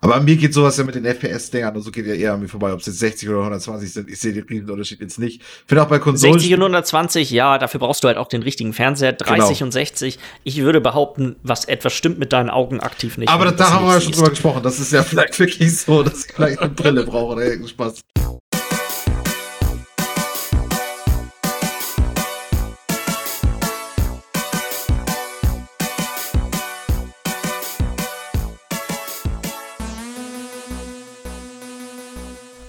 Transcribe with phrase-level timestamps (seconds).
[0.00, 2.40] Aber an mir geht sowas ja mit den FPS-Dingern und so geht ja eher an
[2.40, 4.08] mir vorbei, ob es jetzt 60 oder 120 sind.
[4.08, 5.42] Ich sehe den Riesenunterschied jetzt nicht.
[5.66, 6.34] Finde auch bei Konsolen.
[6.34, 9.12] 60 und 120, ja, dafür brauchst du halt auch den richtigen Fernseher.
[9.12, 9.66] 30 genau.
[9.66, 10.18] und 60.
[10.44, 13.28] Ich würde behaupten, was etwas stimmt mit deinen Augen aktiv nicht.
[13.28, 14.62] Aber da haben wir ja schon drüber gesprochen.
[14.62, 18.00] Das ist ja vielleicht wirklich so, dass ich vielleicht eine Brille brauche oder irgendeinen Spaß.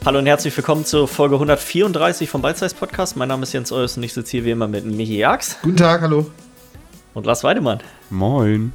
[0.09, 3.15] Hallo und herzlich willkommen zur Folge 134 vom Size Podcast.
[3.15, 5.59] Mein Name ist Jens Eus und ich sitze hier wie immer mit Michi Jax.
[5.61, 6.25] Guten Tag, hallo.
[7.13, 7.79] Und Lars Weidemann.
[8.09, 8.73] Moin.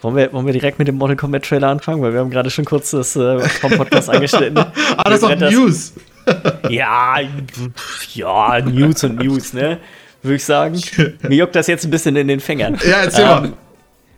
[0.00, 2.00] Wollen wir, wollen wir direkt mit dem Mortal Kombat Trailer anfangen?
[2.00, 4.56] Weil wir haben gerade schon kurz das äh, vom Podcast angeschnitten.
[4.96, 5.92] ah, das ist doch News.
[6.70, 7.16] ja,
[8.14, 9.80] ja, News und News, ne?
[10.22, 10.80] Würde ich sagen.
[11.28, 12.78] Mir juckt das jetzt ein bisschen in den Fingern.
[12.88, 13.52] Ja, erzähl ähm, mal.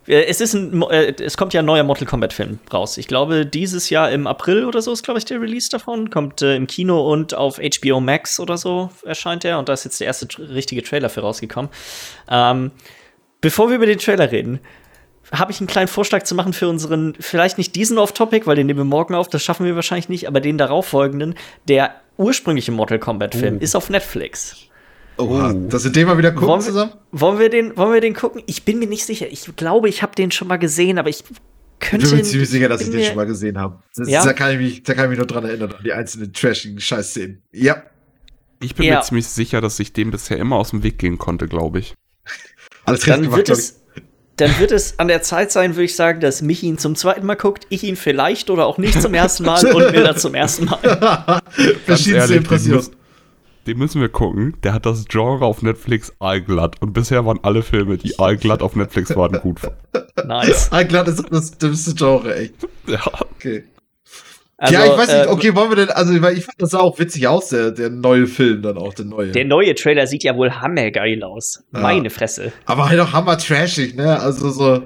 [0.07, 2.99] Äh, es, ist ein, äh, es kommt ja ein neuer Mortal Kombat-Film raus.
[2.99, 6.11] Ich glaube, dieses Jahr im April oder so ist, glaube ich, der Release davon.
[6.11, 9.59] Kommt äh, im Kino und auf HBO Max oder so erscheint er.
[9.59, 11.71] Und da ist jetzt der erste richtige Trailer für rausgekommen.
[12.29, 12.71] Ähm,
[13.41, 14.61] bevor wir über den Trailer reden,
[15.33, 18.67] habe ich einen kleinen Vorschlag zu machen für unseren, vielleicht nicht diesen Off-Topic, weil den
[18.67, 21.35] nehmen wir morgen auf, das schaffen wir wahrscheinlich nicht, aber den darauffolgenden.
[21.69, 23.61] Der ursprüngliche Mortal Kombat-Film uh.
[23.61, 24.69] ist auf Netflix.
[25.19, 25.69] Oha, oh.
[25.69, 26.93] dass wir den mal wieder gucken wollen, zusammen?
[27.11, 28.43] Wollen wir, den, wollen wir den gucken?
[28.47, 29.27] Ich bin mir nicht sicher.
[29.31, 31.25] Ich glaube, ich habe den schon mal gesehen, aber ich
[31.81, 32.07] könnte.
[32.07, 33.79] Ich bin mir ziemlich sicher, dass ich den schon mal gesehen habe.
[34.07, 34.25] Ja?
[34.25, 36.81] Da, kann ich mich, da kann ich mich nur dran erinnern, an die einzelnen trashigen
[36.81, 37.43] Scheißszenen.
[37.53, 37.83] Ja.
[38.61, 38.97] Ich bin ja.
[38.97, 41.95] mir ziemlich sicher, dass ich dem bisher immer aus dem Weg gehen konnte, glaube ich.
[42.85, 43.83] Alles dann gemacht, wird es,
[44.37, 47.27] dann wird es an der Zeit sein, würde ich sagen, dass Michi ihn zum zweiten
[47.27, 50.67] Mal guckt, ich ihn vielleicht oder auch nicht zum ersten Mal und Miller zum ersten
[50.67, 51.41] Mal.
[51.85, 53.02] Verschiedenste Impressionen
[53.67, 54.57] den müssen wir gucken.
[54.63, 56.81] Der hat das Genre auf Netflix allglatt.
[56.81, 59.61] Und bisher waren alle Filme, die allglatt auf Netflix waren, gut.
[60.27, 60.71] Nice.
[60.73, 62.55] allglatt ist das dümmste Genre, echt.
[62.87, 63.01] Ja.
[63.37, 63.65] Okay.
[64.63, 66.79] Also, ja, ich weiß nicht, ähm, okay, wollen wir denn, also ich fand das sah
[66.79, 69.33] auch witzig aus, der, der neue Film dann auch, der neue.
[69.33, 71.65] Der neue Trailer sieht ja wohl hammergeil aus.
[71.75, 71.81] Ja.
[71.81, 72.53] Meine Fresse.
[72.65, 74.21] Aber halt auch hammer trashig, ne?
[74.21, 74.83] Also so.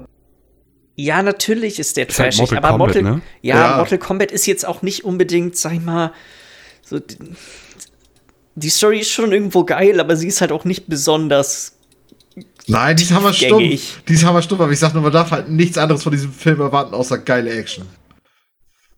[0.95, 3.21] Ja, natürlich ist der trashig, ist halt Mortal aber Kombat, Mortal, ne?
[3.43, 6.11] ja, ja, Mortal Kombat ist jetzt auch nicht unbedingt, sag ich mal,
[6.81, 6.99] so
[8.57, 11.73] die Story ist schon irgendwo geil, aber sie ist halt auch nicht besonders.
[12.65, 13.59] Nein, die ist hammerstumm.
[13.59, 16.59] Die ist hammerstumm, aber ich sag nur, man darf halt nichts anderes von diesem Film
[16.59, 17.85] erwarten, außer geile Action.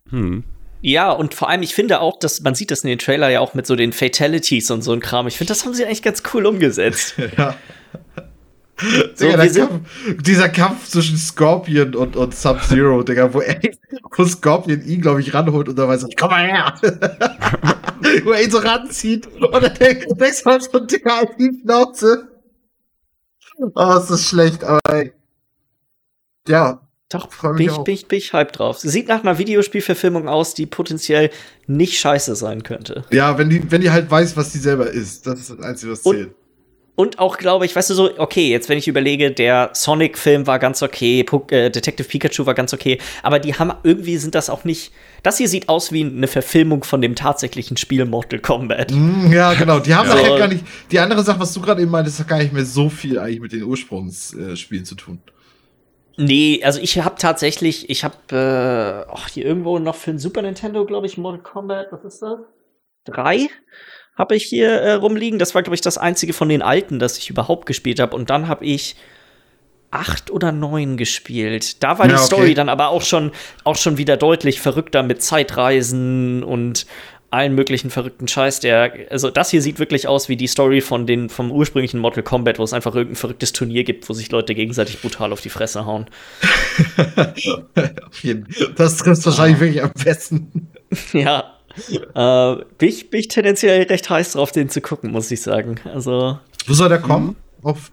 [0.10, 0.44] Hm.
[0.82, 3.42] Ja, und vor allem, ich finde auch, dass man sieht das in den Trailer ja
[3.42, 5.28] auch mit so den Fatalities und so ein Kram.
[5.28, 7.16] Ich finde, das haben sie eigentlich ganz cool umgesetzt.
[7.38, 7.56] ja.
[9.16, 9.90] So, Digga, Kampf,
[10.22, 13.60] dieser Kampf zwischen Scorpion und, und Sub-Zero, Digga, wo, er,
[14.16, 16.74] wo Scorpion ihn, glaube ich, ranholt und dann weiß er, komm mal her.
[18.24, 22.30] wo er ihn so ranzieht und dann denkt er so, Digga, halt die Schnauze.
[23.58, 25.12] Oh, ist das schlecht, aber ey.
[26.48, 26.82] Ja.
[27.12, 28.78] Doch, bin ich, bin, ich, bin ich hype drauf.
[28.80, 31.32] Sieht nach einer Videospielverfilmung aus, die potenziell
[31.66, 33.04] nicht scheiße sein könnte.
[33.10, 35.26] Ja, wenn die, wenn die halt weiß, was die selber ist.
[35.26, 36.28] Das ist das Einzige, was zählt.
[36.28, 36.36] Und
[37.18, 40.84] auch, glaube ich, weißt du so, okay, jetzt wenn ich überlege, der Sonic-Film war ganz
[40.84, 44.66] okay, P äh, Detective Pikachu war ganz okay, aber die haben irgendwie sind das auch
[44.66, 44.92] nicht.
[45.24, 48.92] Das hier sieht aus wie eine Verfilmung von dem tatsächlichen Spiel Mortal Kombat.
[48.92, 49.80] Mm, ja, genau.
[49.80, 50.66] Die haben nachher gar nicht.
[50.92, 53.40] Die andere Sache, was du gerade eben meintest, hat gar nicht mehr so viel eigentlich
[53.40, 55.22] mit den Ursprungsspielen zu tun.
[56.18, 60.86] Nee, also ich habe tatsächlich, ich habe äh, hier irgendwo noch für den Super Nintendo,
[60.86, 62.40] glaube ich, Mortal Kombat, was ist das?
[63.06, 63.48] Drei
[64.20, 65.40] habe ich hier äh, rumliegen.
[65.40, 68.16] Das war, glaube ich, das einzige von den alten, das ich überhaupt gespielt habe.
[68.16, 68.98] Und dann habe ich
[69.92, 71.82] acht oder neun gespielt.
[71.82, 72.54] Da war ja, die Story okay.
[72.54, 73.32] dann aber auch schon,
[73.64, 76.86] auch schon wieder deutlich verrückter mit Zeitreisen und
[77.32, 78.60] allen möglichen verrückten Scheiß.
[78.60, 82.24] Der, also das hier sieht wirklich aus wie die Story von den, vom ursprünglichen Mortal
[82.24, 85.50] Kombat, wo es einfach irgendein verrücktes Turnier gibt, wo sich Leute gegenseitig brutal auf die
[85.50, 86.08] Fresse hauen.
[88.76, 89.62] das trifft wahrscheinlich ah.
[89.62, 90.68] wirklich am besten.
[91.14, 91.59] ja,
[92.16, 95.76] äh, bin, ich, bin ich tendenziell recht heiß drauf, den zu gucken, muss ich sagen.
[95.86, 96.40] Also.
[96.68, 97.36] Wo soll der kommen?
[97.62, 97.66] Mhm.
[97.66, 97.92] Auf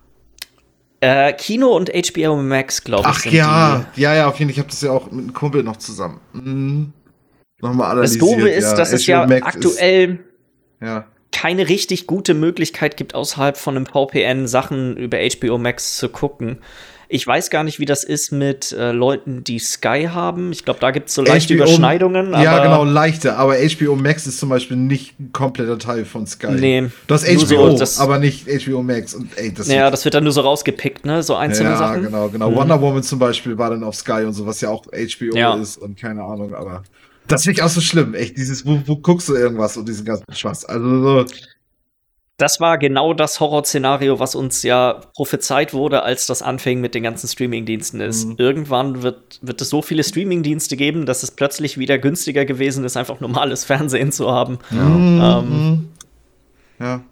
[1.00, 3.16] äh, Kino und HBO Max, glaube ich.
[3.16, 4.00] Ach ja, die.
[4.02, 4.52] ja, ja, auf jeden Fall.
[4.52, 6.20] Ich habe das ja auch mit einem Kumpel noch zusammen.
[6.32, 6.92] Mhm.
[7.60, 8.22] Nochmal analysiert.
[8.22, 11.06] Das Doofe ist, ja, dass HBO es ja Max aktuell ist, ja.
[11.32, 16.58] keine richtig gute Möglichkeit gibt, außerhalb von einem VPN Sachen über HBO Max zu gucken.
[17.08, 20.52] Ich weiß gar nicht, wie das ist mit äh, Leuten, die Sky haben.
[20.52, 22.32] Ich glaube, da gibt es so leichte HBO, Überschneidungen.
[22.32, 23.36] ja, genau, leichte.
[23.36, 26.52] Aber HBO Max ist zum Beispiel nicht ein kompletter Teil von Sky.
[26.52, 26.88] Nee.
[27.06, 29.14] Du hast HBO, so, aber nicht HBO Max.
[29.14, 31.22] Und, ey, das ja, das wird dann nur so rausgepickt, ne?
[31.22, 32.02] So einzelne ja, Sachen.
[32.02, 32.50] Ja, genau, genau.
[32.50, 32.56] Mhm.
[32.56, 35.54] Wonder Woman zum Beispiel war dann auf Sky und so, was ja auch HBO ja.
[35.54, 36.82] ist und keine Ahnung, aber.
[37.28, 38.36] Das finde ich auch so schlimm, echt.
[38.36, 40.64] Dieses, wo, wo guckst du irgendwas und diesen ganzen Spaß.
[40.66, 41.24] Also so.
[42.36, 47.02] Das war genau das Horrorszenario, was uns ja prophezeit wurde, als das anfing mit den
[47.02, 48.26] ganzen Streamingdiensten ist.
[48.26, 48.34] Mhm.
[48.36, 52.96] Irgendwann wird, wird es so viele Streamingdienste geben, dass es plötzlich wieder günstiger gewesen ist,
[52.96, 54.58] einfach normales Fernsehen zu haben.
[54.70, 55.38] Ja.
[55.38, 55.88] Ähm, mhm.
[56.78, 57.02] ja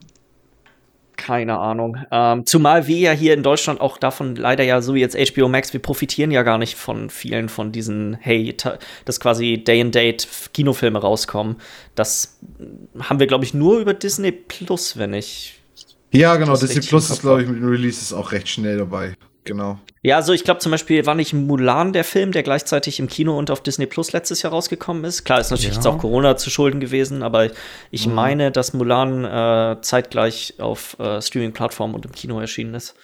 [1.25, 1.97] keine Ahnung.
[2.11, 5.49] Ähm, zumal wir ja hier in Deutschland auch davon leider ja so wie jetzt HBO
[5.49, 8.55] Max, wir profitieren ja gar nicht von vielen von diesen, hey,
[9.07, 11.57] dass quasi Day and Date Kinofilme rauskommen.
[11.95, 12.39] Das
[13.01, 15.59] haben wir, glaube ich, nur über Disney Plus, wenn ich.
[16.13, 16.57] Ja, genau.
[16.57, 19.79] Disney Plus ist, glaube ich, mit den Releases auch recht schnell dabei genau.
[20.03, 23.39] Ja, also ich glaube zum Beispiel war nicht Mulan der Film, der gleichzeitig im Kino
[23.39, 25.25] und auf Disney Plus letztes Jahr rausgekommen ist.
[25.25, 25.77] Klar, ist natürlich ja.
[25.77, 27.51] jetzt auch Corona zu Schulden gewesen, aber
[27.91, 28.15] ich mhm.
[28.15, 32.95] meine, dass Mulan äh, zeitgleich auf äh, Streaming-Plattformen und im Kino erschienen ist.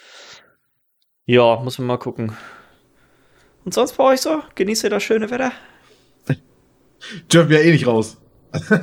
[1.24, 2.36] Ja, muss man mal gucken.
[3.64, 4.42] Und sonst bei euch so?
[4.54, 5.52] Genießt ihr das schöne Wetter?
[7.32, 8.16] Dürfen wir eh nicht raus.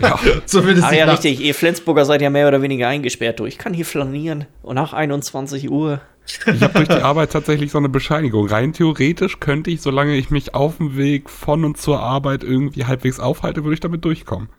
[0.01, 0.19] Ja.
[0.45, 1.39] Zumindest ah ja, richtig.
[1.39, 3.39] Ihr Flensburger seid ja mehr oder weniger eingesperrt.
[3.39, 4.45] Du, ich kann hier flanieren.
[4.61, 6.01] Und nach 21 Uhr.
[6.27, 8.47] Ich habe durch die Arbeit tatsächlich so eine Bescheinigung.
[8.47, 12.85] Rein theoretisch könnte ich, solange ich mich auf dem Weg von und zur Arbeit irgendwie
[12.85, 14.49] halbwegs aufhalte, würde ich damit durchkommen.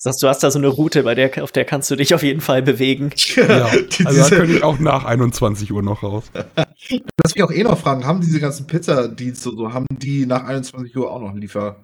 [0.00, 2.22] Sagst du, hast da so eine Route, bei der, auf der kannst du dich auf
[2.22, 3.10] jeden Fall bewegen.
[3.36, 3.68] Ja,
[4.04, 6.30] also da könnte ich auch nach 21 Uhr noch raus.
[6.32, 6.54] Das
[6.88, 7.02] will
[7.34, 11.10] ich auch eh noch fragen, haben diese ganzen Pizzadienste so, haben die nach 21 Uhr
[11.10, 11.76] auch noch Liefer?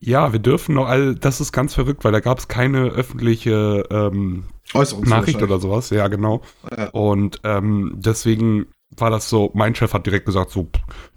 [0.00, 3.84] Ja, wir dürfen noch, also das ist ganz verrückt, weil da gab es keine öffentliche
[3.90, 4.44] ähm,
[4.74, 5.90] Nachricht oder sowas.
[5.90, 6.42] Ja, genau.
[6.76, 6.90] Ja.
[6.90, 8.66] Und ähm, deswegen
[8.96, 10.68] war das so, mein Chef hat direkt gesagt, so,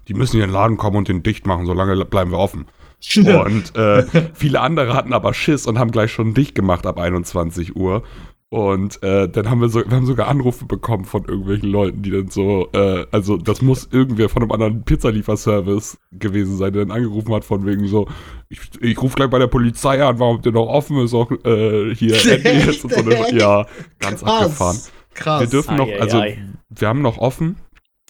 [0.08, 2.66] die müssen in den Laden kommen und den dicht machen, solange bleiben wir offen.
[3.44, 7.76] Und äh, viele andere hatten aber Schiss und haben gleich schon dicht gemacht ab 21
[7.76, 8.02] Uhr.
[8.48, 12.12] Und äh, dann haben wir so, wir haben sogar Anrufe bekommen von irgendwelchen Leuten, die
[12.12, 16.96] dann so, äh, also das muss irgendwer von einem anderen Pizzalieferservice gewesen sein, der dann
[16.96, 18.06] angerufen hat von wegen so,
[18.48, 21.92] ich, ich rufe gleich bei der Polizei an, warum der noch offen ist, auch äh,
[21.96, 23.66] hier jetzt und so eine, ja,
[23.98, 24.42] ganz Krass.
[24.42, 24.78] abgefahren.
[25.14, 25.40] Krass.
[25.40, 26.22] Wir dürfen noch, also
[26.68, 27.56] wir haben noch offen,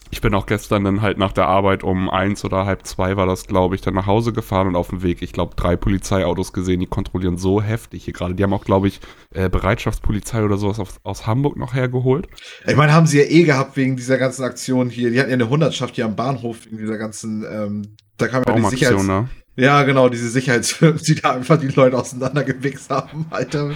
[0.09, 3.25] ich bin auch gestern dann halt nach der Arbeit um eins oder halb zwei war
[3.25, 6.53] das, glaube ich, dann nach Hause gefahren und auf dem Weg, ich glaube, drei Polizeiautos
[6.53, 8.35] gesehen, die kontrollieren so heftig hier gerade.
[8.35, 8.99] Die haben auch, glaube ich,
[9.33, 12.27] äh, Bereitschaftspolizei oder sowas aus, aus Hamburg noch hergeholt.
[12.65, 15.11] Ich meine, haben sie ja eh gehabt wegen dieser ganzen Aktion hier.
[15.11, 18.55] Die hatten ja eine Hundertschaft hier am Bahnhof wegen dieser ganzen, ähm, da kam ja
[18.55, 19.03] die Sicherheits...
[19.03, 19.29] Ne?
[19.59, 23.71] Ja, genau, diese Sicherheitsfirmen, die da einfach die Leute auseinandergewichst haben, Alter.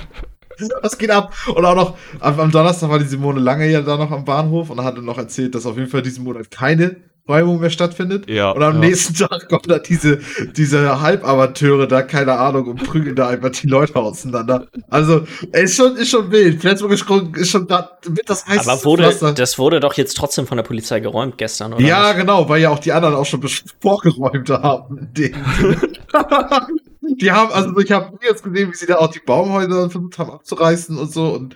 [0.82, 1.34] Was geht ab?
[1.54, 4.84] Und auch noch, am, Donnerstag war die Simone Lange ja da noch am Bahnhof und
[4.84, 6.98] hat dann noch erzählt, dass auf jeden Fall diesen Monat keine
[7.28, 8.30] Räumung mehr stattfindet.
[8.30, 8.80] Ja, und am ja.
[8.80, 10.20] nächsten Tag kommen da diese,
[10.56, 14.68] diese Halbamateure da, keine Ahnung, und prügeln da einfach die Leute auseinander.
[14.90, 16.62] Also, ist schon, ist schon wild.
[16.62, 18.68] Flensburg ist schon, da mit das heißt.
[18.68, 21.84] Aber wurde, das wurde doch jetzt trotzdem von der Polizei geräumt gestern, oder?
[21.84, 22.22] Ja, nicht?
[22.22, 23.42] genau, weil ja auch die anderen auch schon
[23.80, 25.12] vorgeräumt haben.
[27.02, 30.32] Die haben, also ich habe jetzt gesehen, wie sie da auch die Baumhäuser versucht haben
[30.32, 31.56] abzureißen und so und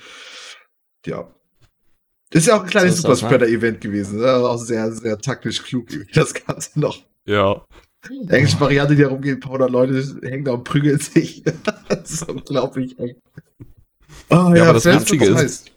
[1.05, 1.27] ja.
[2.31, 4.19] Das ist ja auch ein kleines so Superspreader-Event gewesen.
[4.19, 4.33] Ne?
[4.33, 6.97] Auch sehr, sehr taktisch klug, das Ganze noch.
[7.25, 7.63] Ja.
[8.09, 11.43] Die englische Variante, die herumgeht, ein paar hundert Leute hängen da und prügeln sich.
[11.89, 12.95] das ist unglaublich.
[12.99, 13.09] Oh,
[14.29, 15.71] ja, ja, aber das Witzige ist, heißt.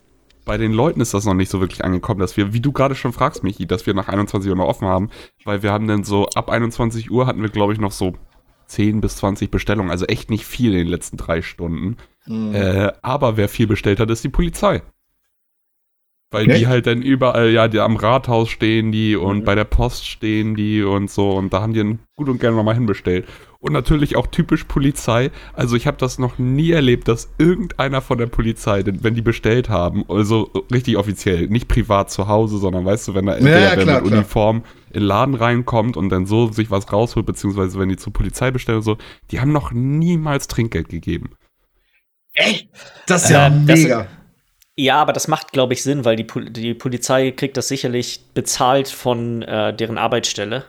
[0.44, 2.94] bei den Leuten ist das noch nicht so wirklich angekommen, dass wir, wie du gerade
[2.94, 5.10] schon fragst, Michi, dass wir nach 21 Uhr noch offen haben,
[5.44, 8.14] weil wir haben dann so, ab 21 Uhr hatten wir, glaube ich, noch so
[8.68, 11.96] 10 bis 20 Bestellungen, also echt nicht viel in den letzten drei Stunden.
[12.26, 12.54] Mhm.
[12.54, 14.82] Äh, aber wer viel bestellt hat, ist die Polizei.
[16.30, 16.58] Weil okay.
[16.58, 19.44] die halt dann überall, ja, die am Rathaus stehen die und mhm.
[19.44, 22.56] bei der Post stehen die und so und da haben die dann gut und gerne
[22.56, 23.26] nochmal hinbestellt.
[23.60, 25.32] Und natürlich auch typisch Polizei.
[25.52, 29.68] Also ich habe das noch nie erlebt, dass irgendeiner von der Polizei, wenn die bestellt
[29.68, 33.74] haben, also richtig offiziell, nicht privat zu Hause, sondern weißt du, wenn da entweder ja,
[33.74, 37.88] klar, mit Uniform in den Laden reinkommt und dann so sich was rausholt, beziehungsweise wenn
[37.88, 38.96] die zur Polizei bestellen und so,
[39.32, 41.30] die haben noch niemals Trinkgeld gegeben.
[42.34, 42.68] Echt?
[43.06, 43.98] Das ist ja äh, mega.
[44.02, 44.08] Das,
[44.76, 48.20] ja, aber das macht, glaube ich, Sinn, weil die, Pol die Polizei kriegt das sicherlich
[48.34, 50.64] bezahlt von äh, deren Arbeitsstelle.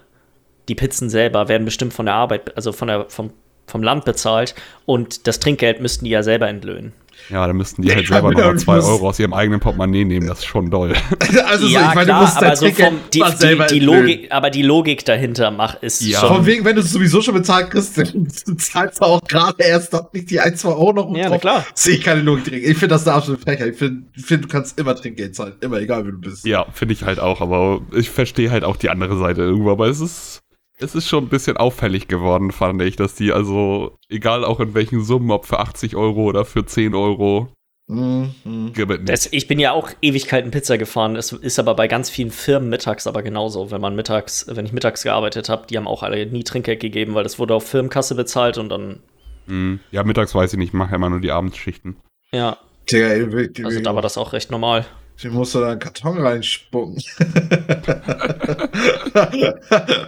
[0.69, 3.31] Die Pizzen selber werden bestimmt von der Arbeit, also von der, vom,
[3.65, 6.93] vom Land bezahlt und das Trinkgeld müssten die ja selber entlöhnen.
[7.29, 10.27] Ja, dann müssten die halt selber nochmal zwei Euro aus ihrem eigenen Portemonnaie nehmen.
[10.27, 10.93] Das ist schon doll.
[11.45, 14.31] Also so, ja, ich meine, klar, du musst aber, so vom, die, die, die Logik,
[14.31, 16.19] aber die Logik dahinter macht ist ja.
[16.19, 16.29] schon.
[16.29, 19.93] Von wegen, wenn du es sowieso schon bezahlt kriegst, dann zahlst du auch gerade erst
[19.93, 21.15] noch nicht die 1, 2 Euro noch.
[21.15, 21.65] Ja, na klar.
[21.73, 22.61] Sehe ich keine Logik drin.
[22.63, 23.73] Ich finde das eine absolute Frechheit.
[23.73, 25.53] Ich finde, find, du kannst immer Trinkgeld zahlen.
[25.61, 26.45] Immer, egal wie du bist.
[26.45, 27.41] Ja, finde ich halt auch.
[27.41, 29.71] Aber ich verstehe halt auch die andere Seite irgendwo.
[29.71, 30.41] Aber es ist
[30.79, 34.73] es ist schon ein bisschen auffällig geworden, fand ich, dass die also, egal auch in
[34.73, 37.49] welchen Summen, ob für 80 Euro oder für 10 Euro,
[37.89, 38.71] Mhm.
[39.05, 41.15] Das, ich bin ja auch Ewigkeiten Pizza gefahren.
[41.15, 43.71] Es ist aber bei ganz vielen Firmen mittags aber genauso.
[43.71, 47.15] Wenn man mittags, wenn ich mittags gearbeitet habe, die haben auch alle nie Trinkgeld gegeben,
[47.15, 48.99] weil das wurde auf Firmenkasse bezahlt und dann.
[49.47, 49.79] Mhm.
[49.89, 51.97] Ja, mittags weiß ich nicht, ich mache ja immer nur die Abendschichten.
[52.31, 52.57] Ja.
[52.91, 54.85] Also da war das auch recht normal.
[55.21, 56.95] Den musst du da einen Karton reinspucken.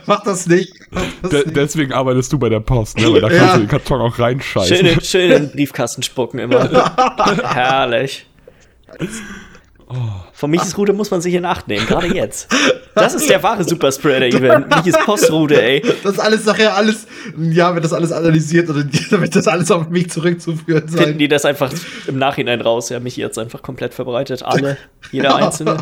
[0.06, 0.74] Mach das nicht.
[0.90, 1.56] Mach das De nicht.
[1.58, 3.12] Deswegen arbeitest du bei der Post, ne?
[3.12, 3.54] Weil da kannst ja.
[3.56, 4.78] du den Karton auch reinscheißen.
[4.78, 6.70] Schön, schön in den Briefkasten spucken immer.
[7.54, 8.26] Herrlich.
[9.94, 9.98] Oh.
[10.34, 12.48] Von Michis Route muss man sich in Acht nehmen, gerade jetzt.
[12.96, 14.76] Das ist der wahre Superspreader-Event.
[14.76, 15.82] Michis Postroute, ey.
[16.04, 17.08] Das ist alles nachher alles,
[17.38, 18.70] ja, wird das alles analysiert
[19.12, 21.04] dann wird das alles auf mich zurückzuführen sein.
[21.04, 21.72] Finden die das einfach
[22.08, 22.90] im Nachhinein raus?
[22.90, 24.44] Ja, Michi hat es einfach komplett verbreitet.
[24.44, 24.78] Alle,
[25.12, 25.78] jeder einzelne.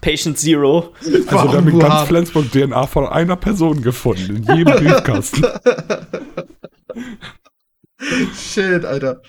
[0.00, 0.92] Patient Zero.
[1.02, 5.44] Also wir haben ganz Flensburg DNA von einer Person gefunden, in jedem Briefkasten.
[8.34, 9.22] Shit, Alter.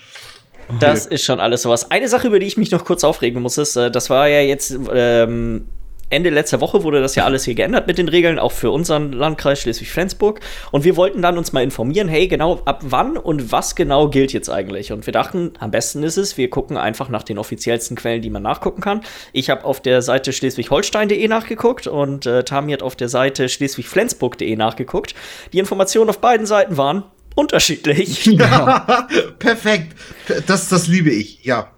[0.80, 1.90] Das ist schon alles sowas.
[1.90, 4.40] Eine Sache, über die ich mich noch kurz aufregen muss, ist, äh, das war ja
[4.40, 5.66] jetzt ähm,
[6.08, 9.10] Ende letzter Woche wurde das ja alles hier geändert mit den Regeln, auch für unseren
[9.10, 10.38] Landkreis Schleswig-Flensburg.
[10.70, 14.32] Und wir wollten dann uns mal informieren, hey, genau, ab wann und was genau gilt
[14.32, 14.92] jetzt eigentlich?
[14.92, 18.30] Und wir dachten, am besten ist es, wir gucken einfach nach den offiziellsten Quellen, die
[18.30, 19.00] man nachgucken kann.
[19.32, 24.54] Ich habe auf der Seite schleswig-holstein.de nachgeguckt und äh, Tami hat auf der Seite schleswig-flensburg.de
[24.54, 25.16] nachgeguckt.
[25.52, 27.02] Die Informationen auf beiden Seiten waren,
[27.36, 28.26] unterschiedlich.
[28.36, 29.96] Ja, perfekt.
[30.46, 31.70] Das, das liebe ich, ja.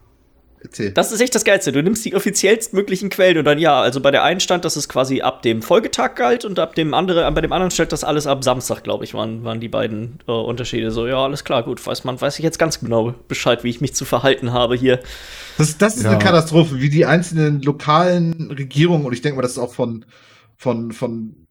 [0.60, 0.90] Erzähl.
[0.90, 1.70] Das ist echt das Geilste.
[1.70, 4.74] Du nimmst die offiziellst möglichen Quellen und dann ja, also bei der einen stand, dass
[4.76, 8.02] es quasi ab dem Folgetag galt und ab dem andere, bei dem anderen stellt das
[8.02, 10.90] alles ab Samstag, glaube ich, waren, waren die beiden äh, Unterschiede.
[10.90, 13.80] So, ja, alles klar, gut, weiß man, weiß ich jetzt ganz genau Bescheid, wie ich
[13.80, 15.00] mich zu verhalten habe hier.
[15.58, 16.10] Das, das ist ja.
[16.10, 20.04] eine Katastrophe, wie die einzelnen lokalen Regierungen, und ich denke mal, das ist auch von,
[20.56, 21.46] von, von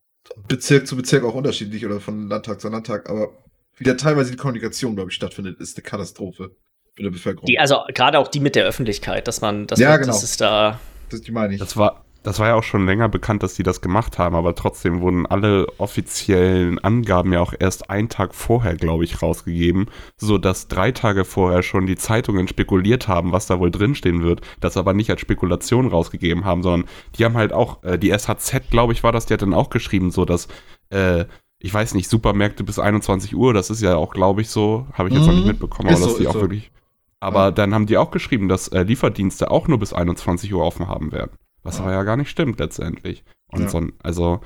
[0.50, 3.30] Bezirk zu Bezirk auch unterschiedlich oder von Landtag zu Landtag, aber
[3.78, 6.56] wie da teilweise die Kommunikation, glaube ich, stattfindet, ist eine Katastrophe
[6.96, 7.46] für die Bevölkerung.
[7.46, 10.14] Die, also gerade auch die mit der Öffentlichkeit, dass man, dass ja, man, genau.
[10.14, 10.80] das ist da.
[11.10, 11.60] Das, die meine ich.
[11.60, 14.56] Das war, das war ja auch schon länger bekannt, dass die das gemacht haben, aber
[14.56, 19.86] trotzdem wurden alle offiziellen Angaben ja auch erst einen Tag vorher, glaube ich, rausgegeben,
[20.18, 24.76] sodass drei Tage vorher schon die Zeitungen spekuliert haben, was da wohl drinstehen wird, das
[24.76, 28.92] aber nicht als Spekulation rausgegeben haben, sondern die haben halt auch, äh, die SHZ, glaube
[28.92, 30.48] ich, war das, die hat dann auch geschrieben, so dass
[30.90, 31.26] äh,
[31.60, 35.10] ich weiß nicht, Supermärkte bis 21 Uhr, das ist ja auch, glaube ich, so, habe
[35.10, 35.28] ich jetzt mhm.
[35.28, 35.52] noch nicht mhm.
[35.52, 36.42] mitbekommen, aber so, dass die auch so.
[36.42, 36.72] wirklich.
[37.20, 37.52] Aber ja.
[37.52, 41.12] dann haben die auch geschrieben, dass äh, Lieferdienste auch nur bis 21 Uhr offen haben
[41.12, 41.32] werden.
[41.64, 41.84] Was ja.
[41.84, 43.24] aber ja gar nicht stimmt letztendlich.
[43.48, 43.70] Und ja.
[43.70, 44.42] so, also.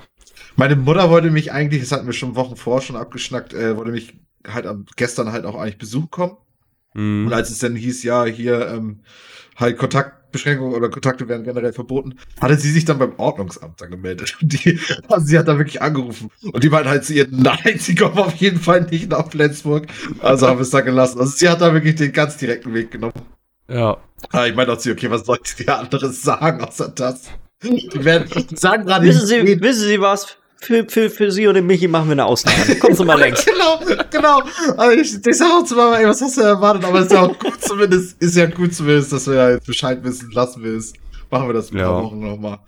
[0.56, 3.92] Meine Mutter wollte mich eigentlich, das hatten wir schon Wochen vorher schon abgeschnackt, äh, wollte
[3.92, 4.14] mich
[4.46, 6.36] halt am, gestern halt auch eigentlich Besuch kommen.
[6.94, 7.26] Mhm.
[7.26, 9.02] Und als es dann hieß, ja, hier ähm,
[9.56, 9.78] halt
[10.32, 14.36] Kontaktbeschränkungen oder Kontakte werden generell verboten, hatte sie sich dann beim Ordnungsamt dann gemeldet.
[14.40, 16.30] Und die, also sie hat da wirklich angerufen.
[16.52, 19.86] Und die meinte halt zu ihr, nein, sie kommen auf jeden Fall nicht nach Flensburg.
[20.20, 21.20] Also haben wir es da gelassen.
[21.20, 23.12] Also sie hat da wirklich den ganz direkten Weg genommen.
[23.68, 23.98] Ja.
[24.30, 27.30] Aber ich meine auch sie, okay, was soll ich dir anderes sagen außer das?
[27.62, 30.36] Die werden, die sagen gerade wissen Sie, wissen Sie was?
[30.62, 32.76] Für, für, für sie und den Michi machen wir eine Ausnahme.
[32.76, 33.44] Kommen Sie mal längs.
[33.44, 34.42] genau, genau.
[34.76, 36.84] Also ich, ich sag auch zu Mama, ey, was hast du erwartet?
[36.84, 39.66] Aber es ist ja auch gut zumindest, ist ja gut zumindest, dass wir ja jetzt
[39.66, 40.92] Bescheid wissen, lassen wir es.
[41.30, 42.58] Machen wir das ein paar Wochen nochmal.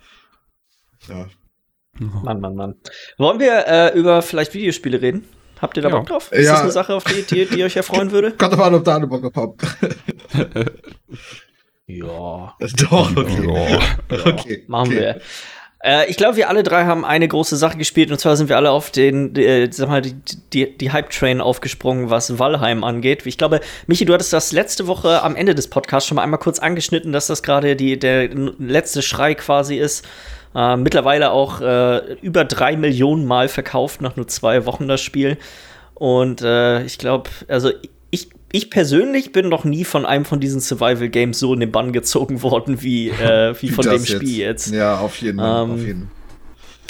[1.07, 1.27] Ja.
[2.23, 2.75] Mann, Mann, Mann.
[3.17, 5.25] Wollen wir äh, über vielleicht Videospiele reden?
[5.61, 5.95] Habt ihr da ja.
[5.95, 6.31] Bock drauf?
[6.31, 6.53] Ist ja.
[6.53, 8.31] das eine Sache, auf die, die, die euch erfreuen würde?
[8.31, 9.55] Kommt doch mal, ob da eine Bock drauf
[11.87, 12.53] ja.
[12.89, 13.47] Doch, okay.
[13.47, 14.25] Ja.
[14.25, 14.65] okay.
[14.67, 14.99] Machen okay.
[14.99, 15.21] wir.
[15.85, 18.57] Äh, ich glaube, wir alle drei haben eine große Sache gespielt und zwar sind wir
[18.57, 20.15] alle auf den, äh, sag mal, die,
[20.51, 23.25] die, die Hype-Train aufgesprungen, was Valheim angeht.
[23.25, 26.39] Ich glaube, Michi, du hattest das letzte Woche am Ende des Podcasts schon mal einmal
[26.39, 30.05] kurz angeschnitten, dass das gerade der letzte Schrei quasi ist.
[30.55, 35.37] Äh, mittlerweile auch äh, über drei Millionen Mal verkauft nach nur zwei Wochen das Spiel.
[35.93, 37.71] Und äh, ich glaube, also
[38.09, 38.29] ich
[38.63, 42.41] persönlich bin noch nie von einem von diesen Survival Games so in den Bann gezogen
[42.41, 44.71] worden wie, äh, wie von dem Spiel jetzt.
[44.71, 45.63] Ja, auf jeden Fall.
[45.63, 46.11] Ähm, auf jeden.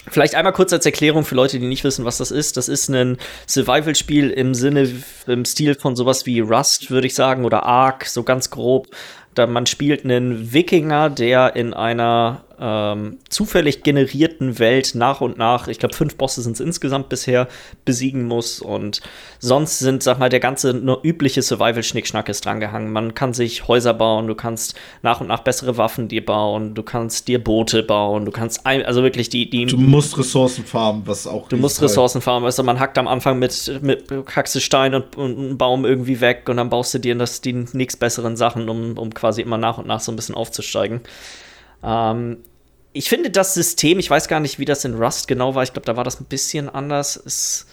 [0.08, 2.58] Vielleicht einmal kurz als Erklärung für Leute, die nicht wissen, was das ist.
[2.58, 3.18] Das ist ein
[3.48, 4.88] Survival-Spiel im Sinne,
[5.26, 8.88] im Stil von sowas wie Rust, würde ich sagen, oder Ark, so ganz grob.
[9.34, 15.68] Da man spielt einen Wikinger, der in einer ähm, zufällig generierten Welt nach und nach,
[15.68, 17.48] ich glaube, fünf Bosse sind es insgesamt bisher,
[17.84, 18.62] besiegen muss.
[18.62, 19.02] Und
[19.40, 22.92] sonst sind, sag mal, der ganze nur übliche Survival-Schnickschnack ist drangehangen.
[22.92, 26.84] Man kann sich Häuser bauen, du kannst nach und nach bessere Waffen dir bauen, du
[26.84, 29.66] kannst dir Boote bauen, du kannst, ein, also wirklich die, die.
[29.66, 31.50] Du musst Ressourcen farmen, was auch.
[31.50, 35.16] Du musst Ressourcen farmen, also man hackt am Anfang mit, mit hackst du Stein und,
[35.16, 37.66] und einen Baum irgendwie weg und dann baust du dir das, die
[38.00, 41.02] besseren Sachen, um, um quasi immer nach und nach so ein bisschen aufzusteigen.
[41.86, 42.38] Ähm,
[42.94, 45.74] ich finde das System, ich weiß gar nicht, wie das in Rust genau war, ich
[45.74, 47.68] glaube, da war das ein bisschen anders, ist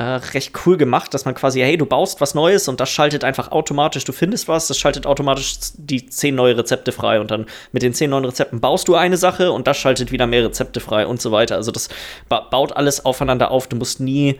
[0.00, 3.24] äh, recht cool gemacht, dass man quasi, hey, du baust was Neues und das schaltet
[3.24, 7.46] einfach automatisch, du findest was, das schaltet automatisch die zehn neue Rezepte frei und dann
[7.72, 10.80] mit den zehn neuen Rezepten baust du eine Sache und das schaltet wieder mehr Rezepte
[10.80, 11.56] frei und so weiter.
[11.56, 11.88] Also das
[12.28, 14.38] ba baut alles aufeinander auf, du musst nie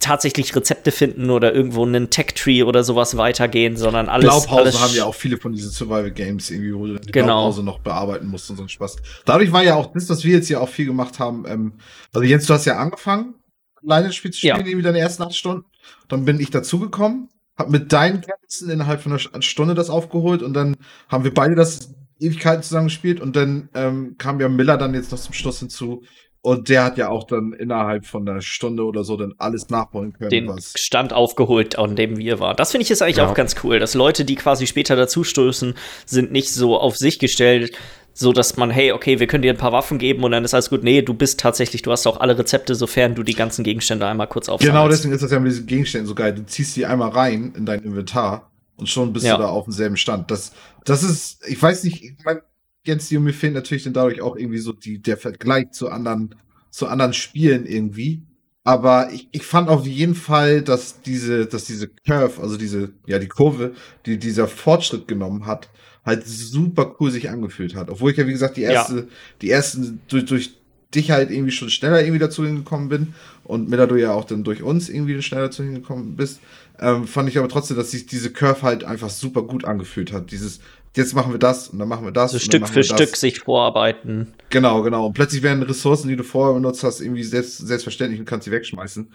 [0.00, 4.26] tatsächlich Rezepte finden oder irgendwo einen Tech-Tree oder sowas weitergehen, sondern alles.
[4.26, 7.26] Blaupause alles haben ja auch viele von diesen Survival-Games irgendwie, wo du die genau.
[7.26, 8.96] Blaupause noch bearbeiten musst und so ein Spaß.
[9.24, 11.44] Dadurch war ja auch das, was wir jetzt ja auch viel gemacht haben.
[11.46, 11.72] Ähm,
[12.12, 13.34] also Jens, du hast ja angefangen,
[13.82, 14.66] alleine Spiel zu spielen, ja.
[14.66, 15.64] irgendwie deine ersten acht Stunden.
[16.08, 20.54] Dann bin ich dazugekommen, hab mit deinen Kenntnissen innerhalb von einer Stunde das aufgeholt und
[20.54, 20.76] dann
[21.08, 25.12] haben wir beide das Ewigkeiten zusammen gespielt und dann ähm, kam ja Miller dann jetzt
[25.12, 26.02] noch zum Schluss hinzu,
[26.46, 30.12] und der hat ja auch dann innerhalb von einer Stunde oder so dann alles nachholen
[30.12, 30.30] können.
[30.30, 32.54] Den was Stand aufgeholt, an dem wir waren.
[32.54, 33.28] Das finde ich jetzt eigentlich ja.
[33.28, 35.74] auch ganz cool, dass Leute, die quasi später dazustoßen,
[36.04, 37.76] sind nicht so auf sich gestellt,
[38.12, 40.54] so dass man, hey, okay, wir können dir ein paar Waffen geben und dann ist
[40.54, 40.84] alles gut.
[40.84, 44.28] Nee, du bist tatsächlich, du hast auch alle Rezepte, sofern du die ganzen Gegenstände einmal
[44.28, 44.72] kurz aufsammelst.
[44.72, 46.32] Genau, deswegen ist das ja mit diesen Gegenständen so geil.
[46.32, 49.36] Du ziehst die einmal rein in dein Inventar und schon bist ja.
[49.36, 50.30] du da auf demselben Stand.
[50.30, 50.52] Das,
[50.84, 52.38] das ist, ich weiß nicht, ich mein,
[52.86, 56.34] Die mir fehlt natürlich dann dadurch auch irgendwie so die, der Vergleich zu anderen,
[56.70, 58.22] zu anderen Spielen irgendwie.
[58.64, 63.20] Aber ich, ich fand auf jeden Fall, dass diese, dass diese Curve, also diese, ja,
[63.20, 63.74] die Kurve,
[64.06, 65.70] die dieser Fortschritt genommen hat,
[66.04, 67.90] halt super cool sich angefühlt hat.
[67.90, 69.04] Obwohl ich ja, wie gesagt, die erste, ja.
[69.42, 70.54] die ersten durch, durch
[70.94, 73.14] dich halt irgendwie schon schneller irgendwie dazu hingekommen bin
[73.44, 76.40] und Miller du ja auch dann durch uns irgendwie schneller dazu hingekommen bist,
[76.80, 80.30] ähm, fand ich aber trotzdem, dass sich diese Curve halt einfach super gut angefühlt hat.
[80.30, 80.60] Dieses,
[80.96, 82.32] jetzt machen wir das und dann machen wir das.
[82.32, 84.32] So Stück für Stück sich vorarbeiten.
[84.50, 85.06] Genau, genau.
[85.06, 88.50] Und plötzlich werden Ressourcen, die du vorher benutzt hast, irgendwie selbst, selbstverständlich und kannst sie
[88.50, 89.12] wegschmeißen.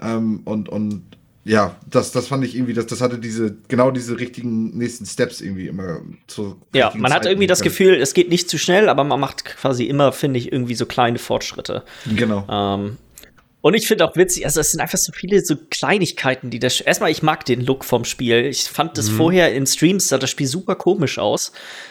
[0.00, 1.02] Ähm, und, und
[1.44, 5.40] ja, das, das fand ich irgendwie, das, das hatte diese, genau diese richtigen nächsten Steps
[5.40, 6.60] irgendwie immer zu.
[6.74, 9.84] Ja, man hat irgendwie das Gefühl, es geht nicht zu schnell, aber man macht quasi
[9.84, 11.84] immer, finde ich, irgendwie so kleine Fortschritte.
[12.14, 12.46] Genau.
[12.50, 12.98] Ähm,
[13.60, 16.80] und ich finde auch witzig, also es sind einfach so viele so Kleinigkeiten, die das.
[16.80, 18.46] Erstmal, ich mag den Look vom Spiel.
[18.46, 19.16] Ich fand das mhm.
[19.16, 21.50] vorher in Streams, sah das Spiel super komisch aus.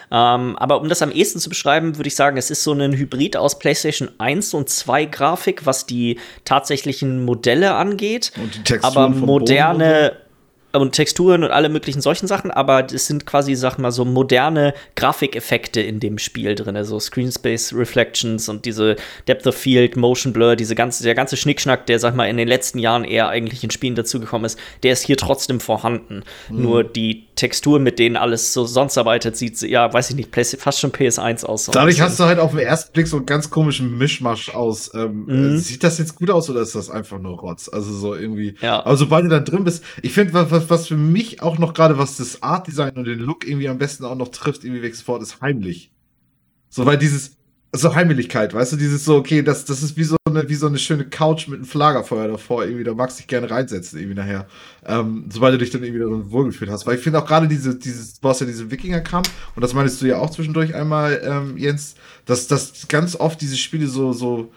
[0.09, 2.93] Ähm, aber um das am ehesten zu beschreiben, würde ich sagen, es ist so ein
[2.93, 8.31] Hybrid aus PlayStation 1 und 2 Grafik, was die tatsächlichen Modelle angeht.
[8.41, 10.26] Und die Texturen aber moderne
[10.73, 14.73] und Texturen und alle möglichen solchen Sachen, aber es sind quasi, sag mal, so moderne
[14.95, 18.95] Grafikeffekte in dem Spiel drin, so also Screen Space Reflections und diese
[19.27, 22.47] Depth of Field, Motion Blur, diese ganze, der ganze Schnickschnack, der, sag mal, in den
[22.47, 26.23] letzten Jahren eher eigentlich in Spielen dazugekommen ist, der ist hier trotzdem vorhanden.
[26.49, 26.61] Mhm.
[26.61, 30.79] Nur die Textur, mit denen alles so sonst arbeitet, sieht, ja, weiß ich nicht, fast
[30.79, 31.65] schon PS1 aus.
[31.65, 34.91] So Dadurch hast du halt auf den ersten Blick so einen ganz komischen Mischmasch aus.
[34.93, 35.57] Ähm, mhm.
[35.57, 37.69] Sieht das jetzt gut aus oder ist das einfach nur Rotz?
[37.71, 38.55] Also so irgendwie.
[38.61, 38.83] Ja.
[38.85, 41.97] Aber sobald du dann drin bist, ich finde, was, was für mich auch noch gerade,
[41.97, 45.03] was das Art Design und den Look irgendwie am besten auch noch trifft, irgendwie wächst
[45.03, 45.91] fort, ist heimlich.
[46.69, 47.37] So, weil dieses,
[47.73, 50.67] so Heimlichkeit, weißt du, dieses so, okay, das, das ist wie so eine, wie so
[50.67, 54.15] eine schöne Couch mit einem Flagerfeuer davor, irgendwie, da magst du dich gerne reinsetzen, irgendwie
[54.15, 54.47] nachher.
[54.85, 56.85] Ähm, sobald du dich dann irgendwie darin wohlgefühlt hast.
[56.85, 60.01] Weil ich finde auch gerade diese, dieses, du hast ja diese Wikinger-Kampf, und das meinst
[60.01, 64.51] du ja auch zwischendurch einmal, ähm, Jens, dass, dass ganz oft diese Spiele so, so,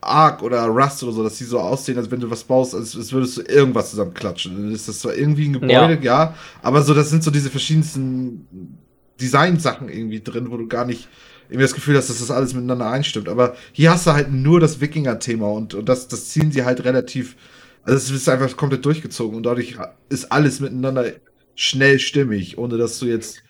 [0.00, 2.96] Ark oder Rust oder so, dass die so aussehen, als wenn du was baust, als,
[2.96, 4.54] als würdest du irgendwas zusammenklatschen.
[4.54, 6.24] Dann ist das zwar irgendwie ein Gebäude, ja.
[6.24, 8.46] ja, aber so, das sind so diese verschiedensten
[9.20, 11.08] Design-Sachen irgendwie drin, wo du gar nicht
[11.48, 13.28] irgendwie das Gefühl hast, dass das alles miteinander einstimmt.
[13.28, 16.84] Aber hier hast du halt nur das Wikinger-Thema und, und das, das ziehen sie halt
[16.84, 17.36] relativ,
[17.82, 19.76] also es ist einfach komplett durchgezogen und dadurch
[20.08, 21.12] ist alles miteinander
[21.54, 23.42] schnell stimmig, ohne dass du jetzt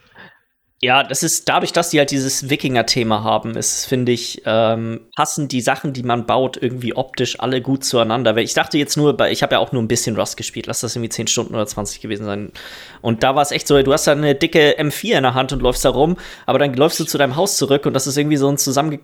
[0.81, 5.49] ja, das ist dadurch, dass die halt dieses Wikinger-Thema haben, ist, finde ich, ähm, passen
[5.49, 8.37] die Sachen, die man baut, irgendwie optisch alle gut zueinander.
[8.37, 10.79] Weil ich dachte jetzt nur, ich habe ja auch nur ein bisschen Rust gespielt, lass
[10.81, 12.53] das irgendwie 10 Stunden oder 20 gewesen sein.
[13.01, 15.53] Und da war es echt so, du hast da eine dicke M4 in der Hand
[15.53, 18.17] und läufst da rum, aber dann läufst du zu deinem Haus zurück und das ist
[18.17, 19.01] irgendwie so ein zusammenge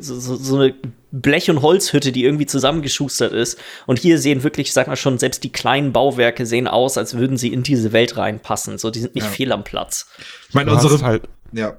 [0.00, 0.74] so, so, so eine
[1.12, 3.56] Blech- und Holzhütte, die irgendwie zusammengeschustert ist.
[3.86, 7.36] Und hier sehen wirklich, sag mal schon, selbst die kleinen Bauwerke sehen aus, als würden
[7.36, 8.78] sie in diese Welt reinpassen.
[8.78, 9.30] So, die sind nicht ja.
[9.30, 10.08] fehl am Platz.
[10.54, 11.04] Ich meine, unsere.
[11.04, 11.78] Halt, ja.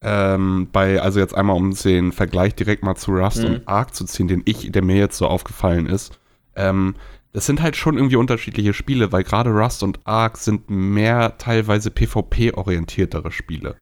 [0.00, 3.46] Ähm, bei, also jetzt einmal um den Vergleich direkt mal zu Rust mhm.
[3.46, 6.18] und Ark zu ziehen, den ich, der mir jetzt so aufgefallen ist.
[6.56, 6.96] Ähm,
[7.32, 11.92] das sind halt schon irgendwie unterschiedliche Spiele, weil gerade Rust und Ark sind mehr teilweise
[11.92, 13.76] PvP-orientiertere Spiele.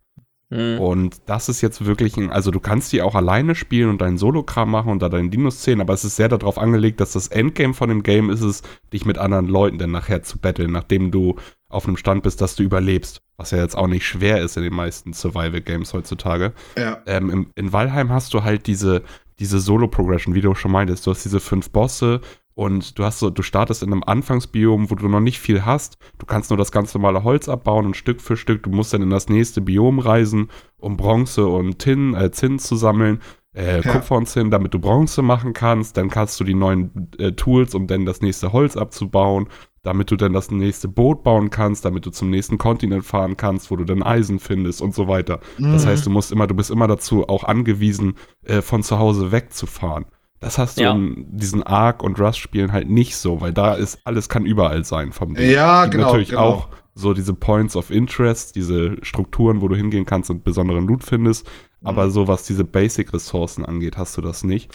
[0.50, 0.78] Mhm.
[0.80, 4.18] Und das ist jetzt wirklich ein, also du kannst die auch alleine spielen und deinen
[4.18, 7.72] Solo-Kram machen und da deinen Dino-Szenen, aber es ist sehr darauf angelegt, dass das Endgame
[7.72, 11.36] von dem Game ist es, dich mit anderen Leuten dann nachher zu battlen, nachdem du
[11.68, 13.22] auf einem Stand bist, dass du überlebst.
[13.36, 16.52] Was ja jetzt auch nicht schwer ist in den meisten Survival-Games heutzutage.
[16.78, 17.02] Ja.
[17.06, 19.02] Ähm, im, in Valheim hast du halt diese,
[19.38, 21.06] diese Solo-Progression, wie du schon meintest.
[21.06, 22.20] Du hast diese fünf Bosse
[22.54, 25.98] und du hast so, du startest in einem Anfangsbiom, wo du noch nicht viel hast.
[26.18, 28.62] Du kannst nur das ganz normale Holz abbauen und Stück für Stück.
[28.62, 32.76] Du musst dann in das nächste Biom reisen, um Bronze und Tin, äh, Zinn zu
[32.76, 33.20] sammeln.
[33.56, 33.92] Äh, ja.
[33.92, 35.96] Kupfer und Zinn, damit du Bronze machen kannst.
[35.96, 39.48] Dann kannst du die neuen äh, Tools, um dann das nächste Holz abzubauen,
[39.82, 43.70] damit du dann das nächste Boot bauen kannst, damit du zum nächsten Kontinent fahren kannst,
[43.70, 45.40] wo du dann Eisen findest und so weiter.
[45.58, 45.72] Mhm.
[45.72, 48.14] Das heißt, du musst immer, du bist immer dazu auch angewiesen,
[48.44, 50.04] äh, von zu Hause wegzufahren.
[50.40, 50.92] Das hast du ja.
[50.92, 55.12] in diesen Arc und Rust-Spielen halt nicht so, weil da ist alles kann überall sein
[55.12, 55.50] vom Ding.
[55.50, 56.06] Ja, genau.
[56.06, 56.42] Natürlich genau.
[56.42, 61.04] auch so diese Points of Interest, diese Strukturen, wo du hingehen kannst und besonderen Loot
[61.04, 61.46] findest.
[61.80, 61.88] Mhm.
[61.88, 64.74] Aber so was diese Basic-Ressourcen angeht, hast du das nicht.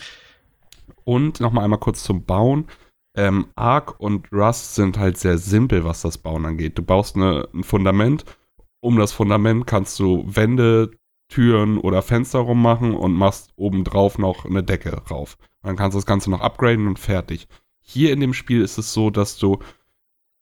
[1.04, 2.68] Und nochmal einmal kurz zum Bauen.
[3.18, 6.78] Ähm, Arc und Rust sind halt sehr simpel, was das Bauen angeht.
[6.78, 8.24] Du baust eine, ein Fundament.
[8.82, 10.92] Um das Fundament kannst du Wände,
[11.28, 15.38] Türen oder Fenster rummachen und machst obendrauf noch eine Decke rauf.
[15.64, 17.48] dann kannst du das Ganze noch upgraden und fertig.
[17.80, 19.60] Hier in dem Spiel ist es so, dass du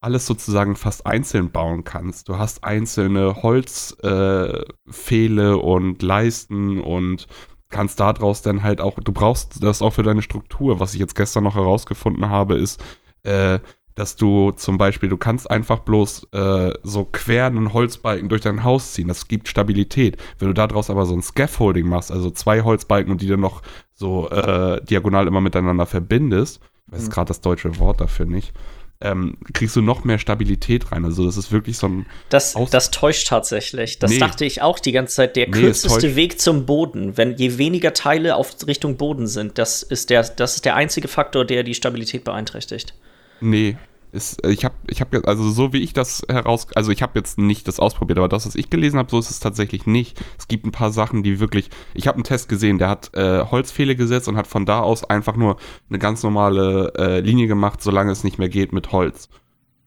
[0.02, 2.30] alles sozusagen fast einzeln bauen kannst.
[2.30, 7.28] Du hast einzelne Holzpfähle äh, und Leisten und
[7.70, 10.80] kannst daraus dann halt auch, du brauchst das auch für deine Struktur.
[10.80, 12.84] Was ich jetzt gestern noch herausgefunden habe, ist,
[13.24, 13.60] äh,
[13.96, 18.64] dass du zum Beispiel, du kannst einfach bloß äh, so quer einen Holzbalken durch dein
[18.64, 19.10] Haus ziehen.
[19.10, 20.18] Das gibt Stabilität.
[20.38, 23.62] Wenn du daraus aber so ein Scaffolding machst, also zwei Holzbalken und die dann noch
[23.94, 27.12] so äh, diagonal immer miteinander verbindest, ich weiß mhm.
[27.12, 28.54] gerade das deutsche Wort dafür nicht,
[29.02, 31.06] ähm, kriegst du noch mehr Stabilität rein.
[31.06, 32.06] Also das ist wirklich so ein.
[32.30, 34.00] Das, das täuscht tatsächlich.
[34.00, 34.20] Das nee.
[34.20, 35.36] dachte ich auch die ganze Zeit.
[35.36, 39.84] Der nee, kürzeste Weg zum Boden, wenn je weniger Teile auf Richtung Boden sind, das
[39.84, 42.94] ist der, das ist der einzige Faktor, der die Stabilität beeinträchtigt.
[43.40, 43.78] Nee,
[44.12, 47.18] ist, äh, ich habe, ich habe also so wie ich das heraus, also ich habe
[47.18, 50.20] jetzt nicht das ausprobiert, aber das, was ich gelesen habe, so ist es tatsächlich nicht.
[50.38, 53.46] Es gibt ein paar Sachen, die wirklich, ich habe einen Test gesehen, der hat äh,
[53.46, 55.58] Holzpfähle gesetzt und hat von da aus einfach nur
[55.90, 59.30] eine ganz normale äh, Linie gemacht, solange es nicht mehr geht mit Holz,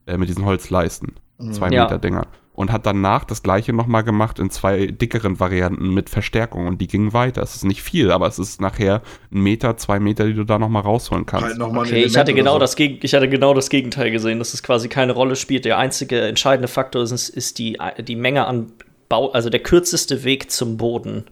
[0.07, 1.53] äh, mit diesen Holzleisten, mhm.
[1.53, 1.85] zwei ja.
[1.85, 2.27] Meter Dinger
[2.63, 6.87] und hat danach das gleiche nochmal gemacht in zwei dickeren Varianten mit Verstärkung und die
[6.87, 7.43] gingen weiter.
[7.43, 10.59] Es ist nicht viel, aber es ist nachher ein Meter, zwei Meter, die du da
[10.59, 11.47] nochmal rausholen kannst.
[11.47, 12.59] Halt noch okay, ich hatte, genau so.
[12.61, 15.65] das, ich hatte genau das Gegenteil gesehen, dass es quasi keine Rolle spielt.
[15.65, 18.73] Der einzige entscheidende Faktor ist, ist die, die Menge an
[19.09, 21.25] Bau, also der kürzeste Weg zum Boden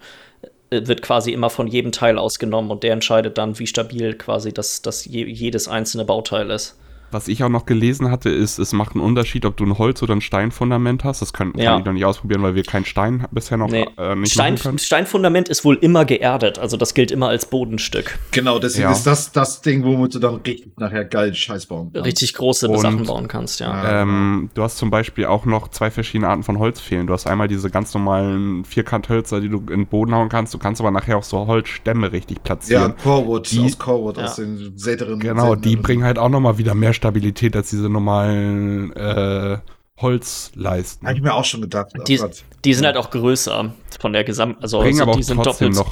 [0.70, 4.52] äh, wird quasi immer von jedem Teil ausgenommen und der entscheidet dann, wie stabil quasi
[4.52, 6.76] das, das jedes einzelne Bauteil ist.
[7.10, 10.02] Was ich auch noch gelesen hatte, ist, es macht einen Unterschied, ob du ein Holz-
[10.02, 11.22] oder ein Steinfundament hast.
[11.22, 11.72] Das können, ja.
[11.72, 13.86] kann ich noch nicht ausprobieren, weil wir keinen Stein bisher noch nee.
[13.98, 14.78] äh, nicht Stein, machen können.
[14.78, 18.18] Steinfundament ist wohl immer geerdet, also das gilt immer als Bodenstück.
[18.30, 18.92] Genau, deswegen ja.
[18.92, 22.06] ist das das Ding, womit du dann richtig nachher geil Scheiß bauen kannst.
[22.06, 24.02] Richtig große Und, Sachen bauen kannst, ja.
[24.02, 27.06] Ähm, du hast zum Beispiel auch noch zwei verschiedene Arten von Holzfehlen.
[27.06, 30.54] Du hast einmal diese ganz normalen Vierkanthölzer, die du in den Boden hauen kannst.
[30.54, 32.94] Du kannst aber nachher auch so Holzstämme richtig platzieren.
[32.96, 34.24] Ja, Corewood, die, aus Corewood, ja.
[34.24, 35.18] aus den Säteren.
[35.20, 39.58] Genau, die bringen halt auch nochmal wieder mehr Stabilität als diese normalen äh,
[39.96, 41.08] Holzleisten.
[41.08, 41.92] Habe ich mir auch schon gedacht.
[42.06, 42.20] Die,
[42.64, 45.90] die, sind halt auch größer von der Gesamt, also, also aber die sind doppelt noch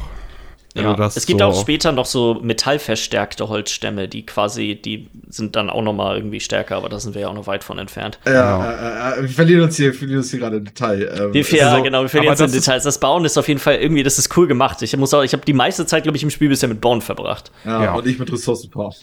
[0.82, 1.06] ja.
[1.06, 5.82] es gibt so auch später noch so metallverstärkte Holzstämme, die quasi, die sind dann auch
[5.82, 8.18] noch mal irgendwie stärker, aber da sind wir ja auch noch weit von entfernt.
[8.26, 9.18] Ja, genau.
[9.18, 11.02] äh, äh, wir verlieren uns hier, verlieren uns hier gerade im Detail.
[11.18, 12.84] Ähm, wir, ja, so, genau, wir verlieren uns in Details.
[12.84, 14.82] Das Bauen ist auf jeden Fall irgendwie, das ist cool gemacht.
[14.82, 17.00] Ich muss auch, ich habe die meiste Zeit, glaube ich, im Spiel bisher mit Bauen
[17.00, 17.50] verbracht.
[17.64, 17.94] Ja, ja.
[17.94, 18.94] und ich mit Ressourcenpower.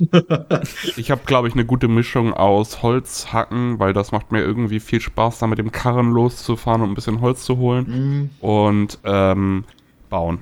[0.98, 5.02] ich habe, glaube ich, eine gute Mischung aus Holzhacken, weil das macht mir irgendwie viel
[5.02, 7.86] Spaß, da mit dem Karren loszufahren und ein bisschen Holz zu holen.
[7.88, 8.30] Mhm.
[8.48, 9.66] Und ähm,
[10.10, 10.40] bauen.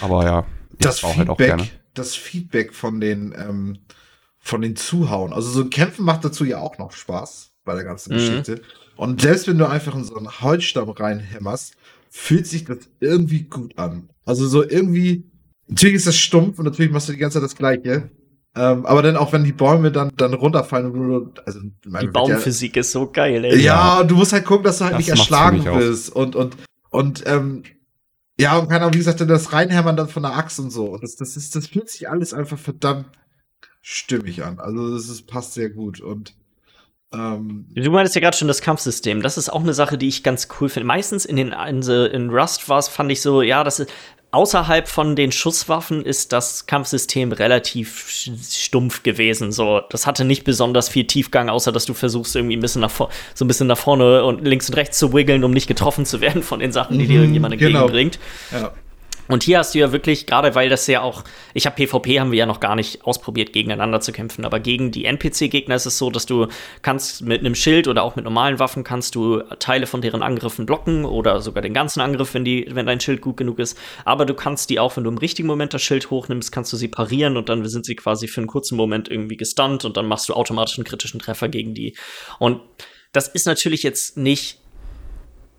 [0.00, 0.44] Aber ja
[0.86, 1.68] das Feedback, halt auch gerne.
[1.94, 3.78] das Feedback von den, ähm,
[4.38, 5.32] von den Zuhauen.
[5.32, 8.18] Also so ein Kämpfen macht dazu ja auch noch Spaß bei der ganzen mhm.
[8.18, 8.62] Geschichte.
[8.96, 11.74] Und selbst wenn du einfach in so einen Holzstamm reinhämmerst,
[12.10, 14.10] fühlt sich das irgendwie gut an.
[14.24, 15.24] Also so irgendwie,
[15.68, 18.10] natürlich ist das stumpf und natürlich machst du die ganze Zeit das Gleiche.
[18.56, 22.74] Ähm, aber dann auch wenn die Bäume dann, dann runterfallen und du, also die Baumphysik
[22.74, 23.60] ja, ist so geil, ey.
[23.60, 26.56] Ja, du musst halt gucken, dass du halt das nicht erschlagen wirst und, und,
[26.90, 27.62] und, ähm,
[28.40, 30.86] ja, und kann auch, wie gesagt, das Reinhämmern dann von der Axt und so.
[30.86, 33.06] Und das, das ist, das fühlt sich alles einfach verdammt
[33.82, 34.58] stimmig an.
[34.60, 36.00] Also, das ist, passt sehr gut.
[36.00, 36.34] Und
[37.12, 39.22] ähm, Du meintest ja gerade schon das Kampfsystem.
[39.22, 40.86] Das ist auch eine Sache, die ich ganz cool finde.
[40.86, 43.90] Meistens in den in, in Rust war es, fand ich so, ja, das ist
[44.32, 49.52] außerhalb von den Schusswaffen ist das Kampfsystem relativ stumpf gewesen.
[49.52, 52.90] So, das hatte nicht besonders viel Tiefgang, außer dass du versuchst irgendwie ein bisschen nach
[52.90, 56.20] so ein bisschen nach vorne und links und rechts zu wiggeln, um nicht getroffen zu
[56.20, 57.86] werden von den Sachen, die mhm, dir irgendjemand genau.
[57.86, 58.18] entgegenbringt.
[58.52, 58.72] Ja.
[59.30, 61.22] Und hier hast du ja wirklich, gerade weil das ja auch,
[61.54, 64.90] ich habe PvP haben wir ja noch gar nicht ausprobiert, gegeneinander zu kämpfen, aber gegen
[64.90, 66.48] die NPC-Gegner ist es so, dass du
[66.82, 70.66] kannst mit einem Schild oder auch mit normalen Waffen kannst du Teile von deren Angriffen
[70.66, 73.78] blocken oder sogar den ganzen Angriff, wenn, die, wenn dein Schild gut genug ist.
[74.04, 76.76] Aber du kannst die auch, wenn du im richtigen Moment das Schild hochnimmst, kannst du
[76.76, 80.06] sie parieren und dann sind sie quasi für einen kurzen Moment irgendwie gestunt und dann
[80.06, 81.96] machst du automatisch einen kritischen Treffer gegen die.
[82.40, 82.62] Und
[83.12, 84.59] das ist natürlich jetzt nicht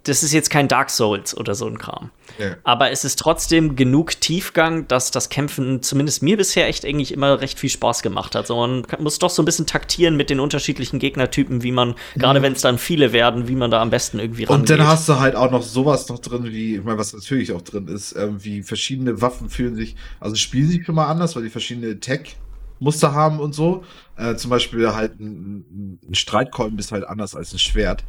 [0.03, 2.09] das ist jetzt kein Dark Souls oder so ein Kram.
[2.39, 2.55] Ja.
[2.63, 7.39] Aber es ist trotzdem genug Tiefgang, dass das Kämpfen zumindest mir bisher echt eigentlich immer
[7.39, 8.47] recht viel Spaß gemacht hat.
[8.47, 12.19] So, man muss doch so ein bisschen taktieren mit den unterschiedlichen Gegnertypen, wie man, mhm.
[12.19, 14.71] gerade wenn es dann viele werden, wie man da am besten irgendwie rangeht.
[14.71, 17.51] Und dann hast du halt auch noch sowas noch drin, wie, ich meine, was natürlich
[17.51, 21.35] auch drin ist, ähm, wie verschiedene Waffen fühlen sich, also spielen sich schon mal anders,
[21.35, 22.37] weil die verschiedene Tech
[22.79, 23.83] Muster haben und so.
[24.17, 28.03] Äh, zum Beispiel halt ein, ein Streitkolben ist halt anders als ein Schwert.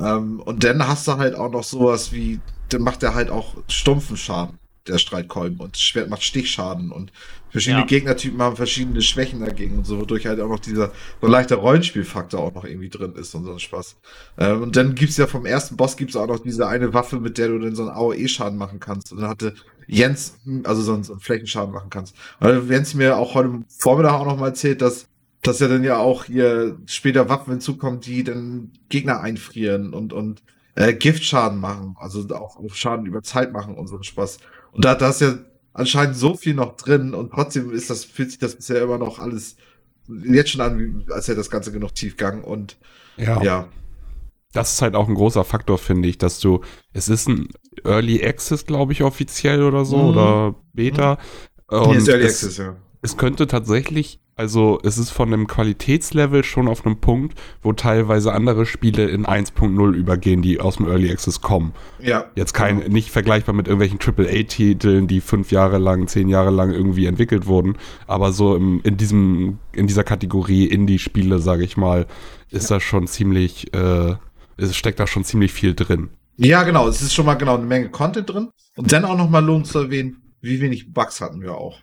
[0.00, 3.56] Ähm, und dann hast du halt auch noch sowas wie, dann macht er halt auch
[3.68, 5.60] stumpfen Schaden, der Streitkolben.
[5.60, 6.90] Und das Schwert macht Stichschaden.
[6.90, 7.12] Und
[7.50, 7.86] verschiedene ja.
[7.86, 12.40] Gegnertypen haben verschiedene Schwächen dagegen und so, wodurch halt auch noch dieser so leichter Rollenspielfaktor
[12.40, 13.96] auch noch irgendwie drin ist und so ein Spaß.
[14.38, 17.38] Ähm, und dann gibt's ja vom ersten Boss gibt's auch noch diese eine Waffe, mit
[17.38, 19.12] der du dann so einen AOE-Schaden machen kannst.
[19.12, 19.54] Und dann hatte
[19.86, 22.14] Jens, also so einen, so einen Flächenschaden machen kannst.
[22.38, 25.09] Weil Jens mir auch heute Vormittag auch noch mal erzählt, dass
[25.42, 30.42] dass ja dann ja auch hier später Waffen hinzukommen, die dann Gegner einfrieren und, und
[30.74, 34.38] äh, Giftschaden machen, also auch Schaden über Zeit machen und so ein Spaß.
[34.72, 35.38] Und da, da ist ja
[35.72, 39.18] anscheinend so viel noch drin und trotzdem ist das, fühlt sich das bisher immer noch
[39.18, 39.56] alles
[40.24, 42.76] jetzt schon an, als hätte das Ganze genug Tiefgang und
[43.16, 43.42] ja.
[43.42, 43.68] ja.
[44.52, 47.48] Das ist halt auch ein großer Faktor, finde ich, dass du, es ist ein
[47.84, 50.08] Early Access, glaube ich, offiziell oder so, mhm.
[50.08, 51.18] oder Beta.
[51.70, 51.78] Mhm.
[51.78, 52.76] Und ist Early Access, ja.
[53.02, 58.32] Es könnte tatsächlich also es ist von einem Qualitätslevel schon auf einem Punkt, wo teilweise
[58.32, 61.74] andere Spiele in 1.0 übergehen, die aus dem Early Access kommen.
[61.98, 62.24] Ja.
[62.36, 62.90] Jetzt kein, genau.
[62.90, 67.76] nicht vergleichbar mit irgendwelchen AAA-Titeln, die fünf Jahre lang, zehn Jahre lang irgendwie entwickelt wurden,
[68.06, 72.06] aber so im, in diesem, in dieser Kategorie Indie-Spiele, sage ich mal,
[72.48, 72.76] ist ja.
[72.76, 74.14] da schon ziemlich, äh,
[74.56, 76.08] es steckt da schon ziemlich viel drin.
[76.38, 78.48] Ja, genau, es ist schon mal genau eine Menge Content drin.
[78.74, 81.78] Und dann auch noch mal lohnt zu erwähnen, wie wenig Bugs hatten wir auch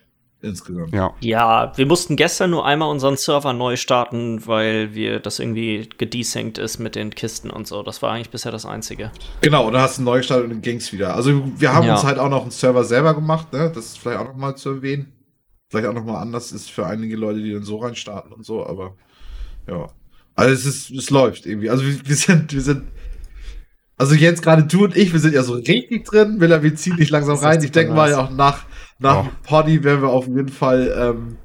[0.48, 0.94] insgesamt.
[0.94, 1.14] Ja.
[1.20, 6.58] ja, wir mussten gestern nur einmal unseren Server neu starten, weil wir das irgendwie gedesynced
[6.58, 7.84] ist mit den Kisten und so.
[7.84, 9.12] Das war eigentlich bisher das Einzige.
[9.42, 11.16] Genau, und dann hast du neu gestartet und dann ging's wieder.
[11.16, 11.94] Also wir haben ja.
[11.94, 13.72] uns halt auch noch einen Server selber gemacht, ne?
[13.74, 15.14] Das ist vielleicht auch noch mal zu erwähnen.
[15.70, 18.46] Vielleicht auch noch mal anders ist für einige Leute, die dann so rein starten und
[18.46, 18.96] so, aber
[19.68, 19.88] ja.
[20.36, 21.70] Also es ist, es läuft irgendwie.
[21.70, 22.84] Also wir, wir sind, wir sind
[23.98, 26.38] also jetzt gerade du und ich, wir sind ja so richtig drin.
[26.38, 27.64] Miller, wir ziehen dich langsam rein.
[27.64, 28.67] Ich denke mal ja auch nach
[29.00, 29.30] nach oh.
[29.44, 31.38] Poddy werden wir auf jeden Fall ähm,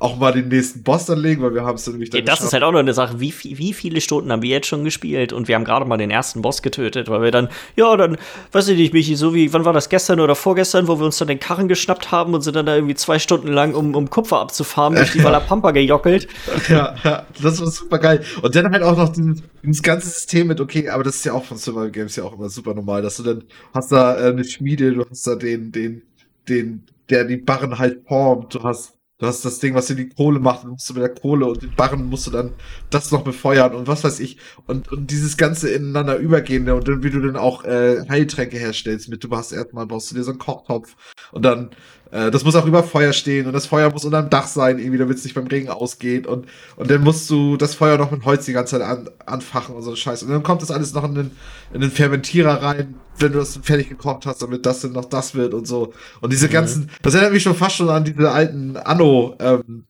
[0.00, 2.24] auch mal den nächsten Boss dann legen, weil wir haben es dann nämlich dann ja,
[2.24, 4.84] Das ist halt auch noch eine Sache, wie, wie viele Stunden haben wir jetzt schon
[4.84, 8.16] gespielt und wir haben gerade mal den ersten Boss getötet, weil wir dann, ja, dann,
[8.52, 11.18] weiß ich nicht, Michi, so wie, wann war das, gestern oder vorgestern, wo wir uns
[11.18, 14.08] dann den Karren geschnappt haben und sind dann da irgendwie zwei Stunden lang, um, um
[14.08, 16.28] Kupfer abzufahren, durch die Pampa gejockelt.
[16.68, 18.24] Ja, ja, das war super geil.
[18.42, 21.44] Und dann halt auch noch dieses ganze System mit, okay, aber das ist ja auch
[21.44, 24.44] von Survival Games ja auch immer super normal, dass du dann hast da äh, eine
[24.44, 26.02] Schmiede, du hast da den, den
[26.48, 28.54] den, der die Barren halt formt.
[28.54, 31.02] Du hast, du hast das Ding, was dir die Kohle macht, und musst du mit
[31.02, 32.52] der Kohle und den Barren musst du dann
[32.90, 34.38] das noch befeuern und was weiß ich.
[34.66, 39.08] Und, und dieses ganze ineinander übergehende und dann, wie du dann auch äh, Heiltränke herstellst
[39.08, 40.96] mit, du hast erstmal, baust du dir so einen Kochtopf
[41.32, 41.70] und dann
[42.10, 44.78] äh, das muss auch über Feuer stehen und das Feuer muss unter dem Dach sein,
[44.78, 46.26] irgendwie, damit es nicht beim Regen ausgeht.
[46.26, 49.74] Und, und dann musst du das Feuer noch mit Holz die ganze Zeit an, anfachen
[49.74, 50.24] und so Scheiße.
[50.24, 51.30] Und dann kommt das alles noch in den,
[51.72, 55.34] in den Fermentierer rein, wenn du das fertig gekocht hast, damit das dann noch das
[55.34, 55.92] wird und so.
[56.20, 56.52] Und diese mhm.
[56.52, 59.84] ganzen, das erinnert mich schon fast schon an diese alten Anno, ähm,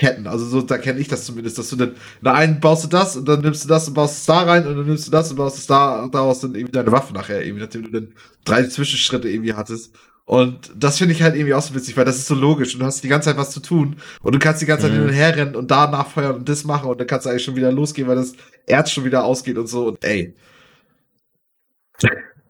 [0.00, 0.26] Ketten.
[0.26, 3.16] Also so, da kenne ich das zumindest, dass du dann, da einen baust du das
[3.16, 5.30] und dann nimmst du das und baust es da rein und dann nimmst du das
[5.30, 8.14] und baust es da, daraus dann irgendwie deine Waffe nachher, irgendwie, nachdem du dann
[8.44, 9.94] drei Zwischenschritte irgendwie hattest.
[10.30, 12.78] Und das finde ich halt irgendwie auch so witzig, weil das ist so logisch und
[12.78, 14.98] du hast die ganze Zeit was zu tun und du kannst die ganze Zeit mhm.
[14.98, 17.42] hin und her rennen und da nachfeuern und das machen und dann kannst du eigentlich
[17.42, 20.32] schon wieder losgehen, weil das Erz schon wieder ausgeht und so und ey.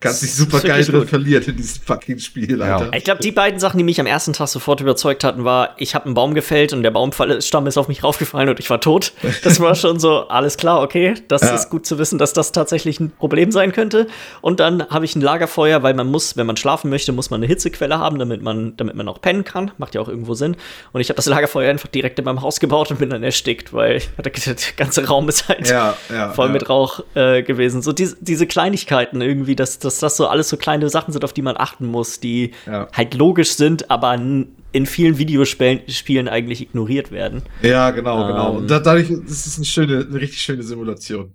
[0.03, 2.87] Kannst dich super geil drin verliert in diesem fucking Spiel, Alter.
[2.87, 2.93] Ja.
[2.97, 5.95] Ich glaube, die beiden Sachen, die mich am ersten Tag sofort überzeugt hatten, war, ich
[5.95, 9.13] habe einen Baum gefällt und der Baumstamm ist auf mich raufgefallen und ich war tot.
[9.45, 11.55] Das war schon so, alles klar, okay, das ja.
[11.55, 14.07] ist gut zu wissen, dass das tatsächlich ein Problem sein könnte.
[14.41, 17.41] Und dann habe ich ein Lagerfeuer, weil man muss, wenn man schlafen möchte, muss man
[17.41, 19.71] eine Hitzequelle haben, damit man, damit man auch pennen kann.
[19.77, 20.57] Macht ja auch irgendwo Sinn.
[20.93, 23.75] Und ich habe das Lagerfeuer einfach direkt in meinem Haus gebaut und bin dann erstickt,
[23.75, 24.33] weil der
[24.79, 25.95] ganze Raum ist halt ja,
[26.33, 27.83] voll mit Rauch äh, gewesen.
[27.83, 31.25] So diese, diese Kleinigkeiten irgendwie, dass das dass das so alles so kleine Sachen sind,
[31.25, 32.89] auf die man achten muss, die ja.
[32.93, 37.43] halt logisch sind, aber in vielen Videospielen eigentlich ignoriert werden.
[37.63, 38.53] Ja, genau, genau.
[38.53, 38.83] Und ähm.
[38.85, 41.33] dadurch ist es eine schöne, eine richtig schöne Simulation.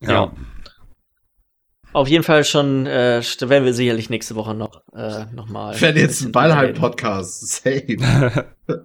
[0.00, 0.10] ja.
[0.10, 0.32] ja.
[1.92, 5.78] Auf jeden Fall schon, äh, da werden wir sicherlich nächste Woche noch, äh, noch mal.
[5.80, 7.62] Wenn jetzt ein Ballheim-Podcast.
[7.62, 8.46] Same.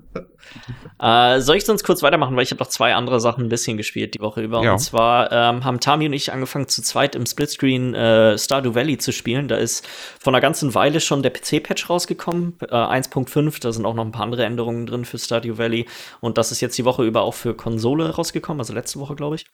[0.99, 3.77] äh, soll ich sonst kurz weitermachen, weil ich habe noch zwei andere Sachen ein bisschen
[3.77, 4.61] gespielt die Woche über.
[4.61, 4.73] Ja.
[4.73, 8.97] Und zwar ähm, haben Tami und ich angefangen zu zweit im Splitscreen äh, Stardew Valley
[8.97, 9.47] zu spielen.
[9.47, 9.87] Da ist
[10.19, 13.61] vor einer ganzen Weile schon der PC-Patch rausgekommen, äh, 1.5.
[13.61, 15.85] Da sind auch noch ein paar andere Änderungen drin für Stardew Valley.
[16.19, 19.37] Und das ist jetzt die Woche über auch für Konsole rausgekommen, also letzte Woche, glaube
[19.37, 19.45] ich.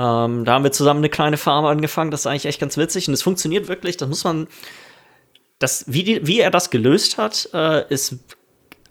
[0.00, 2.10] Ähm, da haben wir zusammen eine kleine Farm angefangen.
[2.10, 3.98] Das ist eigentlich echt ganz witzig und es funktioniert wirklich.
[3.98, 4.48] Das muss man.
[5.58, 8.16] Das, wie, die, wie er das gelöst hat, äh, ist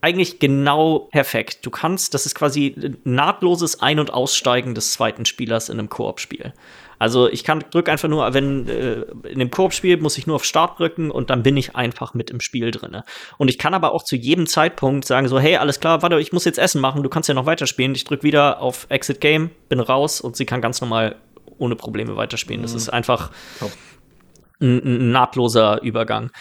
[0.01, 1.65] eigentlich genau perfekt.
[1.65, 6.53] Du kannst, das ist quasi nahtloses Ein- und Aussteigen des zweiten Spielers in einem Koop-Spiel.
[6.99, 10.45] Also ich kann drück einfach nur, wenn äh, in dem Koop-Spiel muss ich nur auf
[10.45, 13.01] Start drücken und dann bin ich einfach mit im Spiel drin.
[13.37, 16.33] Und ich kann aber auch zu jedem Zeitpunkt sagen so, hey, alles klar, warte, ich
[16.33, 17.95] muss jetzt Essen machen, du kannst ja noch weiterspielen.
[17.95, 21.15] Ich drück wieder auf Exit Game, bin raus und sie kann ganz normal
[21.57, 22.61] ohne Probleme weiterspielen.
[22.61, 22.65] Mhm.
[22.65, 23.31] Das ist einfach
[24.61, 26.31] ein, ein nahtloser Übergang.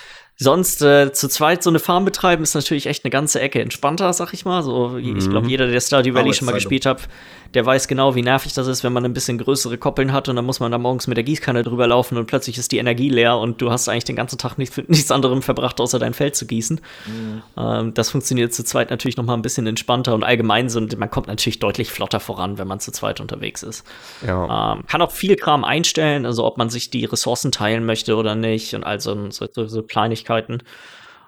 [0.41, 4.13] Sonst äh, zu zweit so eine Farm betreiben ist natürlich echt eine ganze Ecke entspannter,
[4.13, 4.63] sag ich mal.
[4.63, 5.17] So, mhm.
[5.17, 7.09] ich glaube, jeder, der Stardew Valley schon mal gespielt hat,
[7.55, 10.37] der weiß genau, wie nervig das ist, wenn man ein bisschen größere Koppeln hat und
[10.37, 13.09] dann muss man da morgens mit der Gießkanne drüber laufen und plötzlich ist die Energie
[13.09, 16.37] leer und du hast eigentlich den ganzen Tag nichts, nichts anderem verbracht, außer dein Feld
[16.37, 16.81] zu gießen.
[17.07, 17.43] Mhm.
[17.57, 21.11] Ähm, das funktioniert zu zweit natürlich noch mal ein bisschen entspannter und allgemein so, man
[21.11, 23.85] kommt natürlich deutlich flotter voran, wenn man zu zweit unterwegs ist.
[24.25, 24.75] Ja.
[24.75, 28.37] Ähm, kann auch viel Kram einstellen, also ob man sich die Ressourcen teilen möchte oder
[28.37, 30.28] nicht und all so, so, so Kleinigkeiten.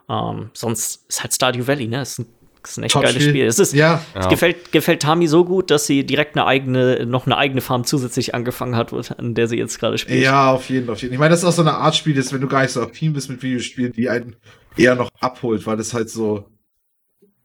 [0.09, 2.03] Ähm, sonst ist halt Stardew Valley, ne?
[2.03, 2.27] Ist ein
[2.63, 3.47] das ist ein echt Top geiles Spiel.
[3.47, 4.05] Es, ist, ja.
[4.15, 7.85] es gefällt, gefällt Tami so gut, dass sie direkt eine eigene, noch eine eigene Farm
[7.85, 10.23] zusätzlich angefangen hat, an der sie jetzt gerade spielt.
[10.23, 10.97] Ja, auf jeden Fall.
[10.97, 12.83] Ich meine, das ist auch so eine Art Spiel, das, wenn du gar nicht so
[12.83, 14.37] affin bist mit Videospielen, die einen
[14.77, 16.51] eher noch abholt, weil das halt so,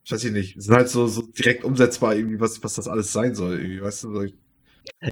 [0.04, 3.14] ich weiß ich nicht, sind halt so, so direkt umsetzbar, irgendwie, was, was das alles
[3.14, 4.26] sein soll, irgendwie, weißt du, so,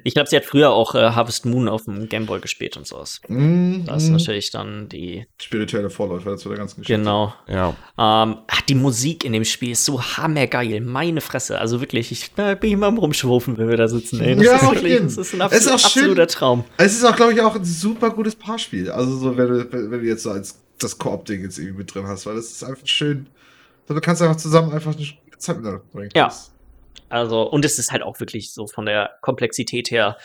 [0.04, 3.22] ich glaube, sie hat früher auch äh, Harvest Moon auf dem Gameboy gespielt und sowas.
[3.28, 7.00] Mm, das ist natürlich dann die spirituelle Vorläufer dazu der ganzen Geschichte.
[7.00, 7.34] Genau.
[7.48, 7.76] Ja.
[7.98, 10.82] Ähm, die Musik in dem Spiel ist so hammergeil.
[10.82, 11.60] Meine Fresse.
[11.60, 14.22] Also wirklich, ich äh, bin immer am Rumschwufen, wenn wir da sitzen.
[14.22, 14.36] Ey.
[14.36, 16.64] Das, ja, ist wirklich, das ist ein absolut, ist absoluter Traum.
[16.78, 18.90] Es ist auch, glaube ich, auch ein super gutes Paarspiel.
[18.90, 22.08] Also so, wenn du, wenn du jetzt so als das Koop-Ding jetzt irgendwie mit drin
[22.08, 23.28] hast, weil das ist einfach schön.
[23.88, 25.06] Du kannst einfach zusammen einfach eine
[25.38, 26.10] Zeit miteinander bringen.
[26.16, 26.26] Ja.
[26.26, 26.53] Das
[27.14, 30.18] also, und es ist halt auch wirklich so von der Komplexität her,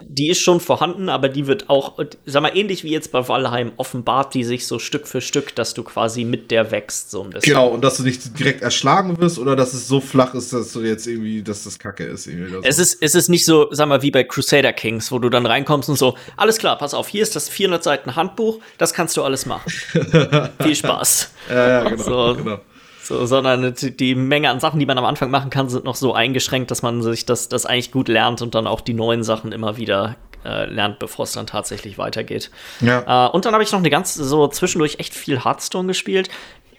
[0.00, 3.70] die ist schon vorhanden, aber die wird auch, sag mal, ähnlich wie jetzt bei Valheim,
[3.76, 7.30] offenbart die sich so Stück für Stück, dass du quasi mit der wächst, so ein
[7.30, 7.52] bisschen.
[7.52, 10.72] Genau, und dass du nicht direkt erschlagen wirst oder dass es so flach ist, dass
[10.72, 12.26] du jetzt irgendwie, dass das Kacke ist.
[12.26, 12.60] Irgendwie so.
[12.62, 15.46] es, ist es ist nicht so, sag mal, wie bei Crusader Kings, wo du dann
[15.46, 19.16] reinkommst und so, alles klar, pass auf, hier ist das 400 Seiten Handbuch, das kannst
[19.16, 19.70] du alles machen.
[20.60, 21.30] Viel Spaß.
[21.48, 22.02] Ja, ja, genau.
[22.02, 22.34] So.
[22.34, 22.60] genau.
[23.08, 26.12] So, sondern die Menge an Sachen, die man am Anfang machen kann, sind noch so
[26.12, 29.50] eingeschränkt, dass man sich das, das eigentlich gut lernt und dann auch die neuen Sachen
[29.50, 32.50] immer wieder äh, lernt, bevor es dann tatsächlich weitergeht.
[32.82, 33.28] Ja.
[33.28, 36.28] Äh, und dann habe ich noch eine ganz so zwischendurch echt viel Hearthstone gespielt.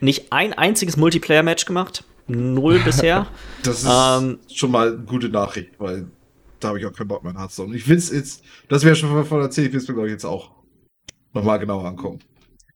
[0.01, 2.03] Nicht ein einziges Multiplayer-Match gemacht.
[2.27, 3.25] Null bisher.
[3.63, 6.11] das ist ähm, schon mal eine gute Nachricht, weil
[6.59, 7.75] da habe ich auch keinen Bock mehr in Hearthstone.
[7.75, 10.13] Ich will es jetzt, das wäre schon von erzählt, ich will es mir, glaube ich,
[10.13, 10.51] jetzt auch
[11.33, 12.19] nochmal genauer angucken.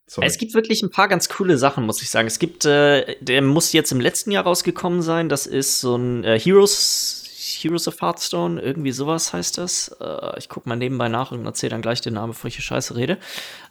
[0.06, 0.28] Sorry.
[0.28, 2.28] Es gibt wirklich ein paar ganz coole Sachen, muss ich sagen.
[2.28, 5.30] Es gibt, äh, der muss jetzt im letzten Jahr rausgekommen sein.
[5.30, 7.24] Das ist so ein äh, Heroes,
[7.62, 9.96] Heroes of Hearthstone, irgendwie sowas heißt das.
[10.00, 12.64] Äh, ich gucke mal nebenbei nach und erzähle dann gleich den Namen, bevor ich hier
[12.64, 13.18] Scheiße rede.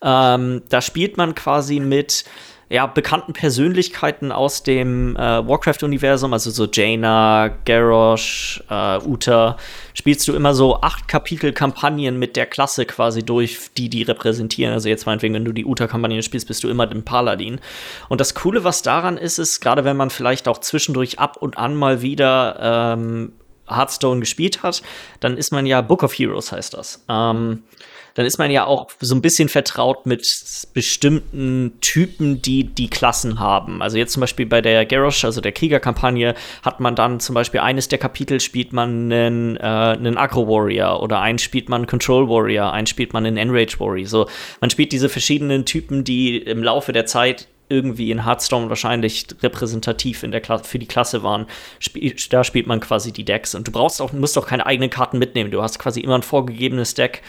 [0.00, 2.24] Ähm, da spielt man quasi mit
[2.72, 9.58] ja, bekannten Persönlichkeiten aus dem äh, Warcraft-Universum, also so Jaina, Garrosh, äh, Uta,
[9.92, 14.72] spielst du immer so acht Kapitel-Kampagnen mit der Klasse quasi durch, die die repräsentieren.
[14.72, 17.60] Also jetzt meinetwegen, wenn du die Uta-Kampagne spielst, bist du immer dem Paladin.
[18.08, 21.58] Und das Coole, was daran ist, ist, gerade wenn man vielleicht auch zwischendurch ab und
[21.58, 23.32] an mal wieder ähm,
[23.68, 24.80] Hearthstone gespielt hat,
[25.20, 27.04] dann ist man ja Book of Heroes heißt das.
[27.10, 27.64] Ähm,
[28.14, 30.26] dann ist man ja auch so ein bisschen vertraut mit
[30.74, 33.82] bestimmten Typen, die die Klassen haben.
[33.82, 37.60] Also jetzt zum Beispiel bei der Garrosh, also der Kriegerkampagne, hat man dann zum Beispiel
[37.60, 42.72] eines der Kapitel spielt man einen, äh, einen Agro-Warrior oder einen spielt man einen Control-Warrior,
[42.72, 44.06] einen spielt man einen Enrage-Warrior.
[44.06, 44.28] So,
[44.60, 50.22] man spielt diese verschiedenen Typen, die im Laufe der Zeit irgendwie in Hearthstone wahrscheinlich repräsentativ
[50.22, 51.46] in der für die Klasse waren.
[51.80, 51.96] Sp
[52.28, 55.18] da spielt man quasi die Decks und du brauchst auch musst auch keine eigenen Karten
[55.18, 55.50] mitnehmen.
[55.50, 57.22] Du hast quasi immer ein vorgegebenes Deck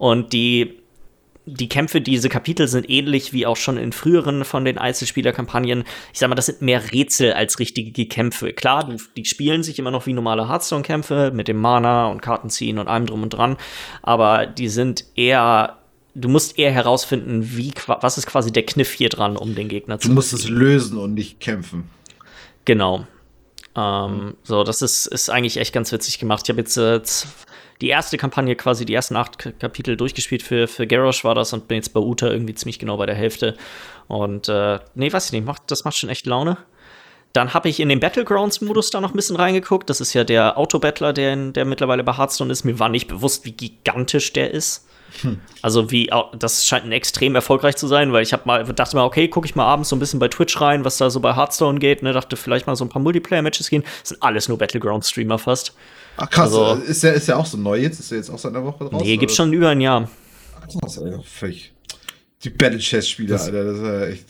[0.00, 0.80] und die
[1.46, 5.84] die Kämpfe, diese Kapitel sind ähnlich wie auch schon in früheren von den Einzelspielerkampagnen.
[6.12, 8.52] Ich sag mal, das sind mehr Rätsel als richtige Kämpfe.
[8.52, 12.78] Klar, die, die spielen sich immer noch wie normale Hearthstone-Kämpfe mit dem Mana und Kartenziehen
[12.78, 13.56] und allem drum und dran,
[14.02, 15.78] aber die sind eher
[16.14, 19.98] du musst eher herausfinden, wie, was ist quasi der Kniff hier dran, um den Gegner
[19.98, 20.08] zu.
[20.08, 21.88] Du musst es lösen und nicht kämpfen.
[22.64, 23.06] Genau.
[23.76, 26.42] Ähm, so, das ist, ist eigentlich echt ganz witzig gemacht.
[26.44, 27.00] Ich habe jetzt äh,
[27.80, 31.68] die erste Kampagne quasi, die ersten acht Kapitel durchgespielt für, für Garrosh war das und
[31.68, 33.56] bin jetzt bei Uta irgendwie ziemlich genau bei der Hälfte.
[34.08, 36.58] Und äh, nee, weiß ich nicht, macht, das macht schon echt Laune.
[37.32, 39.88] Dann habe ich in den Battlegrounds-Modus da noch ein bisschen reingeguckt.
[39.88, 42.64] Das ist ja der Autobattler, der, der mittlerweile bei Hearthstone ist.
[42.64, 44.86] Mir war nicht bewusst, wie gigantisch der ist.
[45.62, 49.04] Also wie das scheint ein extrem erfolgreich zu sein, weil ich habe mal dachte mal,
[49.04, 51.34] okay, gucke ich mal abends so ein bisschen bei Twitch rein, was da so bei
[51.34, 53.82] Hearthstone geht, ne, dachte vielleicht mal so ein paar Multiplayer Matches gehen.
[54.00, 55.74] Das sind alles nur Battleground Streamer fast.
[56.22, 57.98] Ach krass, also, ist, der, ist der auch so neu jetzt?
[57.98, 59.06] Ist der jetzt auch seit einer Woche draußen?
[59.06, 60.06] Nee, gibt's schon über ein Jahr.
[60.60, 61.72] Ach, krass, Alter, völlig.
[62.44, 64.26] Die Battle Chess Spieler, Alter, das ist ja echt.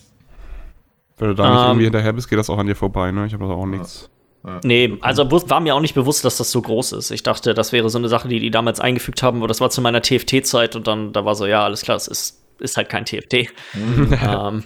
[1.19, 3.27] Wenn du da nicht um, irgendwie hinterher bist, geht das auch an dir vorbei, ne?
[3.27, 4.09] Ich habe da auch nichts.
[4.47, 4.61] Ja.
[4.65, 7.11] Nee, also war mir auch nicht bewusst, dass das so groß ist.
[7.11, 9.71] Ich dachte, das wäre so eine Sache, die die damals eingefügt haben, aber das war
[9.71, 12.89] zu meiner TFT-Zeit und dann da war so, ja, alles klar, es ist, ist halt
[12.89, 13.49] kein TFT.
[13.75, 14.17] Mhm.
[14.23, 14.65] ähm,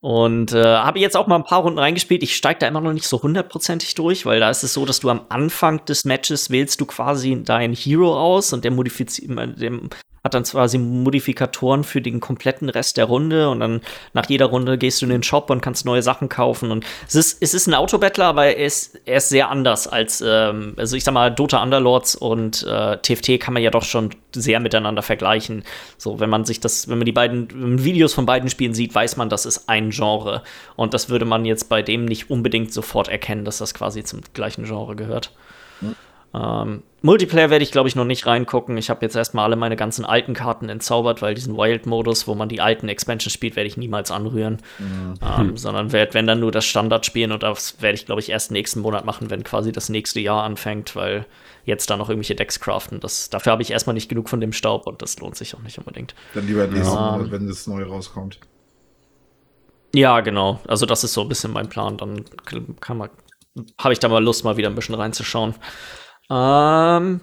[0.00, 2.22] und äh, habe jetzt auch mal ein paar Runden reingespielt.
[2.22, 5.00] Ich steige da immer noch nicht so hundertprozentig durch, weil da ist es so, dass
[5.00, 9.90] du am Anfang des Matches wählst du quasi deinen Hero aus und der modifiziert, dem
[10.28, 13.80] hat dann quasi Modifikatoren für den kompletten Rest der Runde und dann
[14.12, 16.70] nach jeder Runde gehst du in den Shop und kannst neue Sachen kaufen.
[16.70, 20.22] Und es ist, es ist ein Autobattler, aber er ist, er ist sehr anders als,
[20.24, 24.10] ähm, also ich sag mal, Dota Underlords und äh, TFT kann man ja doch schon
[24.34, 25.64] sehr miteinander vergleichen.
[25.96, 29.16] So, wenn man sich das, wenn man die beiden Videos von beiden Spielen sieht, weiß
[29.16, 30.42] man, das ist ein Genre.
[30.76, 34.20] Und das würde man jetzt bei dem nicht unbedingt sofort erkennen, dass das quasi zum
[34.34, 35.32] gleichen Genre gehört.
[36.34, 38.76] Ähm, Multiplayer werde ich, glaube ich, noch nicht reingucken.
[38.76, 42.48] Ich habe jetzt erstmal alle meine ganzen alten Karten entzaubert, weil diesen Wild-Modus, wo man
[42.48, 44.58] die alten Expansions spielt, werde ich niemals anrühren.
[44.78, 45.14] Mhm.
[45.22, 48.30] Ähm, sondern werde, wenn dann nur das Standard spielen und das werde ich, glaube ich,
[48.30, 51.24] erst nächsten Monat machen, wenn quasi das nächste Jahr anfängt, weil
[51.64, 52.98] jetzt da noch irgendwelche Decks craften.
[52.98, 55.62] Das, dafür habe ich erstmal nicht genug von dem Staub und das lohnt sich auch
[55.62, 56.16] nicht unbedingt.
[56.34, 57.12] Dann lieber nächsten ja.
[57.12, 58.40] Monat, wenn das neu rauskommt.
[59.94, 60.60] Ja, genau.
[60.66, 61.96] Also das ist so ein bisschen mein Plan.
[61.96, 62.24] Dann
[62.80, 63.10] kann man,
[63.78, 65.54] habe ich da mal Lust, mal wieder ein bisschen reinzuschauen.
[66.30, 67.20] Ähm,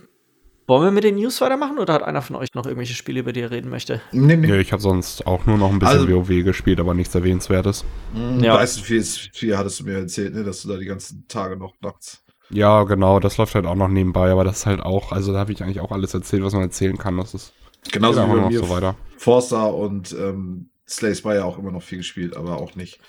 [0.67, 3.33] wollen wir mit den News weitermachen oder hat einer von euch noch irgendwelche Spiele, über
[3.33, 4.01] die er reden möchte?
[4.11, 4.47] Nee, nee.
[4.47, 7.85] Ja, ich habe sonst auch nur noch ein bisschen also, WoW gespielt, aber nichts Erwähnenswertes.
[8.13, 8.55] Mhm, ja.
[8.55, 11.55] Weißt du, viel, viel hattest du mir erzählt, ne, dass du da die ganzen Tage
[11.55, 12.23] noch nachts.
[12.49, 15.39] Ja, genau, das läuft halt auch noch nebenbei, aber das ist halt auch, also da
[15.39, 17.17] habe ich eigentlich auch alles erzählt, was man erzählen kann.
[17.17, 17.53] Das ist
[17.91, 18.95] genauso wie bei mir so weiter.
[19.17, 22.99] Forza und ähm, Slay Spire auch immer noch viel gespielt, aber auch nicht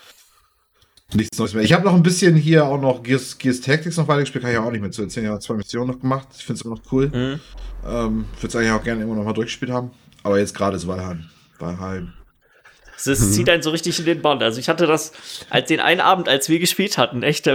[1.14, 1.62] nichts Neues mehr.
[1.62, 4.58] Ich habe noch ein bisschen hier auch noch Gears, Gears Tactics noch weitergespielt, kann ich
[4.58, 5.26] auch nicht mehr zu erzählen.
[5.26, 6.28] Ich habe zwei Missionen noch gemacht.
[6.36, 7.08] Ich finde es immer noch cool.
[7.08, 7.40] Mhm.
[7.86, 9.90] Ähm, Würde es eigentlich auch gerne immer noch mal durchgespielt haben.
[10.22, 11.26] Aber jetzt gerade ist Valheim.
[11.58, 12.12] Valheim.
[12.98, 13.32] Es mhm.
[13.32, 14.42] zieht einen so richtig in den Bann.
[14.42, 15.12] Also ich hatte das
[15.50, 17.46] als den einen Abend, als wir gespielt hatten, echt,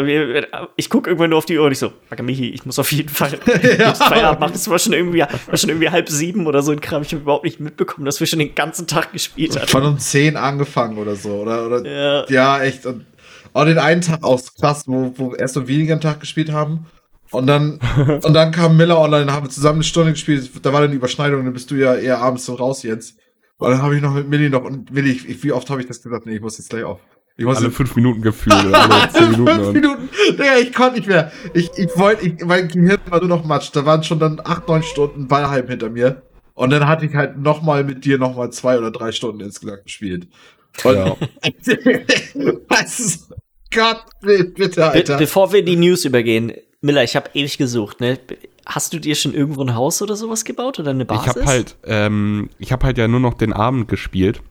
[0.76, 1.92] ich gucke irgendwann nur auf die Uhr und ich so,
[2.22, 3.40] Michi, ich muss auf jeden Fall
[3.80, 3.94] ja.
[3.94, 4.54] Feierabend machen.
[4.56, 7.02] Es war schon irgendwie, war schon irgendwie halb sieben oder so ein Kram.
[7.02, 9.68] Ich habe überhaupt nicht mitbekommen, dass wir schon den ganzen Tag gespielt hatten.
[9.68, 11.66] Von um zehn angefangen oder so, oder?
[11.66, 12.26] oder ja.
[12.30, 12.86] ja, echt.
[12.86, 13.06] Und
[13.54, 16.52] auch den einen Tag aus krass, wo, wo wir erst so weniger am Tag gespielt
[16.52, 16.86] haben.
[17.32, 17.80] Und dann,
[18.24, 20.52] und dann kam Miller online, haben wir zusammen eine Stunde gespielt.
[20.62, 23.18] Da war dann die Überschneidung, dann bist du ja eher abends so raus jetzt.
[23.58, 25.88] Und dann habe ich noch mit Millie noch, und Millie, ich, wie oft habe ich
[25.88, 26.26] das gesagt?
[26.26, 27.00] Nee, ich muss jetzt gleich auf.
[27.38, 29.56] Ich muss alle jetzt, fünf Minuten gefühlt, alle zehn Minuten.
[29.56, 30.10] fünf Minuten.
[30.32, 31.32] Digga, ich konnte nicht mehr.
[31.54, 33.70] Ich, ich wollte, ich, mein Gehirn war nur noch Matsch.
[33.74, 36.24] Da waren schon dann acht, neun Stunden Ballheim hinter mir.
[36.54, 40.28] Und dann hatte ich halt nochmal mit dir nochmal zwei oder drei Stunden insgesamt gespielt.
[40.84, 41.16] Ja.
[42.70, 43.30] was,
[43.74, 45.14] Gott, bitte, Alter.
[45.14, 48.20] Be bevor wir in die News übergehen, Miller, ich habe ewig gesucht, ne?
[48.66, 51.26] Hast du dir schon irgendwo ein Haus oder sowas gebaut oder eine Basis?
[51.26, 54.42] Ich habe halt, ähm, ich habe halt ja nur noch den Abend gespielt.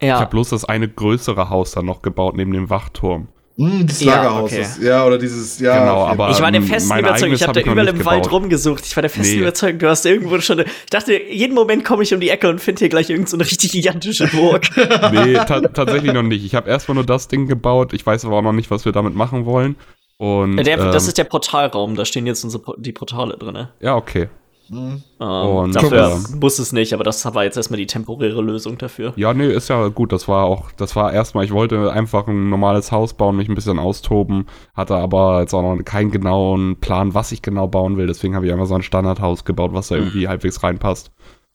[0.00, 0.14] Ja.
[0.14, 3.28] Ich habe bloß das eine größere Haus dann noch gebaut neben dem Wachturm.
[3.56, 4.52] Mm, das Lagerhaus.
[4.52, 4.86] Ja, okay.
[4.86, 5.78] ja, oder dieses, ja.
[5.78, 8.12] Genau, aber ich war der festen Überzeugung, ich habe da überall im gebaut.
[8.14, 8.86] Wald rumgesucht.
[8.86, 9.42] Ich war der festen nee.
[9.42, 10.60] Überzeugung, du hast irgendwo schon.
[10.60, 13.50] Ich dachte, jeden Moment komme ich um die Ecke und finde hier gleich irgendeine so
[13.50, 14.68] richtig gigantische Burg.
[15.12, 16.44] nee, ta tatsächlich noch nicht.
[16.44, 17.92] Ich habe erstmal nur das Ding gebaut.
[17.92, 19.76] Ich weiß aber auch noch nicht, was wir damit machen wollen.
[20.16, 23.68] Und, der, ähm, das ist der Portalraum, da stehen jetzt unsere, die Portale drin.
[23.80, 24.28] Ja, okay.
[24.70, 25.02] Mhm.
[25.18, 29.12] Um, dafür muss es nicht, aber das war jetzt erstmal die temporäre Lösung dafür.
[29.16, 30.12] Ja, nee, ist ja gut.
[30.12, 33.56] Das war auch, das war erstmal, ich wollte einfach ein normales Haus bauen, mich ein
[33.56, 38.06] bisschen austoben, hatte aber jetzt auch noch keinen genauen Plan, was ich genau bauen will.
[38.06, 40.02] Deswegen habe ich einfach so ein Standardhaus gebaut, was da mhm.
[40.02, 41.10] irgendwie halbwegs reinpasst.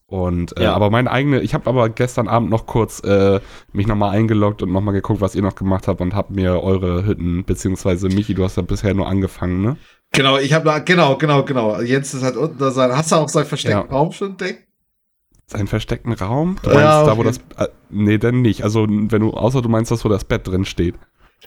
[0.08, 0.76] Und äh, ja.
[0.76, 3.40] aber meine eigene, ich habe aber gestern Abend noch kurz äh,
[3.74, 7.08] mich nochmal eingeloggt und nochmal geguckt, was ihr noch gemacht habt und habt mir eure
[7.08, 9.78] Hütten, beziehungsweise Michi, du hast ja bisher nur angefangen, ne?
[10.16, 11.82] Genau, ich habe da, genau, genau, genau.
[11.82, 12.92] Jens ist halt unten da sein.
[12.96, 13.92] Hast du auch seinen versteckten ja.
[13.92, 14.64] Raum schon entdeckt?
[15.48, 16.58] Seinen versteckten Raum?
[16.64, 17.12] Du meinst ja, okay.
[17.12, 17.38] da, wo das.
[17.58, 18.64] Äh, nee, denn nicht.
[18.64, 20.96] Also, wenn du, außer du meinst das, wo das Bett drin steht.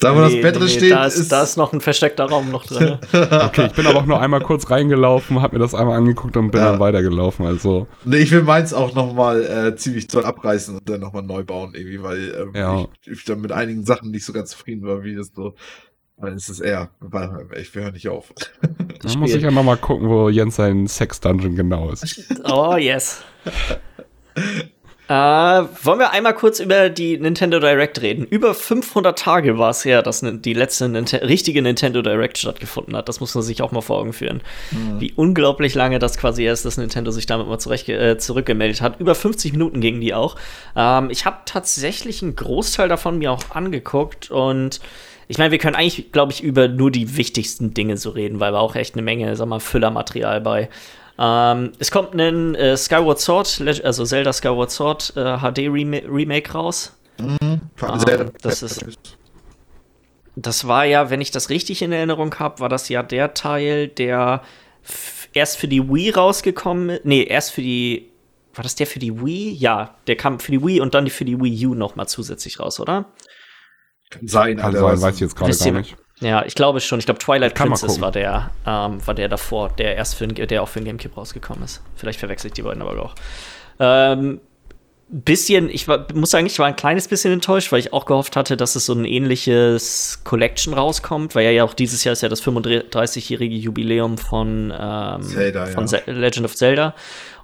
[0.00, 1.80] Da, wo nee, das Bett drin nee, steht, da ist, ist, da ist noch ein
[1.80, 2.98] versteckter Raum noch drin.
[3.12, 6.52] okay, ich bin aber auch nur einmal kurz reingelaufen, hab mir das einmal angeguckt und
[6.52, 6.70] bin ja.
[6.70, 7.46] dann weitergelaufen.
[7.46, 7.88] Also.
[8.04, 11.72] Nee, ich will meins auch nochmal äh, ziemlich toll abreißen und dann nochmal neu bauen,
[11.74, 12.86] irgendwie, weil ähm, ja.
[13.02, 15.54] ich, ich dann mit einigen Sachen nicht so ganz zufrieden war, wie das so
[16.22, 16.90] es ist eher,
[17.56, 18.32] ich höre nicht auf.
[19.02, 22.24] Da muss ich ja nochmal gucken, wo Jens sein Sex-Dungeon genau ist.
[22.44, 23.22] Oh, yes.
[25.08, 28.24] Äh, wollen wir einmal kurz über die Nintendo Direct reden?
[28.24, 33.08] Über 500 Tage war es her, dass die letzte Ninte richtige Nintendo Direct stattgefunden hat.
[33.08, 34.42] Das muss man sich auch mal vor Augen führen.
[34.70, 35.00] Mhm.
[35.00, 39.00] Wie unglaublich lange das quasi erst, dass Nintendo sich damit mal zurecht, äh, zurückgemeldet hat.
[39.00, 40.36] Über 50 Minuten gingen die auch.
[40.76, 44.80] Ähm, ich habe tatsächlich einen Großteil davon mir auch angeguckt und
[45.28, 48.52] ich meine, wir können eigentlich, glaube ich, über nur die wichtigsten Dinge so reden, weil
[48.52, 50.68] wir auch echt eine Menge, sag mal, Füllermaterial bei
[51.18, 56.52] ähm, es kommt ein äh, Skyward Sword, also Zelda Skyward Sword äh, HD Rem Remake
[56.52, 56.96] raus.
[57.18, 57.60] Mhm.
[57.82, 58.86] Ähm, das ist.
[60.36, 63.88] Das war ja, wenn ich das richtig in Erinnerung habe, war das ja der Teil,
[63.88, 64.42] der
[65.32, 67.04] erst für die Wii rausgekommen ist.
[67.04, 68.10] Nee, erst für die.
[68.54, 69.52] War das der für die Wii?
[69.54, 72.60] Ja, der kam für die Wii und dann für die Wii U noch mal zusätzlich
[72.60, 73.06] raus, oder?
[74.10, 75.96] Kann sein, Kann sein, weiß ich jetzt gerade gar nicht.
[76.20, 76.98] Ja, ich glaube schon.
[76.98, 80.68] Ich glaube, Twilight Princess war der, ähm, war der davor, der erst für der auch
[80.68, 81.82] für den Gamecube rausgekommen ist.
[81.94, 83.14] Vielleicht verwechselt die beiden aber auch.
[83.78, 84.40] Ähm,
[85.10, 88.36] bisschen, ich war, muss sagen, ich war ein kleines bisschen enttäuscht, weil ich auch gehofft
[88.36, 92.22] hatte, dass es so ein ähnliches Collection rauskommt, weil ja, ja auch dieses Jahr ist
[92.22, 96.00] ja das 35-jährige Jubiläum von, ähm, Zelda, von ja.
[96.06, 96.94] Legend of Zelda.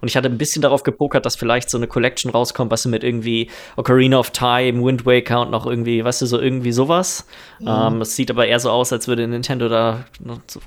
[0.05, 2.91] Und ich hatte ein bisschen darauf gepokert, dass vielleicht so eine Collection rauskommt, was du
[2.91, 7.27] mit irgendwie Ocarina of Time, Wind Waker und noch irgendwie, weißt du, so irgendwie sowas.
[7.59, 7.69] Mhm.
[7.69, 10.05] Ähm, es sieht aber eher so aus, als würde Nintendo da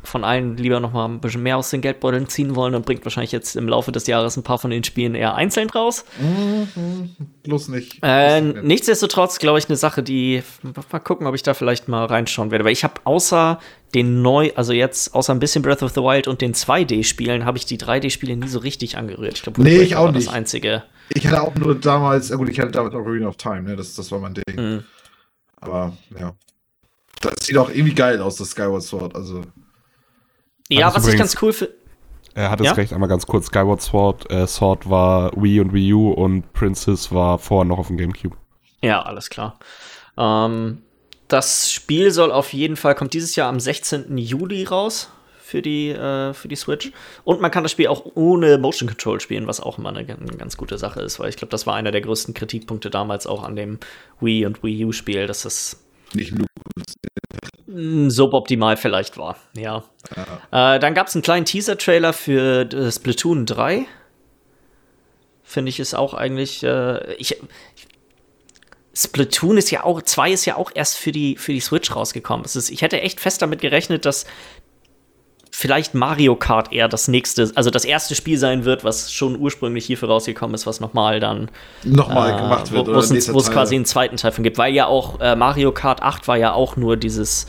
[0.02, 3.06] von allen lieber noch mal ein bisschen mehr aus den Geldbeuteln ziehen wollen und bringt
[3.06, 6.04] wahrscheinlich jetzt im Laufe des Jahres ein paar von den Spielen eher einzeln raus.
[6.20, 7.16] Mhm.
[7.44, 8.00] Bloß nicht.
[8.02, 10.42] Äh, nichtsdestotrotz, glaube ich, eine Sache, die
[10.92, 12.66] mal gucken, ob ich da vielleicht mal reinschauen werde.
[12.66, 13.60] Weil ich habe außer
[13.98, 17.58] den neu, also jetzt außer ein bisschen Breath of the Wild und den 2D-Spielen, habe
[17.58, 19.34] ich die 3D-Spiele nie so richtig angerührt.
[19.36, 20.28] Ich glaube, nee, ich auch nicht.
[20.28, 20.84] Das einzige.
[21.10, 23.76] Ich hatte auch nur damals, gut, ich hatte damals auch Arena of Time, ne?
[23.76, 24.44] Das, das war mein Ding.
[24.56, 24.84] Mhm.
[25.60, 26.34] Aber ja.
[27.22, 29.16] Das sieht auch irgendwie geil aus, das Skyward Sword.
[29.16, 29.42] Also.
[30.70, 31.74] Ja, was ich ganz cool finde.
[32.36, 32.74] Er hat es ja?
[32.74, 33.48] recht, einmal ganz kurz.
[33.48, 37.88] Skyward Sword, äh, Sword war Wii und Wii U und Princess war vorher noch auf
[37.88, 38.38] dem Gamecube.
[38.84, 39.58] Ja, alles klar.
[40.18, 40.84] Ähm,
[41.28, 44.18] das Spiel soll auf jeden Fall, kommt dieses Jahr am 16.
[44.18, 45.10] Juli raus
[45.42, 46.92] für die, äh, für die Switch.
[47.24, 50.38] Und man kann das Spiel auch ohne Motion Control spielen, was auch immer eine, eine
[50.38, 53.44] ganz gute Sache ist, weil ich glaube, das war einer der größten Kritikpunkte damals auch
[53.44, 53.80] an dem
[54.20, 56.34] Wii und Wii U-Spiel, dass das nicht
[57.68, 59.84] suboptimal vielleicht war, ja.
[60.52, 60.76] ja.
[60.76, 63.86] Äh, dann gab es einen kleinen Teaser-Trailer für Splatoon 3.
[65.44, 66.64] Finde ich ist auch eigentlich.
[66.64, 67.40] Äh, ich,
[68.98, 72.46] Splatoon ist ja auch, 2 ist ja auch erst für die, für die Switch rausgekommen.
[72.46, 74.26] Ist, ich hätte echt fest damit gerechnet, dass
[75.52, 79.86] vielleicht Mario Kart eher das nächste, also das erste Spiel sein wird, was schon ursprünglich
[79.86, 81.52] hierfür rausgekommen ist, was nochmal dann
[81.84, 82.88] nochmal äh, gemacht wird.
[82.88, 84.58] Wo es quasi einen zweiten Teil von gibt.
[84.58, 87.46] Weil ja auch äh, Mario Kart 8 war ja auch nur dieses,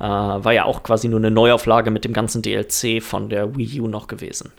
[0.00, 3.80] äh, war ja auch quasi nur eine Neuauflage mit dem ganzen DLC von der Wii
[3.80, 4.50] U noch gewesen.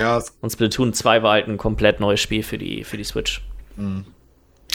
[0.00, 0.20] Ja.
[0.40, 3.40] Und Splatoon 2 war halt ein komplett neues Spiel für die, für die Switch.
[3.76, 4.06] Mhm.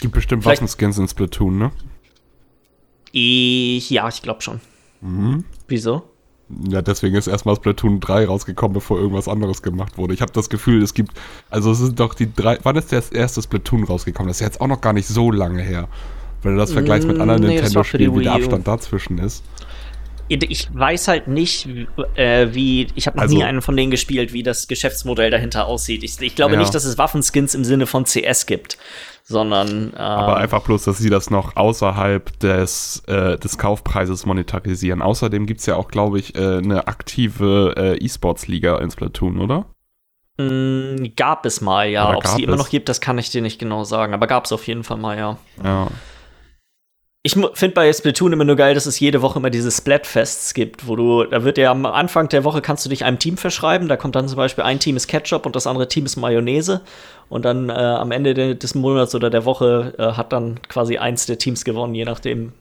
[0.00, 1.72] Gibt bestimmt Waffenskins in Splatoon, ne?
[3.12, 4.60] Ich, ja, ich glaube schon.
[5.00, 5.44] Mhm.
[5.68, 6.04] Wieso?
[6.68, 10.14] Ja, deswegen ist erstmal Splatoon 3 rausgekommen, bevor irgendwas anderes gemacht wurde.
[10.14, 11.12] Ich habe das Gefühl, es gibt,
[11.48, 14.28] also es sind doch die drei, wann ist das erste Splatoon rausgekommen?
[14.28, 15.88] Das ist jetzt auch noch gar nicht so lange her.
[16.42, 19.44] Wenn du das vergleichst mit anderen nee, Nintendo-Spielen, wie der Abstand dazwischen ist
[20.30, 21.68] ich weiß halt nicht,
[22.14, 25.66] äh, wie, ich habe noch also, nie einen von denen gespielt, wie das Geschäftsmodell dahinter
[25.66, 26.04] aussieht.
[26.04, 26.60] Ich, ich glaube ja.
[26.60, 28.78] nicht, dass es Waffenskins im Sinne von CS gibt,
[29.30, 29.92] sondern.
[29.94, 35.00] Äh, Aber einfach bloß, dass sie das noch außerhalb des, äh, des Kaufpreises monetarisieren.
[35.00, 39.66] Außerdem gibt es ja auch, glaube ich, äh, eine aktive äh, E-Sports-Liga in Splatoon, oder?
[40.38, 42.14] Mm, gab es mal, ja.
[42.14, 44.14] Ob es die immer noch gibt, das kann ich dir nicht genau sagen.
[44.14, 45.38] Aber gab es auf jeden Fall mal, ja.
[45.62, 45.86] Ja.
[47.22, 50.88] Ich finde bei Splatoon immer nur geil, dass es jede Woche immer diese Splatfests gibt,
[50.88, 53.88] wo du, da wird ja am Anfang der Woche kannst du dich einem Team verschreiben.
[53.88, 56.80] Da kommt dann zum Beispiel ein Team ist Ketchup und das andere Team ist Mayonnaise.
[57.28, 60.96] Und dann äh, am Ende de des Monats oder der Woche äh, hat dann quasi
[60.96, 62.54] eins der Teams gewonnen, je nachdem,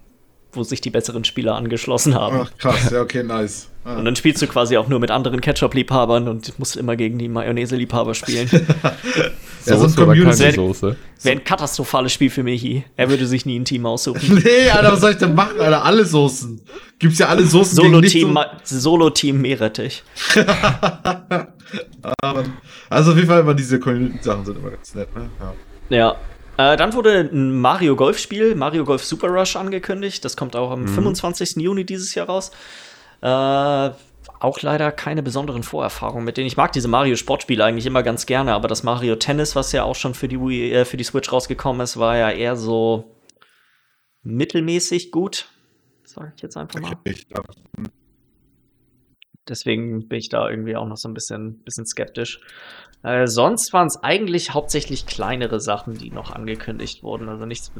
[0.51, 2.41] wo sich die besseren Spieler angeschlossen haben.
[2.43, 3.69] Ach, krass, ja, okay, nice.
[3.85, 3.97] Ah.
[3.97, 7.29] Und dann spielst du quasi auch nur mit anderen Ketchup-Liebhabern und musst immer gegen die
[7.29, 8.49] Mayonnaise-Liebhaber spielen.
[9.65, 10.95] ja, so Soße Soße.
[11.23, 12.83] Wäre ein katastrophales Spiel für Michi.
[12.97, 14.41] Er würde sich nie ein Team aussuchen.
[14.43, 15.85] nee, Alter, was soll ich denn machen, Alter?
[15.85, 16.61] Alle Soßen.
[16.97, 20.03] Gibt's ja alle Soßen Solo-Team Solo-Team Meerrettich.
[22.89, 25.29] also auf jeden Fall immer diese Community-Sachen sind immer ganz nett, ne?
[25.89, 25.97] Ja.
[25.97, 26.15] ja.
[26.59, 30.25] Äh, dann wurde ein Mario Golf-Spiel, Mario Golf Super Rush, angekündigt.
[30.25, 30.87] Das kommt auch am mhm.
[30.89, 31.55] 25.
[31.55, 32.51] Juni dieses Jahr raus.
[33.21, 33.27] Äh,
[34.41, 36.47] auch leider keine besonderen Vorerfahrungen mit denen.
[36.47, 39.83] Ich mag diese Mario Sportspiele eigentlich immer ganz gerne, aber das Mario Tennis, was ja
[39.85, 43.15] auch schon für die, Wii, äh, für die Switch rausgekommen ist, war ja eher so
[44.23, 45.47] mittelmäßig gut.
[46.03, 46.97] Sag ich jetzt einfach mal.
[49.47, 52.41] deswegen bin ich da irgendwie auch noch so ein bisschen, bisschen skeptisch.
[53.03, 57.29] Äh, sonst waren es eigentlich hauptsächlich kleinere Sachen, die noch angekündigt wurden.
[57.29, 57.71] Also nichts.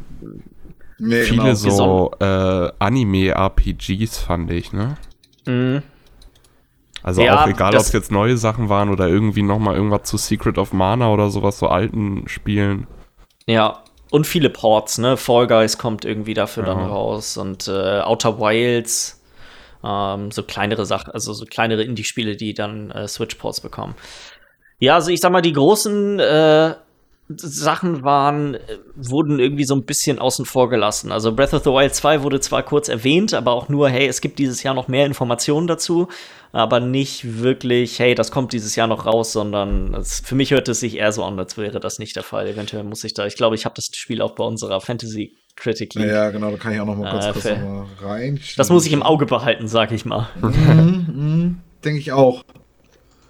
[0.97, 1.55] Nee, Viele genau.
[1.55, 4.95] so äh, Anime-RPGs fand ich, ne?
[5.45, 5.83] Mhm.
[7.01, 10.17] Also ja, auch egal, ob es jetzt neue Sachen waren oder irgendwie nochmal irgendwas zu
[10.17, 12.87] Secret of Mana oder sowas, so alten Spielen.
[13.45, 15.15] Ja, und viele Ports, ne?
[15.15, 16.73] Fall Guys kommt irgendwie dafür ja.
[16.73, 19.21] dann raus und äh, Outer Wilds,
[19.83, 23.95] ähm, so kleinere Sachen, also so kleinere Indie-Spiele, die dann äh, Switch-Ports bekommen.
[24.79, 26.73] Ja, also ich sag mal, die großen äh,
[27.37, 28.59] Sachen waren, äh,
[28.95, 31.11] wurden irgendwie so ein bisschen außen vor gelassen.
[31.11, 34.21] Also Breath of the Wild 2 wurde zwar kurz erwähnt, aber auch nur, hey, es
[34.21, 36.07] gibt dieses Jahr noch mehr Informationen dazu,
[36.51, 40.67] aber nicht wirklich, hey, das kommt dieses Jahr noch raus, sondern es, für mich hört
[40.69, 42.47] es sich eher so an, als wäre das nicht der Fall.
[42.47, 45.93] Eventuell muss ich da, ich glaube, ich habe das Spiel auch bei unserer Fantasy Critic
[45.93, 46.07] League.
[46.09, 48.39] Ja, genau, da kann ich auch noch mal kurz, äh, kurz noch mal rein.
[48.57, 50.29] Das muss ich im Auge behalten, sag ich mal.
[50.41, 52.43] Mhm, mhm, Denke ich auch.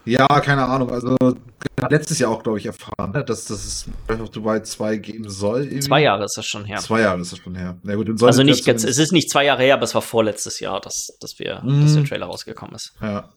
[0.09, 0.91] Ja, keine Ahnung.
[0.91, 1.15] Also
[1.89, 4.97] letztes Jahr auch, glaube ich, erfahren, ne, dass, dass es Breath of the Wild 2
[4.97, 5.63] geben soll.
[5.63, 5.79] Irgendwie.
[5.79, 6.77] Zwei Jahre ist das schon her.
[6.77, 7.77] Zwei Jahre ist das schon her.
[7.83, 10.59] Na gut, also nicht ganz, es ist nicht zwei Jahre her, aber es war vorletztes
[10.59, 11.81] Jahr, dass, dass, wir, mm.
[11.81, 12.93] dass der Trailer rausgekommen ist.
[13.01, 13.29] Ja.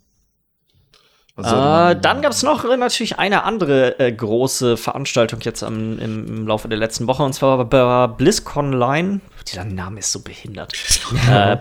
[1.34, 6.26] Also, äh, dann gab es noch natürlich eine andere äh, große Veranstaltung jetzt am, im,
[6.26, 9.20] im, Laufe der letzten Woche und zwar bei BlizzCon Line.
[9.48, 10.74] Dieser Name ist so behindert.
[11.30, 11.56] äh,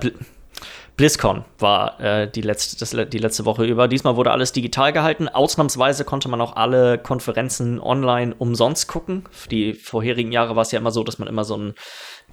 [1.02, 3.88] BlizzCon war äh, die, letzte, das, die letzte Woche über.
[3.88, 5.28] Diesmal wurde alles digital gehalten.
[5.28, 9.24] Ausnahmsweise konnte man auch alle Konferenzen online umsonst gucken.
[9.49, 11.74] Die vorherigen Jahre war es ja immer so, dass man immer so ein,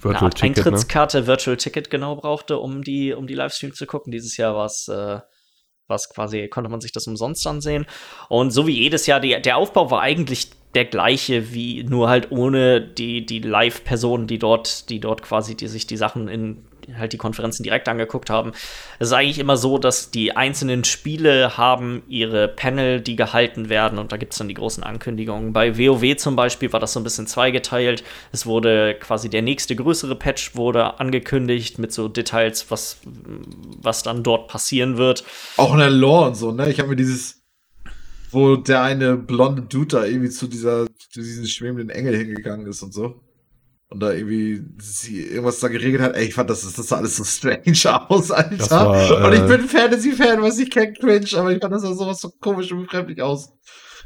[0.03, 0.65] eine Art Ticket, ne?
[0.65, 1.27] Eintrittskarte, ne?
[1.27, 4.11] Virtual Ticket genau brauchte, um die, um die Livestreams zu gucken.
[4.11, 5.17] Dieses Jahr war es äh,
[5.87, 7.87] was quasi, konnte man sich das umsonst ansehen.
[8.27, 12.31] Und so wie jedes Jahr, die, der Aufbau war eigentlich der gleiche, wie nur halt
[12.31, 17.13] ohne die, die Live-Personen, die dort, die dort quasi die sich die Sachen in halt
[17.13, 18.51] die Konferenzen direkt angeguckt haben.
[18.99, 23.99] Es ist eigentlich immer so, dass die einzelnen Spiele haben ihre Panel, die gehalten werden
[23.99, 25.53] und da gibt es dann die großen Ankündigungen.
[25.53, 28.03] Bei WoW zum Beispiel war das so ein bisschen zweigeteilt.
[28.31, 34.23] Es wurde quasi der nächste größere Patch wurde angekündigt mit so Details, was, was dann
[34.23, 35.23] dort passieren wird.
[35.57, 36.69] Auch in der Lore und so, ne?
[36.69, 37.39] Ich habe mir dieses
[38.31, 42.83] wo der eine blonde Dude da irgendwie zu dieser, zu diesem schwebenden Engel hingegangen ist
[42.83, 43.19] und so
[43.89, 46.15] und da irgendwie sie irgendwas da geregelt hat.
[46.15, 47.63] Ey, ich fand das, das sah alles so strange
[48.09, 48.69] aus, Alter.
[48.69, 51.93] War, äh, und ich bin Fantasy-Fan, was ich kenne, cringe, aber ich fand das sah
[51.93, 53.51] sowas so komisch und befremdlich aus.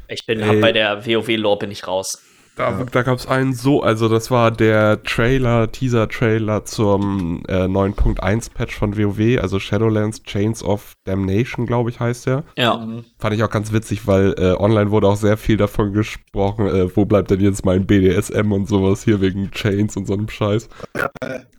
[0.08, 2.18] Ich bin, hab bei der WoW-Lore bin ich raus.
[2.56, 2.84] Da, ja.
[2.84, 8.96] da gab es einen so, also das war der Trailer, Teaser-Trailer zum äh, 9.1-Patch von
[8.96, 12.44] WoW, also Shadowlands Chains of Damnation, glaube ich, heißt der.
[12.56, 12.76] Ja.
[12.76, 13.04] Mhm.
[13.18, 16.96] Fand ich auch ganz witzig, weil äh, online wurde auch sehr viel davon gesprochen, äh,
[16.96, 20.68] wo bleibt denn jetzt mein BDSM und sowas hier wegen Chains und so einem Scheiß.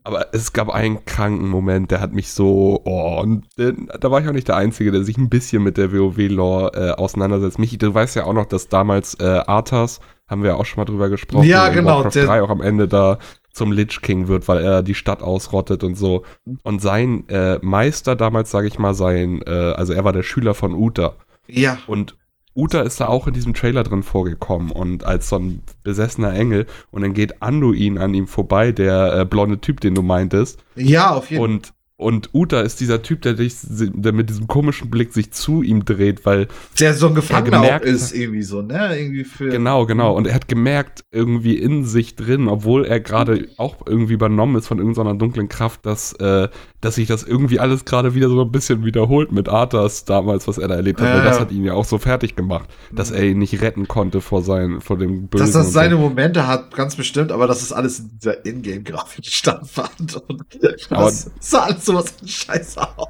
[0.04, 4.22] Aber es gab einen kranken Moment, der hat mich so, oh, und äh, da war
[4.22, 7.60] ich auch nicht der Einzige, der sich ein bisschen mit der WoW-Lore äh, auseinandersetzt.
[7.60, 10.86] Michi, du weißt ja auch noch, dass damals äh, Arthas haben wir auch schon mal
[10.86, 11.48] drüber gesprochen.
[11.48, 12.04] Ja, genau.
[12.04, 13.20] Warcraft 3 auch am Ende da
[13.52, 16.24] zum Lich King wird, weil er die Stadt ausrottet und so.
[16.64, 20.54] Und sein äh, Meister damals, sage ich mal, sein, äh, also er war der Schüler
[20.54, 21.16] von Uta.
[21.48, 21.78] Ja.
[21.88, 22.18] Und
[22.56, 26.66] Uta ist da auch in diesem Trailer drin vorgekommen und als so ein besessener Engel
[26.90, 30.64] und dann geht Anduin an ihm vorbei, der äh, blonde Typ, den du meintest.
[30.76, 31.50] Ja, auf jeden Fall.
[31.50, 35.62] Und und Uta ist dieser Typ, der, dich, der mit diesem komischen Blick sich zu
[35.62, 36.50] ihm dreht, weil.
[36.78, 39.00] Der so ein Gefangener gemerkt, ist, irgendwie so, ne?
[39.00, 39.48] Irgendwie für.
[39.48, 40.14] Genau, genau.
[40.14, 44.68] Und er hat gemerkt, irgendwie in sich drin, obwohl er gerade auch irgendwie übernommen ist
[44.68, 46.50] von irgendeiner dunklen Kraft, dass, äh,
[46.82, 50.58] dass sich das irgendwie alles gerade wieder so ein bisschen wiederholt mit Arthas damals, was
[50.58, 51.08] er da erlebt hat.
[51.08, 53.88] Ja, weil das hat ihn ja auch so fertig gemacht, dass er ihn nicht retten
[53.88, 55.46] konnte vor, sein, vor dem Bösen.
[55.46, 56.02] Dass das seine so.
[56.02, 60.22] Momente hat, ganz bestimmt, aber dass das alles in dieser Ingame-Grafik stattfand.
[60.28, 60.44] Und
[60.90, 63.10] das sah alles sowas von scheiße aus.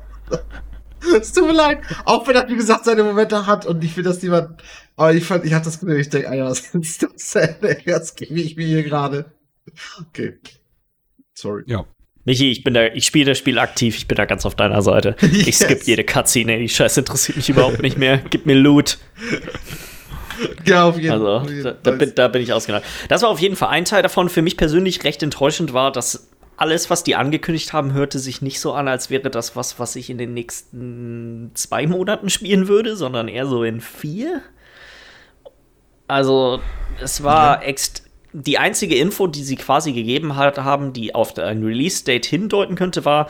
[1.15, 1.79] Es tut mir leid.
[2.05, 4.61] Auch wenn er, wie gesagt, seine Momente hat und ich will, dass niemand.
[4.95, 7.77] Aber ich fand, ich hatte das Gefühl, ich denke, Alter, was ist das denn?
[7.85, 9.25] Jetzt gebe ich mir hier gerade.
[10.09, 10.39] Okay.
[11.33, 11.63] Sorry.
[11.67, 11.85] Ja.
[12.23, 14.81] Michi, ich bin da, ich spiele das Spiel aktiv, ich bin da ganz auf deiner
[14.81, 15.15] Seite.
[15.21, 15.47] yes.
[15.47, 18.17] Ich skippe jede Cutscene, die Scheiße interessiert mich überhaupt nicht mehr.
[18.29, 18.97] Gib mir Loot.
[20.65, 21.39] Ja, auf jeden Fall.
[21.39, 22.83] Also, da, da, bin, da bin ich ausgegangen.
[23.07, 24.27] Das war auf jeden Fall ein Teil davon.
[24.27, 28.59] Für mich persönlich recht enttäuschend war, dass alles, was die angekündigt haben, hörte sich nicht
[28.59, 32.95] so an, als wäre das was, was ich in den nächsten zwei Monaten spielen würde,
[32.95, 34.41] sondern eher so in vier.
[36.07, 36.61] Also,
[37.01, 37.73] es war ja.
[38.33, 43.05] die einzige Info, die sie quasi gegeben hat, haben, die auf ein Release-Date hindeuten könnte,
[43.05, 43.27] war,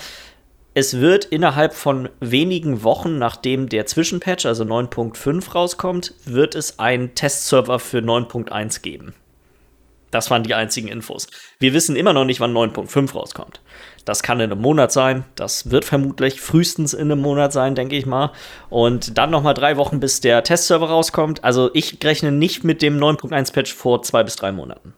[0.78, 7.15] es wird innerhalb von wenigen Wochen, nachdem der Zwischenpatch, also 9.5 rauskommt, wird es einen
[7.15, 9.13] Testserver für 9.1 geben.
[10.16, 11.28] Das waren die einzigen Infos.
[11.59, 13.59] Wir wissen immer noch nicht, wann 9.5 rauskommt.
[14.05, 15.26] Das kann in einem Monat sein.
[15.36, 18.32] Das wird vermutlich frühestens in einem Monat sein, denke ich mal.
[18.70, 21.43] Und dann noch mal drei Wochen, bis der Testserver rauskommt.
[21.43, 24.93] Also ich rechne nicht mit dem 9.1 Patch vor zwei bis drei Monaten.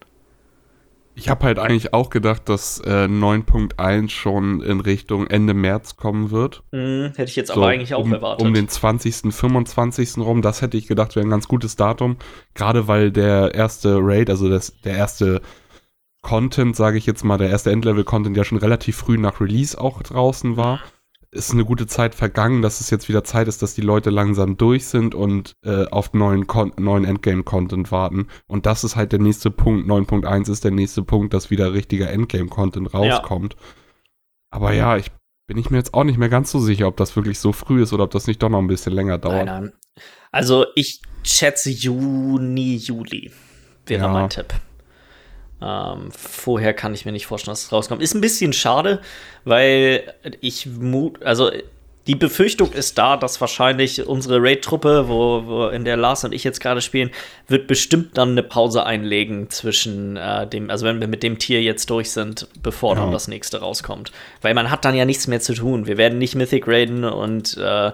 [1.17, 6.29] Ich habe halt eigentlich auch gedacht, dass äh, 9.1 schon in Richtung Ende März kommen
[6.29, 6.61] wird.
[6.71, 8.45] Mm, hätte ich jetzt so, aber eigentlich auch um, erwartet.
[8.45, 10.19] Um den 20., 25.
[10.19, 12.17] rum, das hätte ich gedacht, wäre ein ganz gutes Datum.
[12.53, 15.41] Gerade weil der erste Raid, also das, der erste
[16.21, 20.03] Content, sage ich jetzt mal, der erste Endlevel-Content ja schon relativ früh nach Release auch
[20.03, 20.81] draußen war
[21.31, 24.57] ist eine gute Zeit vergangen, dass es jetzt wieder Zeit ist, dass die Leute langsam
[24.57, 28.27] durch sind und äh, auf neuen, Kon neuen Endgame-Content warten.
[28.47, 29.87] Und das ist halt der nächste Punkt.
[29.87, 33.53] 9.1 ist der nächste Punkt, dass wieder richtiger Endgame-Content rauskommt.
[33.53, 33.59] Ja.
[34.51, 35.11] Aber ja, ich
[35.47, 37.81] bin ich mir jetzt auch nicht mehr ganz so sicher, ob das wirklich so früh
[37.81, 39.45] ist oder ob das nicht doch noch ein bisschen länger dauert.
[39.45, 39.73] Nein, nein.
[40.31, 43.31] Also ich schätze Juni, Juli
[43.85, 44.11] wäre ja.
[44.11, 44.53] mein Tipp.
[45.61, 48.01] Ähm, vorher kann ich mir nicht vorstellen, dass es rauskommt.
[48.01, 49.01] Ist ein bisschen schade,
[49.43, 51.51] weil ich mut, also
[52.07, 56.43] die Befürchtung ist da, dass wahrscheinlich unsere Raid-Truppe, wo, wo, in der Lars und ich
[56.43, 57.11] jetzt gerade spielen,
[57.47, 61.61] wird bestimmt dann eine Pause einlegen zwischen äh, dem, also wenn wir mit dem Tier
[61.61, 63.01] jetzt durch sind, bevor ja.
[63.01, 64.13] dann das nächste rauskommt.
[64.41, 65.85] Weil man hat dann ja nichts mehr zu tun.
[65.85, 67.91] Wir werden nicht Mythic raiden und äh,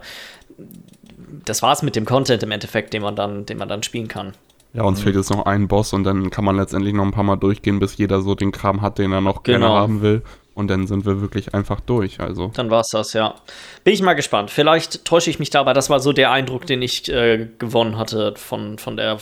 [1.46, 4.34] das war's mit dem Content im Endeffekt, den man dann, den man dann spielen kann.
[4.74, 5.04] Ja, uns mhm.
[5.04, 7.80] fehlt jetzt noch ein Boss und dann kann man letztendlich noch ein paar Mal durchgehen,
[7.80, 9.60] bis jeder so den Kram hat, den er noch genau.
[9.60, 10.24] gerne haben will.
[10.56, 12.20] Und dann sind wir wirklich einfach durch.
[12.20, 12.52] Also.
[12.54, 13.36] Dann war's das, ja.
[13.84, 14.52] Bin ich mal gespannt.
[14.52, 17.98] Vielleicht täusche ich mich da, aber das war so der Eindruck, den ich äh, gewonnen
[17.98, 19.18] hatte von, von der.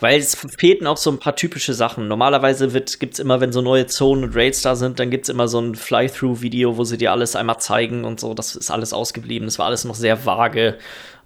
[0.00, 2.08] Weil es fehlten auch so ein paar typische Sachen.
[2.08, 5.28] Normalerweise gibt es immer, wenn so neue Zonen und Raids da sind, dann gibt es
[5.28, 8.34] immer so ein Fly-Through-Video, wo sie dir alles einmal zeigen und so.
[8.34, 9.46] Das ist alles ausgeblieben.
[9.46, 10.78] Das war alles noch sehr vage.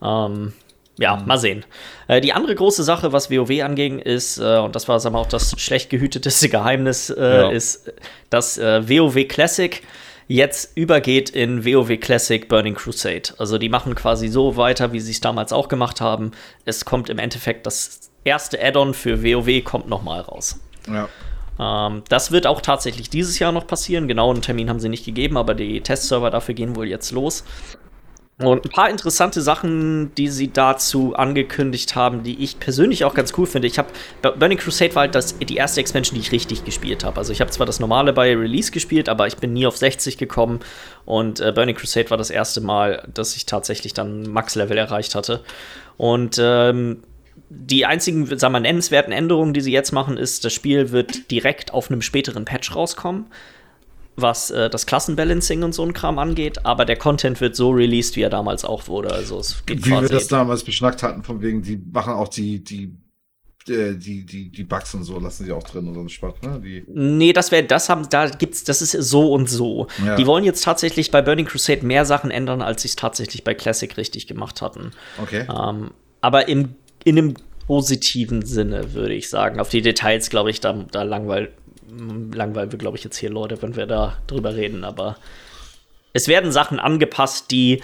[0.02, 0.52] Ähm,
[0.98, 1.26] ja, mhm.
[1.26, 1.64] mal sehen.
[2.08, 5.20] Äh, die andere große Sache, was WoW anging, ist, äh, und das war sagen wir,
[5.20, 7.50] auch das schlecht gehüteteste Geheimnis, äh, ja.
[7.50, 7.92] ist,
[8.30, 9.82] dass äh, WoW Classic
[10.26, 13.32] jetzt übergeht in WoW Classic Burning Crusade.
[13.38, 16.32] Also die machen quasi so weiter, wie sie es damals auch gemacht haben.
[16.66, 20.60] Es kommt im Endeffekt das erste Add-on für WoW kommt noch mal raus.
[20.86, 21.08] Ja.
[21.58, 24.06] Ähm, das wird auch tatsächlich dieses Jahr noch passieren.
[24.06, 27.44] Genau einen Termin haben sie nicht gegeben, aber die Testserver dafür gehen wohl jetzt los.
[28.40, 33.32] Und ein paar interessante Sachen, die sie dazu angekündigt haben, die ich persönlich auch ganz
[33.36, 33.66] cool finde.
[33.66, 33.88] Ich habe
[34.22, 37.18] Burning Crusade war halt das, die erste Expansion, die ich richtig gespielt habe.
[37.18, 40.18] Also ich habe zwar das normale bei Release gespielt, aber ich bin nie auf 60
[40.18, 40.60] gekommen.
[41.04, 45.42] Und äh, Burning Crusade war das erste Mal, dass ich tatsächlich dann Max-Level erreicht hatte.
[45.96, 47.02] Und ähm,
[47.50, 51.74] die einzigen, sagen wir, nennenswerten Änderungen, die sie jetzt machen, ist, das Spiel wird direkt
[51.74, 53.26] auf einem späteren Patch rauskommen
[54.20, 58.16] was äh, das Klassenbalancing und so ein Kram angeht, aber der Content wird so released,
[58.16, 59.12] wie er damals auch wurde.
[59.12, 62.62] Also es geht Wie wir das damals beschnackt hatten, von wegen, die machen auch die,
[62.62, 62.96] die
[63.68, 66.34] äh, die, die, die Bugs und so lassen sie auch drin und so ein Spaß,
[66.42, 66.60] ne?
[66.62, 69.88] Die nee, das wäre, das haben, da gibt's, das ist so und so.
[70.04, 70.16] Ja.
[70.16, 73.54] Die wollen jetzt tatsächlich bei Burning Crusade mehr Sachen ändern, als sie es tatsächlich bei
[73.54, 74.92] Classic richtig gemacht hatten.
[75.20, 75.46] Okay.
[75.48, 75.90] Ähm,
[76.20, 77.34] aber im, in einem
[77.66, 79.60] positiven Sinne, würde ich sagen.
[79.60, 81.50] Auf die Details, glaube ich, da, da langweilt,
[82.32, 85.16] langweilen wir, glaube ich, jetzt hier Leute, wenn wir da drüber reden, aber
[86.12, 87.82] es werden Sachen angepasst, die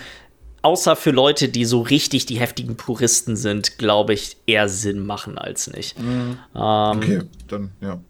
[0.63, 5.37] außer für Leute, die so richtig die heftigen Puristen sind, glaube ich, eher Sinn machen
[5.37, 5.99] als nicht.
[6.01, 6.39] Mhm.
[6.55, 8.01] Ähm, okay, dann, ja.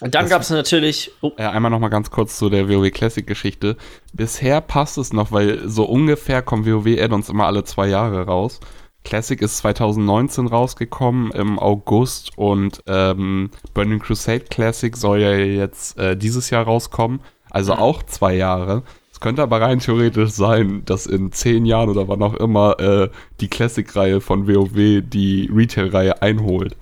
[0.00, 1.10] Und dann gab es natürlich.
[1.22, 1.32] Oh.
[1.38, 3.76] Ja, einmal noch mal ganz kurz zu der WoW Classic Geschichte.
[4.12, 8.60] Bisher passt es noch, weil so ungefähr kommen WoW Add-ons immer alle zwei Jahre raus.
[9.06, 16.16] Classic ist 2019 rausgekommen im August und ähm, Burning Crusade Classic soll ja jetzt äh,
[16.16, 17.78] dieses Jahr rauskommen, also mhm.
[17.78, 18.82] auch zwei Jahre.
[19.12, 23.08] Es könnte aber rein theoretisch sein, dass in zehn Jahren oder wann auch immer äh,
[23.40, 26.76] die Classic-Reihe von WoW die Retail-Reihe einholt.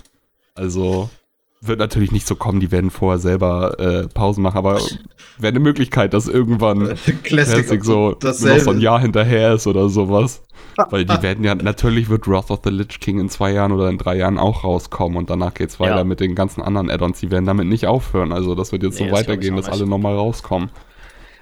[0.55, 1.11] Also
[1.61, 4.81] wird natürlich nicht so kommen, die werden vorher selber äh, Pausen machen, aber
[5.39, 6.87] wäre eine Möglichkeit, dass irgendwann
[7.23, 10.43] Classic, Classic so, noch so ein Jahr hinterher ist oder sowas.
[10.77, 13.89] Weil die werden ja, natürlich wird Wrath of the Lich King in zwei Jahren oder
[13.89, 16.05] in drei Jahren auch rauskommen und danach geht's weiter ja.
[16.05, 17.21] mit den ganzen anderen Add-ons.
[17.21, 18.33] Die werden damit nicht aufhören.
[18.33, 20.71] Also das wird jetzt nee, so weitergehen, dass alle nochmal rauskommen.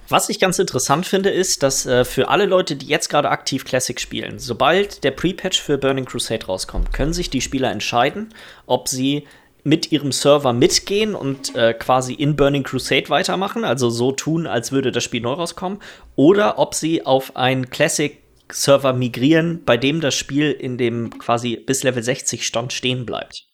[0.09, 3.65] Was ich ganz interessant finde, ist, dass äh, für alle Leute, die jetzt gerade aktiv
[3.65, 8.35] Classic spielen, sobald der Pre-Patch für Burning Crusade rauskommt, können sich die Spieler entscheiden,
[8.67, 9.27] ob sie
[9.65, 14.73] mit ihrem Server mitgehen und äh, quasi in Burning Crusade weitermachen, also so tun, als
[14.73, 15.79] würde das Spiel neu rauskommen,
[16.17, 18.22] oder ob sie auf ein Classic
[18.53, 23.47] Server migrieren, bei dem das Spiel in dem quasi bis Level 60 Stand stehen bleibt.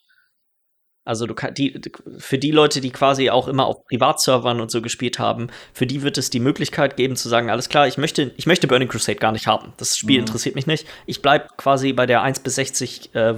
[1.09, 1.81] Also du kann, die,
[2.19, 6.03] für die Leute, die quasi auch immer auf Privatservern und so gespielt haben, für die
[6.03, 9.19] wird es die Möglichkeit geben zu sagen, alles klar, ich möchte, ich möchte Burning Crusade
[9.19, 9.73] gar nicht haben.
[9.79, 10.27] Das Spiel mhm.
[10.27, 10.87] interessiert mich nicht.
[11.07, 13.35] Ich bleibe quasi bei der 1 bis 60 äh,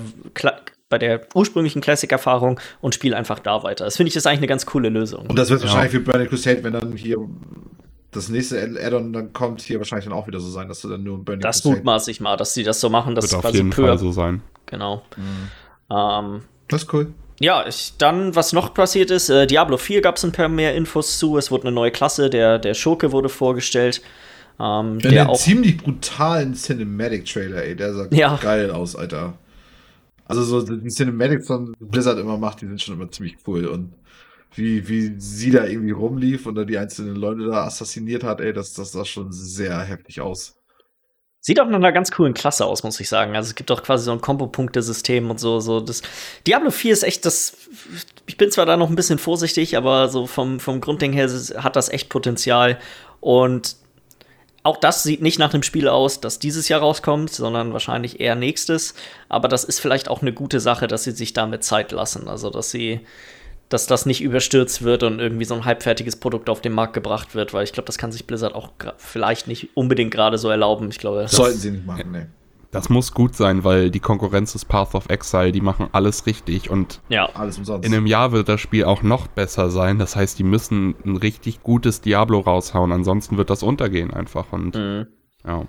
[0.89, 3.85] bei der ursprünglichen Classic-Erfahrung und spiele einfach da weiter.
[3.85, 5.27] Das finde ich ist eigentlich eine ganz coole Lösung.
[5.27, 5.69] Und das wird ja.
[5.69, 7.19] wahrscheinlich für Burning Crusade, wenn dann hier
[8.13, 11.03] das nächste Add-on dann kommt, hier wahrscheinlich dann auch wieder so sein, dass du dann
[11.03, 13.73] nur Burning Das mutmaße ich mal, dass sie das so machen, dass wird auf jeden
[13.73, 14.43] Fall so sein.
[14.67, 15.03] Genau.
[15.17, 15.97] Mhm.
[15.97, 17.13] Ähm, das ist cool.
[17.41, 20.75] Ja, ich, dann, was noch passiert ist, äh, Diablo 4 gab es ein paar mehr
[20.75, 21.39] Infos zu.
[21.39, 24.03] Es wurde eine neue Klasse, der, der Schurke wurde vorgestellt.
[24.59, 27.77] Ähm, der, der auch ziemlich brutalen Cinematic-Trailer, ey.
[27.77, 28.39] Der sah ja.
[28.43, 29.39] geil aus, Alter.
[30.27, 33.67] Also so die Cinematics von Blizzard immer macht, die sind schon immer ziemlich cool.
[33.67, 33.95] Und
[34.55, 38.53] wie, wie sie da irgendwie rumlief und da die einzelnen Leute da assassiniert hat, ey,
[38.53, 40.57] das, das sah schon sehr heftig aus.
[41.43, 43.35] Sieht auch nach einer ganz coolen Klasse aus, muss ich sagen.
[43.35, 45.61] Also es gibt auch quasi so ein Kombo-Punkte-System und so.
[45.61, 46.03] so das
[46.47, 47.57] Diablo 4 ist echt das.
[48.27, 51.77] Ich bin zwar da noch ein bisschen vorsichtig, aber so vom, vom Grundding her hat
[51.77, 52.79] das echt Potenzial.
[53.21, 53.77] Und
[54.63, 58.35] auch das sieht nicht nach einem Spiel aus, das dieses Jahr rauskommt, sondern wahrscheinlich eher
[58.35, 58.95] nächstes.
[59.31, 62.29] Aber das ist vielleicht auch eine gute Sache, dass sie sich damit Zeit lassen.
[62.29, 63.01] Also, dass sie,
[63.71, 67.35] dass das nicht überstürzt wird und irgendwie so ein halbfertiges Produkt auf den Markt gebracht
[67.35, 70.89] wird, weil ich glaube, das kann sich Blizzard auch vielleicht nicht unbedingt gerade so erlauben.
[70.91, 72.29] Ich glaube, das sollten sie nicht machen, ne.
[72.73, 76.71] Das muss gut sein, weil die Konkurrenz ist Path of Exile, die machen alles richtig
[76.71, 77.29] und ja.
[77.35, 77.85] alles umsonst.
[77.85, 79.99] In einem Jahr wird das Spiel auch noch besser sein.
[79.99, 84.77] Das heißt, die müssen ein richtig gutes Diablo raushauen, ansonsten wird das untergehen einfach und
[84.77, 85.07] mhm.
[85.45, 85.67] ja.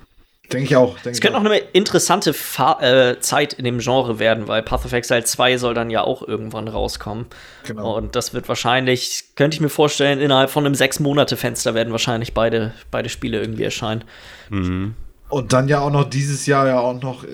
[0.51, 0.97] Denke ich auch.
[1.03, 4.93] es könnte auch eine interessante Fa äh, Zeit in dem Genre werden, weil Path of
[4.93, 7.27] Exile 2 soll dann ja auch irgendwann rauskommen.
[7.65, 7.97] Genau.
[7.97, 11.91] Und das wird wahrscheinlich, könnte ich mir vorstellen, innerhalb von einem sechs Monate Fenster werden
[11.91, 14.03] wahrscheinlich beide, beide Spiele irgendwie erscheinen.
[14.49, 14.95] Mhm.
[15.29, 17.25] Und dann ja auch noch dieses Jahr ja auch noch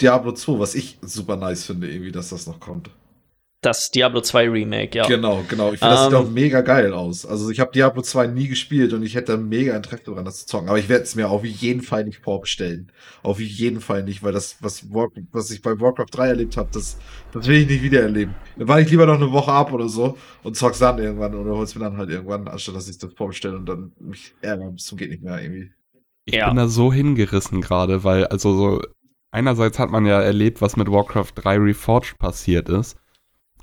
[0.00, 2.90] Diablo 2, was ich super nice finde, irgendwie, dass das noch kommt.
[3.64, 5.06] Das Diablo 2 Remake, ja.
[5.06, 5.72] Genau, genau.
[5.72, 7.24] Ich finde, das um, sieht ähm, auch mega geil aus.
[7.24, 10.46] Also ich habe Diablo 2 nie gespielt und ich hätte mega Interesse daran, das zu
[10.46, 10.68] zocken.
[10.68, 12.92] Aber ich werde es mir auf jeden Fall nicht vorbestellen.
[13.22, 16.98] Auf jeden Fall nicht, weil das, was, was ich bei Warcraft 3 erlebt habe, das,
[17.32, 18.34] das will ich nicht wieder erleben.
[18.58, 21.56] Dann war ich lieber noch eine Woche ab oder so und zock's dann irgendwann oder
[21.56, 24.84] hol's mir dann halt irgendwann, anstatt dass ich das vorbestelle und dann mich ärgern bis
[24.84, 25.70] zum geht nicht mehr irgendwie.
[26.26, 26.48] Ich ja.
[26.48, 28.82] bin da so hingerissen gerade, weil also so
[29.30, 32.98] einerseits hat man ja erlebt, was mit Warcraft 3 Reforged passiert ist.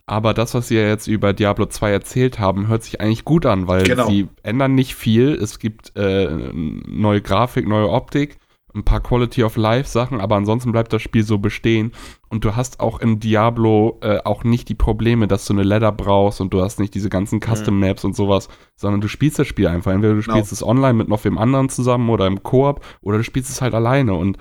[0.06, 3.46] Aber das, was sie ja jetzt über Diablo 2 erzählt haben, hört sich eigentlich gut
[3.46, 4.08] an, weil genau.
[4.08, 5.34] sie ändern nicht viel.
[5.34, 8.38] Es gibt äh, neue Grafik, neue Optik
[8.74, 11.92] ein paar Quality of Life Sachen, aber ansonsten bleibt das Spiel so bestehen.
[12.30, 15.92] Und du hast auch in Diablo äh, auch nicht die Probleme, dass du eine Ladder
[15.92, 17.42] brauchst und du hast nicht diese ganzen mhm.
[17.42, 19.92] Custom Maps und sowas, sondern du spielst das Spiel einfach.
[19.92, 20.36] Entweder du genau.
[20.36, 23.62] spielst es online mit noch wem anderen zusammen oder im Koop oder du spielst es
[23.62, 24.38] halt alleine und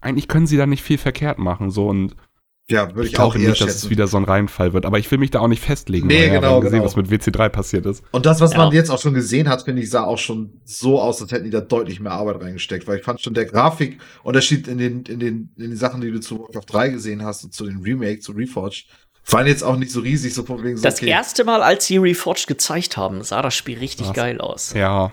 [0.00, 2.14] eigentlich können sie da nicht viel verkehrt machen, so und
[2.70, 4.84] ja, würde ich, ich auch eher nicht, dass es wieder so ein Reinfall wird.
[4.84, 6.06] Aber ich will mich da auch nicht festlegen.
[6.06, 6.84] Nee, weil, genau, ja, wir haben gesehen, genau.
[6.84, 8.04] was mit WC3 passiert ist.
[8.10, 8.58] Und das, was ja.
[8.58, 11.44] man jetzt auch schon gesehen hat, finde ich, sah auch schon so aus, als hätten
[11.44, 12.86] die da deutlich mehr Arbeit reingesteckt.
[12.86, 16.20] Weil ich fand schon der Grafikunterschied in den, in den, in den Sachen, die du
[16.20, 18.86] zu Warcraft 3 gesehen hast und zu den Remakes, zu Reforged,
[19.30, 20.82] waren jetzt auch nicht so riesig, so von wegen so.
[20.82, 21.08] Das okay.
[21.08, 24.14] erste Mal, als sie Reforged gezeigt haben, sah das Spiel richtig was?
[24.14, 24.74] geil aus.
[24.74, 25.10] Ja.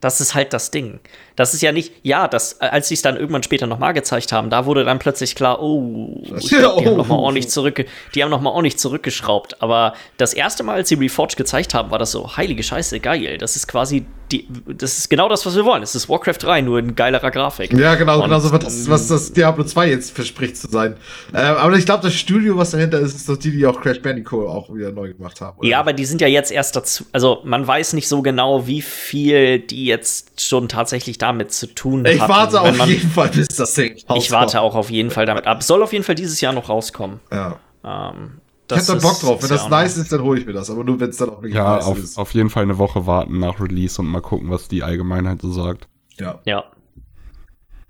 [0.00, 1.00] Das ist halt das Ding.
[1.36, 4.50] Das ist ja nicht, ja, das, als sie es dann irgendwann später nochmal gezeigt haben,
[4.50, 8.52] da wurde dann plötzlich klar, oh, glaub, die haben nochmal ordentlich zurück, die haben nochmal
[8.52, 9.62] ordentlich zurückgeschraubt.
[9.62, 13.38] Aber das erste Mal, als sie Reforged gezeigt haben, war das so, heilige Scheiße, geil.
[13.38, 15.82] Das ist quasi die, das ist genau das, was wir wollen.
[15.82, 17.72] Es ist Warcraft 3, nur in geilerer Grafik.
[17.74, 20.96] Ja, genau, genau so, was, was das Diablo 2 jetzt verspricht zu sein.
[21.32, 24.00] Äh, aber ich glaube, das Studio, was dahinter ist, ist doch die, die auch Crash
[24.00, 25.58] Bandicoot auch wieder neu gemacht haben.
[25.58, 25.68] Oder?
[25.68, 28.82] Ja, aber die sind ja jetzt erst dazu, also man weiß nicht so genau, wie
[28.82, 32.14] viel die jetzt schon tatsächlich damit zu tun haben.
[32.14, 34.22] Ich warte auf man, jeden Fall, bis das Ding rauskommt.
[34.22, 35.62] Ich warte auch auf jeden Fall damit ab.
[35.62, 37.20] Soll auf jeden Fall dieses Jahr noch rauskommen.
[37.30, 37.58] Ja.
[37.84, 39.42] Ähm, ich hätte da Bock drauf.
[39.42, 40.70] Wenn das nice ist, dann hole ich mir das.
[40.70, 42.18] Aber nur, wenn es dann auch wirklich ja, nice auf, ist.
[42.18, 45.52] auf jeden Fall eine Woche warten nach Release und mal gucken, was die Allgemeinheit so
[45.52, 45.88] sagt.
[46.18, 46.40] Ja.
[46.44, 46.64] Ja.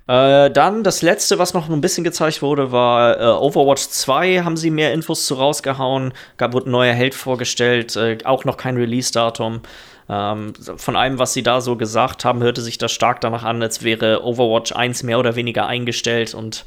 [0.09, 4.43] Äh, dann das letzte, was noch ein bisschen gezeigt wurde, war äh, Overwatch 2.
[4.43, 6.12] Haben sie mehr Infos zu rausgehauen.
[6.37, 7.97] Gab wurde ein neuer Held vorgestellt.
[7.97, 9.61] Äh, auch noch kein Release-Datum.
[10.12, 13.62] Ähm, von allem, was sie da so gesagt haben, hörte sich das stark danach an,
[13.62, 16.66] als wäre Overwatch 1 mehr oder weniger eingestellt und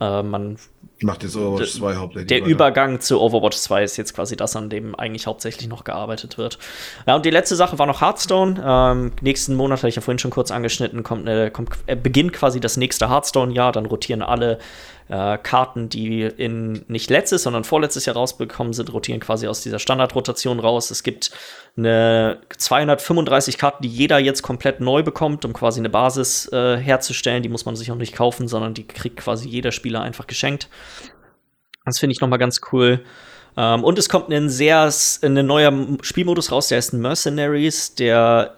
[0.00, 0.58] äh, man
[1.00, 2.28] macht jetzt Overwatch 2 hauptsächlich.
[2.28, 2.50] Der weiter.
[2.50, 6.58] Übergang zu Overwatch 2 ist jetzt quasi das, an dem eigentlich hauptsächlich noch gearbeitet wird.
[7.06, 8.62] Ja, und die letzte Sache war noch Hearthstone.
[8.62, 12.34] Ähm, nächsten Monat, hatte ich ja vorhin schon kurz angeschnitten, kommt, eine, kommt äh, beginnt
[12.34, 13.72] quasi das nächste Hearthstone-Jahr.
[13.72, 14.58] Dann rotieren alle
[15.08, 19.78] äh, Karten, die in nicht letztes, sondern vorletztes Jahr rausbekommen sind, rotieren quasi aus dieser
[19.78, 20.90] Standardrotation raus.
[20.90, 21.30] Es gibt
[21.76, 27.42] eine 235 Karten, die jeder jetzt komplett neu bekommt, um quasi eine Basis äh, herzustellen.
[27.42, 30.68] Die muss man sich auch nicht kaufen, sondern die kriegt quasi jeder Spieler einfach geschenkt.
[31.84, 33.04] Das finde ich noch mal ganz cool.
[33.56, 34.90] Ähm, und es kommt ein sehr
[35.22, 35.72] ein neuer
[36.02, 38.56] Spielmodus raus, der heißt Mercenaries, der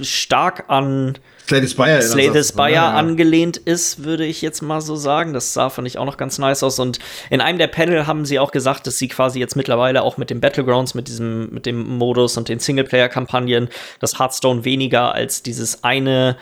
[0.00, 2.94] stark an Slay the Spire, Slay the Spire ja, ja.
[2.94, 5.32] angelehnt ist, würde ich jetzt mal so sagen.
[5.32, 6.78] Das sah, fand ich, auch noch ganz nice aus.
[6.78, 10.16] Und in einem der Panel haben sie auch gesagt, dass sie quasi jetzt mittlerweile auch
[10.16, 13.68] mit den Battlegrounds, mit diesem, mit dem Modus und den Singleplayer-Kampagnen
[13.98, 16.36] das Hearthstone weniger als dieses eine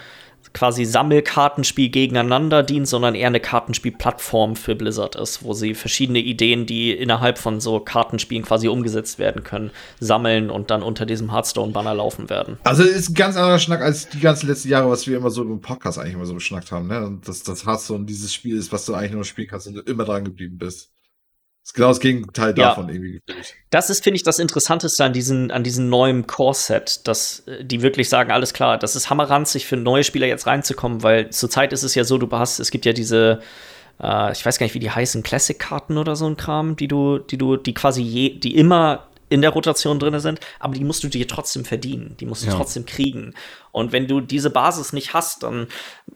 [0.52, 6.66] quasi Sammelkartenspiel gegeneinander dient, sondern eher eine Kartenspielplattform für Blizzard ist, wo sie verschiedene Ideen,
[6.66, 9.70] die innerhalb von so Kartenspielen quasi umgesetzt werden können,
[10.00, 12.58] sammeln und dann unter diesem Hearthstone-Banner laufen werden.
[12.64, 15.42] Also ist ein ganz anderer Schnack als die ganzen letzten Jahre, was wir immer so
[15.42, 17.04] im Podcast eigentlich immer so beschnackt haben, ne?
[17.04, 19.80] Und dass das Hearthstone dieses Spiel ist, was du eigentlich nur spielen kannst und du
[19.80, 20.90] immer dran geblieben bist.
[21.68, 22.94] Das ist genau das Gegenteil davon ja.
[22.94, 23.20] irgendwie.
[23.68, 27.82] Das ist, finde ich, das Interessanteste an diesen, an diesem neuen Core-Set, dass äh, die
[27.82, 31.82] wirklich sagen, alles klar, das ist hammerranzig für neue Spieler jetzt reinzukommen, weil zurzeit ist
[31.82, 33.40] es ja so, du hast, es gibt ja diese,
[34.02, 37.18] äh, ich weiß gar nicht, wie die heißen, Classic-Karten oder so ein Kram, die du,
[37.18, 41.04] die du, die quasi je, die immer in der Rotation drin sind, aber die musst
[41.04, 42.54] du dir trotzdem verdienen, die musst du ja.
[42.54, 43.34] trotzdem kriegen.
[43.72, 45.68] Und wenn du diese Basis nicht hast, dann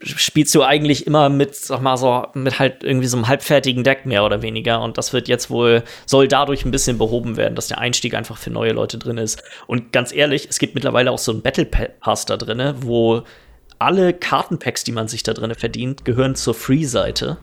[0.03, 4.07] spielst du eigentlich immer mit, sag mal so, mit halt irgendwie so einem halbfertigen Deck
[4.07, 4.81] mehr oder weniger.
[4.81, 8.39] Und das wird jetzt wohl, soll dadurch ein bisschen behoben werden, dass der Einstieg einfach
[8.39, 9.43] für neue Leute drin ist.
[9.67, 13.23] Und ganz ehrlich, es gibt mittlerweile auch so einen Battle Pass da drin, wo
[13.79, 17.39] alle Kartenpacks, die man sich da drin verdient, gehören zur Free-Seite.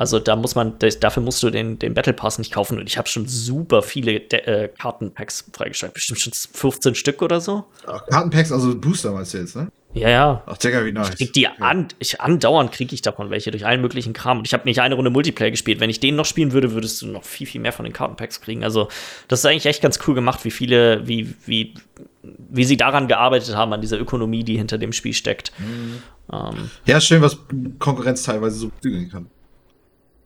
[0.00, 2.78] Also da muss man, dafür musst du den, den Battle Pass nicht kaufen.
[2.78, 5.92] Und ich habe schon super viele äh, Kartenpacks freigeschaltet.
[5.92, 7.66] Bestimmt schon 15 Stück oder so.
[7.86, 9.70] Ach, Kartenpacks, also Booster meinst du jetzt, ne?
[9.92, 10.42] Ja, ja.
[10.46, 11.10] Ach, Digga, wie nice.
[11.10, 11.50] Ich krieg die ja.
[11.60, 14.38] an, ich, andauernd kriege ich davon welche durch allen möglichen Kram.
[14.38, 15.80] Und ich habe nicht eine Runde Multiplayer gespielt.
[15.80, 18.40] Wenn ich den noch spielen würde, würdest du noch viel, viel mehr von den Kartenpacks
[18.40, 18.64] kriegen.
[18.64, 18.88] Also,
[19.28, 21.74] das ist eigentlich echt ganz cool gemacht, wie viele, wie, wie,
[22.22, 25.52] wie sie daran gearbeitet haben, an dieser Ökonomie, die hinter dem Spiel steckt.
[25.58, 26.02] Mhm.
[26.32, 27.36] Ähm, ja, schön, was
[27.78, 29.26] Konkurrenz teilweise so bügeln kann.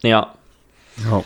[0.04, 0.34] Ja.
[1.10, 1.24] ja.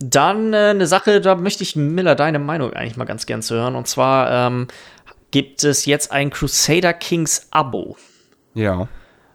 [0.00, 3.54] Dann äh, eine Sache, da möchte ich Miller deine Meinung eigentlich mal ganz gern zu
[3.54, 3.76] hören.
[3.76, 4.68] Und zwar ähm,
[5.30, 7.96] gibt es jetzt ein Crusader Kings Abo.
[8.54, 8.88] Ja.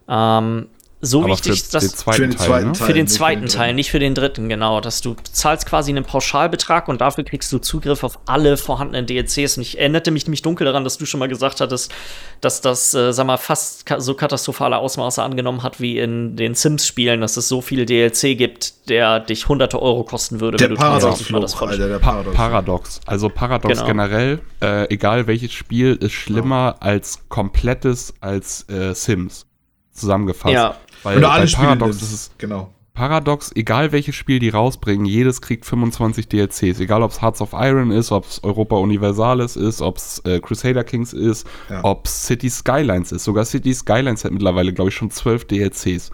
[0.08, 0.68] Ähm,
[1.00, 2.72] so Aber wichtig, für dass den zweiten für den zweiten Teil, ne?
[2.72, 4.80] Teil, für den zweiten Teil, nicht für den dritten, genau.
[4.80, 9.58] Dass du zahlst quasi einen Pauschalbetrag und dafür kriegst du Zugriff auf alle vorhandenen DLCs.
[9.58, 11.94] Und ich erinnerte mich nämlich dunkel daran, dass du schon mal gesagt hattest,
[12.40, 17.20] dass das, äh, sag mal, fast so katastrophale Ausmaße angenommen hat wie in den Sims-Spielen,
[17.20, 20.80] dass es so viele DLC gibt, der dich hunderte Euro kosten würde, der wenn du
[20.80, 22.36] Paradox mal das Alter, der Paradox.
[22.36, 23.00] Paradox.
[23.06, 23.86] Also Paradox genau.
[23.86, 26.86] generell, äh, egal welches Spiel, ist schlimmer ja.
[26.86, 29.46] als komplettes als äh, Sims
[29.92, 30.54] zusammengefasst.
[30.54, 30.76] Ja.
[31.02, 32.72] Weil bei Paradox ist es genau.
[32.98, 36.80] Paradox, egal welches Spiel die rausbringen, jedes kriegt 25 DLCs.
[36.80, 40.40] Egal ob es Hearts of Iron ist, ob es Europa Universalis ist, ob es äh,
[40.40, 41.84] Crusader Kings ist, ja.
[41.84, 43.22] ob es City Skylines ist.
[43.22, 46.10] Sogar City Skylines hat mittlerweile, glaube ich, schon 12 DLCs.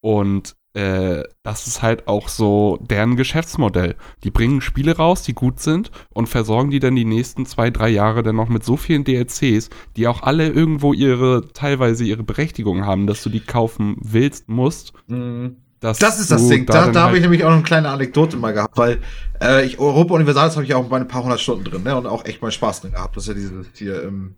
[0.00, 3.96] Und äh, das ist halt auch so deren Geschäftsmodell.
[4.22, 7.88] Die bringen Spiele raus, die gut sind und versorgen die dann die nächsten zwei, drei
[7.88, 12.86] Jahre dann noch mit so vielen DLCs, die auch alle irgendwo ihre, teilweise ihre Berechtigung
[12.86, 14.92] haben, dass du die kaufen willst, musst.
[15.08, 15.56] Mhm.
[15.80, 16.66] Das ist das Ding.
[16.66, 19.00] Da, da, da habe ich halt nämlich auch noch eine kleine Anekdote mal gehabt, weil
[19.40, 21.96] äh, ich, Europa Universalis habe ich auch bei ein paar hundert Stunden drin, ne?
[21.96, 23.16] Und auch echt mal Spaß drin gehabt.
[23.16, 24.34] Das ist ja dieses hier im ähm,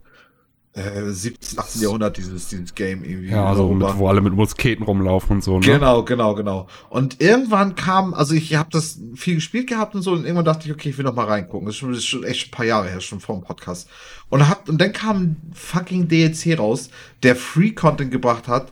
[0.73, 1.83] äh, 17, 18.
[1.83, 3.31] Jahrhundert dieses, dieses Game irgendwie.
[3.31, 5.59] Ja, also mit, wo alle mit Musketen rumlaufen und so.
[5.59, 5.67] Ne?
[5.67, 6.69] Genau, genau, genau.
[6.91, 10.67] Und irgendwann kam, also ich habe das viel gespielt gehabt und so und irgendwann dachte
[10.67, 11.67] ich, okay, ich will noch mal reingucken.
[11.67, 13.89] Das ist schon, das ist schon echt ein paar Jahre her, schon vor dem Podcast.
[14.29, 16.91] Und, hat, und dann kam ein fucking DLC raus,
[17.25, 18.71] der Free-Content gebracht hat,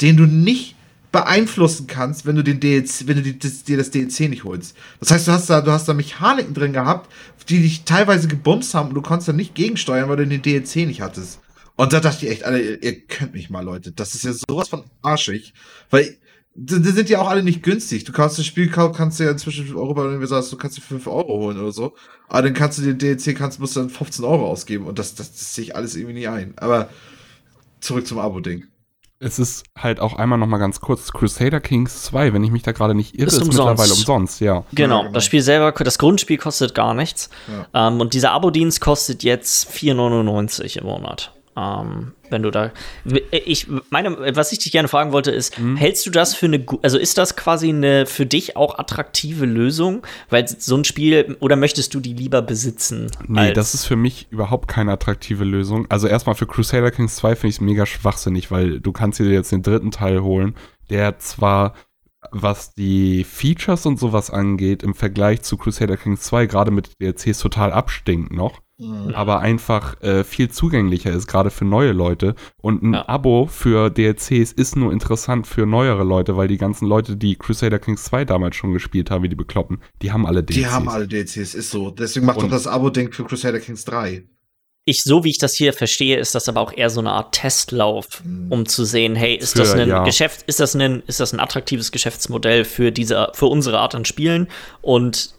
[0.00, 0.76] den du nicht
[1.12, 4.76] beeinflussen kannst, wenn du den DLC, wenn du die, das, dir das DLC nicht holst.
[5.00, 7.10] Das heißt, du hast da, du hast da Mechaniken drin gehabt,
[7.48, 10.86] die dich teilweise gebumst haben und du konntest da nicht gegensteuern, weil du den DLC
[10.86, 11.40] nicht hattest.
[11.76, 13.90] Und da dachte ich echt, Alter, ihr, könnt mich mal, Leute.
[13.90, 15.54] Das ist ja sowas von arschig.
[15.88, 16.16] Weil
[16.54, 18.04] die, sind ja auch alle nicht günstig.
[18.04, 21.06] Du kannst das Spiel kaufen, kannst du ja inzwischen Europa Universal, du kannst dir 5
[21.06, 21.94] Euro holen oder so.
[22.28, 24.84] Aber dann kannst du den DLC, kannst, musst du dann 15 Euro ausgeben.
[24.86, 26.52] Und das, das, das sehe ich alles irgendwie nie ein.
[26.58, 26.90] Aber
[27.80, 28.66] zurück zum Abo-Ding.
[29.22, 32.62] Es ist halt auch einmal noch mal ganz kurz Crusader Kings 2, wenn ich mich
[32.62, 34.64] da gerade nicht irre, ist, ist mittlerweile umsonst, ja.
[34.72, 37.28] Genau, ja, genau, das Spiel selber, das Grundspiel kostet gar nichts.
[37.46, 37.88] Ja.
[37.88, 41.34] Ähm, und dieser Abo-Dienst kostet jetzt 4,99 im Monat.
[41.60, 42.70] Ähm, wenn du da.
[43.30, 45.76] Ich meine, was ich dich gerne fragen wollte, ist, mhm.
[45.76, 50.06] hältst du das für eine, also ist das quasi eine für dich auch attraktive Lösung?
[50.30, 53.10] Weil so ein Spiel, oder möchtest du die lieber besitzen?
[53.26, 55.86] Nee, das ist für mich überhaupt keine attraktive Lösung.
[55.90, 59.26] Also erstmal für Crusader Kings 2 finde ich es mega schwachsinnig, weil du kannst dir
[59.26, 60.54] jetzt den dritten Teil holen,
[60.88, 61.74] der zwar
[62.32, 67.38] was die Features und sowas angeht, im Vergleich zu Crusader Kings 2, gerade mit DLCs
[67.38, 69.14] total abstinkt noch mhm.
[69.14, 72.34] aber einfach äh, viel zugänglicher ist, gerade für neue Leute.
[72.60, 73.08] Und ein ja.
[73.08, 77.78] Abo für DLCs ist nur interessant für neuere Leute, weil die ganzen Leute, die Crusader
[77.78, 80.58] Kings 2 damals schon gespielt haben, wie die bekloppen, die haben alle DLCs.
[80.58, 81.90] Die haben alle DLCs, ist so.
[81.90, 84.24] Deswegen macht doch das Abo-Ding für Crusader Kings 3.
[84.84, 87.34] ich, so wie ich das hier verstehe, ist das aber auch eher so eine Art
[87.34, 88.50] Testlauf, mhm.
[88.50, 90.04] um zu sehen, hey, ist das ein ja.
[90.04, 94.04] Geschäft, ist das ein, ist das ein attraktives Geschäftsmodell für diese, für unsere Art an
[94.04, 94.48] Spielen?
[94.82, 95.34] Und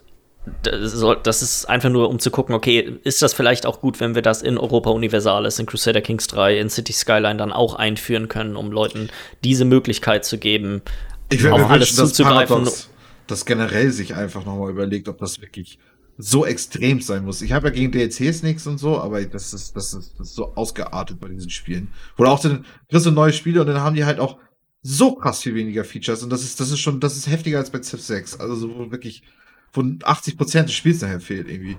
[0.63, 4.23] das ist einfach nur, um zu gucken, okay, ist das vielleicht auch gut, wenn wir
[4.23, 8.55] das in Europa Universalis, in Crusader Kings 3, in City Skyline dann auch einführen können,
[8.55, 9.09] um Leuten
[9.43, 10.81] diese Möglichkeit zu geben,
[11.29, 12.47] ich auf alles wünschen, zuzugreifen.
[12.47, 12.89] Paradox,
[13.27, 15.77] das generell sich einfach nochmal überlegt, ob das wirklich
[16.17, 17.41] so extrem sein muss.
[17.41, 20.35] Ich habe ja gegen DLCs nichts und so, aber das ist, das ist, das ist
[20.35, 21.89] so ausgeartet bei diesen Spielen.
[22.17, 24.37] Oder auch dann kriegst du neue Spiele und dann haben die halt auch
[24.81, 27.69] so krass viel weniger Features und das ist, das ist schon, das ist heftiger als
[27.69, 28.39] bei Civ 6.
[28.39, 29.23] Also so wirklich
[29.71, 31.77] von 80 Prozent des Spiels nachher fehlt irgendwie.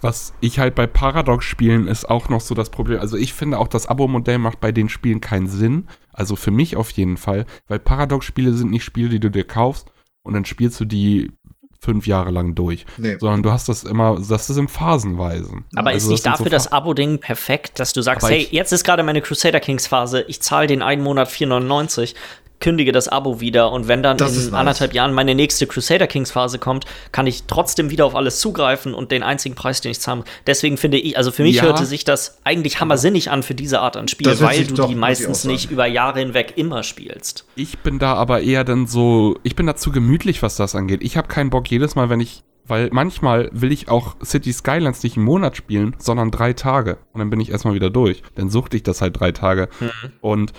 [0.00, 3.00] Was ich halt bei Paradox-Spielen ist auch noch so das Problem.
[3.00, 5.88] Also ich finde auch, das Abo-Modell macht bei den Spielen keinen Sinn.
[6.12, 9.90] Also für mich auf jeden Fall, weil Paradox-Spiele sind nicht Spiele, die du dir kaufst
[10.22, 11.32] und dann spielst du die
[11.80, 12.86] fünf Jahre lang durch.
[12.96, 13.16] Nee.
[13.18, 15.64] Sondern du hast das immer, das ist in Phasenweisen.
[15.74, 18.84] Aber also ist nicht dafür so das Abo-Ding perfekt, dass du sagst, hey, jetzt ist
[18.84, 22.14] gerade meine Crusader Kings Phase, ich zahle den einen Monat 4,99,
[22.60, 24.54] kündige das Abo wieder und wenn dann das in nice.
[24.54, 28.94] anderthalb Jahren meine nächste Crusader Kings Phase kommt, kann ich trotzdem wieder auf alles zugreifen
[28.94, 30.24] und den einzigen Preis, den ich zahle.
[30.46, 31.62] Deswegen finde ich, also für mich ja.
[31.62, 34.94] hörte sich das eigentlich hammersinnig an für diese Art an Spiel, weil du doch, die
[34.94, 37.46] meistens nicht über Jahre hinweg immer spielst.
[37.54, 41.02] Ich bin da aber eher dann so, ich bin da zu gemütlich, was das angeht.
[41.02, 45.02] Ich habe keinen Bock jedes Mal, wenn ich weil manchmal will ich auch City Skylines
[45.02, 46.98] nicht einen Monat spielen, sondern drei Tage.
[47.12, 48.22] Und dann bin ich erstmal wieder durch.
[48.34, 49.70] Dann suchte ich das halt drei Tage.
[49.80, 49.90] Mhm.
[50.20, 50.52] Und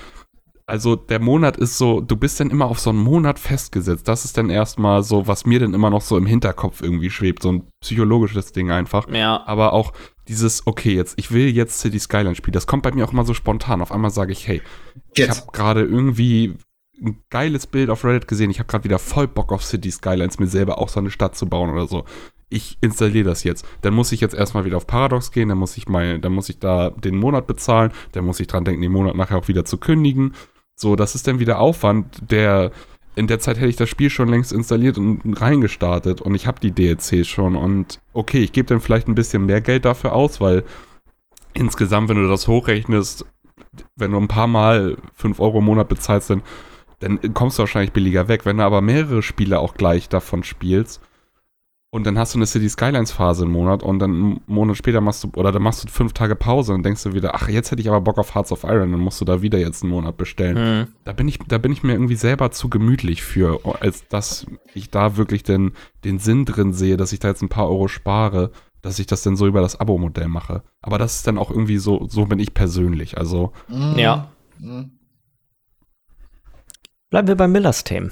[0.69, 4.07] also der Monat ist so, du bist dann immer auf so einen Monat festgesetzt.
[4.07, 7.41] Das ist dann erstmal so, was mir dann immer noch so im Hinterkopf irgendwie schwebt,
[7.41, 9.09] so ein psychologisches Ding einfach.
[9.09, 9.43] Ja.
[9.45, 9.93] Aber auch
[10.27, 12.53] dieses, okay, jetzt, ich will jetzt City Skyline spielen.
[12.53, 13.81] Das kommt bei mir auch immer so spontan.
[13.81, 14.61] Auf einmal sage ich, hey,
[15.15, 15.37] jetzt.
[15.37, 16.55] ich habe gerade irgendwie
[17.01, 18.51] ein geiles Bild auf Reddit gesehen.
[18.51, 21.35] Ich habe gerade wieder voll Bock auf City Skylines, mir selber auch so eine Stadt
[21.35, 22.05] zu bauen oder so.
[22.49, 23.65] Ich installiere das jetzt.
[23.81, 26.49] Dann muss ich jetzt erstmal wieder auf Paradox gehen, dann muss ich mal, dann muss
[26.49, 29.65] ich da den Monat bezahlen, dann muss ich dran denken, den Monat nachher auch wieder
[29.65, 30.33] zu kündigen.
[30.81, 32.71] So, das ist dann wieder Aufwand, der
[33.15, 36.61] in der Zeit hätte ich das Spiel schon längst installiert und reingestartet und ich habe
[36.61, 40.39] die DLCs schon und okay, ich gebe dann vielleicht ein bisschen mehr Geld dafür aus,
[40.39, 40.63] weil
[41.53, 43.25] insgesamt, wenn du das hochrechnest,
[43.97, 46.43] wenn du ein paar Mal 5 Euro im Monat bezahlst, dann,
[46.99, 48.45] dann kommst du wahrscheinlich billiger weg.
[48.45, 51.01] Wenn du aber mehrere Spiele auch gleich davon spielst,
[51.91, 55.01] und dann hast du eine City Skylines Phase im Monat und dann einen Monat später
[55.01, 57.71] machst du, oder dann machst du fünf Tage Pause und denkst du wieder, ach, jetzt
[57.71, 59.91] hätte ich aber Bock auf Hearts of Iron, dann musst du da wieder jetzt einen
[59.91, 60.81] Monat bestellen.
[60.81, 60.87] Mhm.
[61.03, 64.91] Da bin ich, da bin ich mir irgendwie selber zu gemütlich für, als dass ich
[64.91, 65.73] da wirklich den,
[66.03, 68.51] den Sinn drin sehe, dass ich da jetzt ein paar Euro spare,
[68.83, 70.61] dass ich das dann so über das Abo-Modell mache.
[70.81, 73.51] Aber das ist dann auch irgendwie so, so bin ich persönlich, also.
[73.67, 73.97] Mhm.
[73.97, 74.31] Ja.
[74.59, 74.91] Mhm.
[77.09, 78.11] Bleiben wir bei Millers Themen.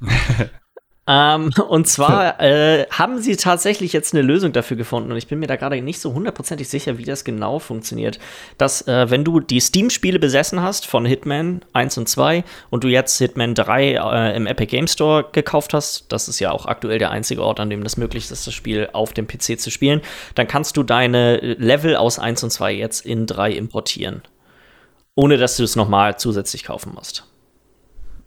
[1.10, 5.38] Ähm, und zwar äh, haben sie tatsächlich jetzt eine Lösung dafür gefunden und ich bin
[5.38, 8.18] mir da gerade nicht so hundertprozentig sicher, wie das genau funktioniert.
[8.58, 12.88] Dass, äh, wenn du die Steam-Spiele besessen hast von Hitman 1 und 2 und du
[12.88, 16.98] jetzt Hitman 3 äh, im Epic Game Store gekauft hast, das ist ja auch aktuell
[16.98, 20.02] der einzige Ort, an dem das möglich ist, das Spiel auf dem PC zu spielen,
[20.34, 24.20] dann kannst du deine Level aus 1 und 2 jetzt in 3 importieren.
[25.14, 27.24] Ohne dass du es nochmal zusätzlich kaufen musst.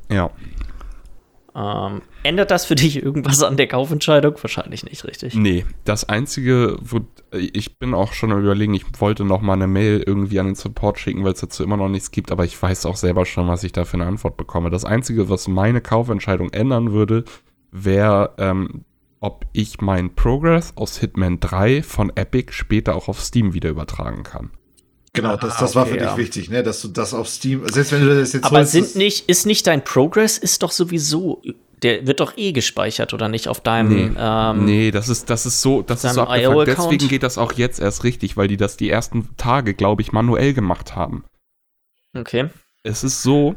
[0.10, 0.32] Ja.
[1.54, 4.36] Ähm, ändert das für dich irgendwas an der Kaufentscheidung?
[4.42, 5.36] Wahrscheinlich nicht, richtig?
[5.36, 9.68] Nee, das Einzige, wo ich bin auch schon am überlegen, ich wollte noch mal eine
[9.68, 12.62] Mail irgendwie an den Support schicken, weil es dazu immer noch nichts gibt, aber ich
[12.62, 14.70] weiß auch selber schon, was ich da für eine Antwort bekomme.
[14.70, 17.26] Das Einzige, was meine Kaufentscheidung ändern würde,
[17.72, 18.86] wäre, ähm,
[19.20, 24.24] ob ich meinen Progress aus Hitman 3 von Epic später auch auf Steam wieder übertragen
[24.24, 24.52] kann.
[25.14, 26.18] Genau, das, das ah, war für dich ja.
[26.18, 28.96] wichtig, ne, dass du das auf Steam, selbst wenn du das jetzt Aber holst, sind
[28.96, 31.42] nicht, ist nicht dein Progress, ist doch sowieso,
[31.84, 35.46] der wird doch eh gespeichert, oder nicht, auf deinem, nee, ähm, nee das ist, das
[35.46, 36.68] ist so, das ist so abgefuckt.
[36.68, 40.14] Deswegen geht das auch jetzt erst richtig, weil die das die ersten Tage, glaube ich,
[40.14, 41.26] manuell gemacht haben.
[42.16, 42.50] Okay.
[42.84, 43.56] Es ist so,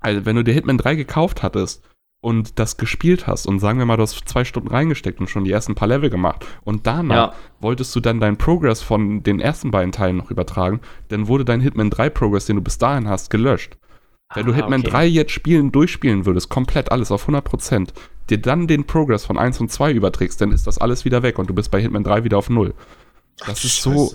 [0.00, 1.82] also wenn du dir Hitman 3 gekauft hattest,
[2.20, 5.44] und das gespielt hast und sagen wir mal, du hast zwei Stunden reingesteckt und schon
[5.44, 7.34] die ersten paar Level gemacht und danach ja.
[7.60, 11.60] wolltest du dann deinen Progress von den ersten beiden Teilen noch übertragen, dann wurde dein
[11.60, 13.78] Hitman 3 Progress, den du bis dahin hast, gelöscht.
[14.34, 14.90] Wenn ah, du Hitman okay.
[14.90, 17.88] 3 jetzt spielen, durchspielen würdest, komplett alles auf 100%,
[18.28, 21.38] dir dann den Progress von 1 und 2 überträgst, dann ist das alles wieder weg
[21.38, 22.74] und du bist bei Hitman 3 wieder auf 0.
[23.38, 24.12] Das Ach, ist so.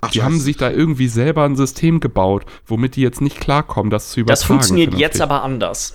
[0.00, 3.90] Ach, die haben sich da irgendwie selber ein System gebaut, womit die jetzt nicht klarkommen,
[3.90, 4.40] das zu übertragen.
[4.40, 5.94] Das funktioniert jetzt aber anders.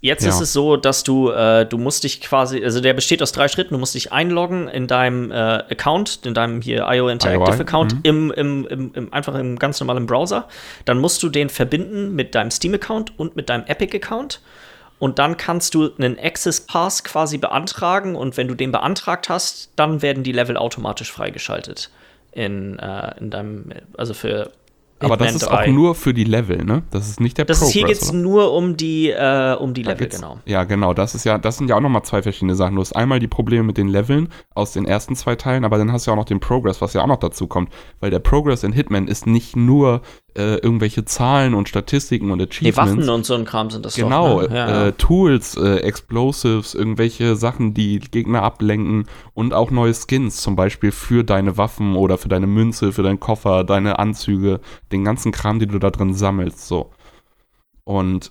[0.00, 0.30] Jetzt ja.
[0.30, 3.48] ist es so, dass du, äh, du musst dich quasi, also der besteht aus drei
[3.48, 3.74] Schritten.
[3.74, 7.60] Du musst dich einloggen in deinem äh, Account, in deinem hier IO Interactive IOI.
[7.60, 8.00] Account, mhm.
[8.04, 10.46] im, im, im, im, einfach im ganz normalen Browser.
[10.84, 14.40] Dann musst du den verbinden mit deinem Steam-Account und mit deinem Epic-Account.
[15.00, 18.14] Und dann kannst du einen Access Pass quasi beantragen.
[18.14, 21.90] Und wenn du den beantragt hast, dann werden die Level automatisch freigeschaltet.
[22.32, 24.52] in, äh, in deinem, also für
[25.00, 25.50] aber das ist 3.
[25.50, 26.82] auch nur für die Level, ne?
[26.90, 27.68] Das ist nicht der das Progress.
[27.68, 30.38] Ist, hier geht es nur um die, äh, um die Level, genau.
[30.44, 30.94] Ja, genau.
[30.94, 32.74] Das ist ja, das sind ja auch nochmal zwei verschiedene Sachen.
[32.74, 35.92] Du hast einmal die Probleme mit den Leveln aus den ersten zwei Teilen, aber dann
[35.92, 37.72] hast du ja auch noch den Progress, was ja auch noch dazu kommt.
[38.00, 40.02] Weil der Progress in Hitman ist nicht nur
[40.38, 42.60] äh, irgendwelche Zahlen und Statistiken und Achievements.
[42.60, 44.56] Die Waffen und so ein Kram sind das Genau, doch, ne?
[44.56, 50.54] ja, äh, Tools, äh, Explosives, irgendwelche Sachen, die Gegner ablenken und auch neue Skins, zum
[50.54, 54.60] Beispiel für deine Waffen oder für deine Münze, für deinen Koffer, deine Anzüge,
[54.92, 56.92] den ganzen Kram, den du da drin sammelst, so.
[57.84, 58.30] Und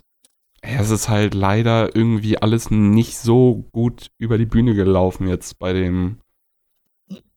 [0.63, 5.59] ja, es ist halt leider irgendwie alles nicht so gut über die Bühne gelaufen jetzt
[5.59, 6.19] bei dem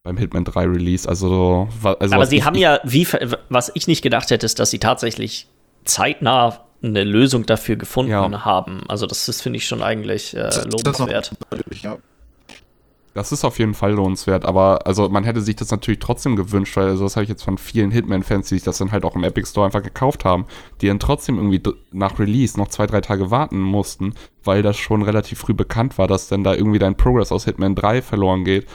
[0.02, 1.08] beim Hitman 3 Release.
[1.08, 3.06] Also, also aber sie haben ja, wie,
[3.48, 5.46] was ich nicht gedacht hätte, ist, dass sie tatsächlich
[5.84, 8.44] zeitnah eine Lösung dafür gefunden ja.
[8.44, 8.84] haben.
[8.88, 11.32] Also das ist, finde ich, schon eigentlich äh, lobenswert.
[11.50, 11.98] Das, ja.
[13.12, 16.74] das ist auf jeden Fall lohnenswert, aber also man hätte sich das natürlich trotzdem gewünscht,
[16.78, 19.14] weil also das habe ich jetzt von vielen Hitman-Fans, die sich das dann halt auch
[19.14, 20.46] im Epic Store einfach gekauft haben,
[20.80, 21.60] die dann trotzdem irgendwie
[21.92, 26.06] nach Release noch zwei, drei Tage warten mussten, weil das schon relativ früh bekannt war,
[26.06, 28.66] dass dann da irgendwie dein Progress aus Hitman 3 verloren geht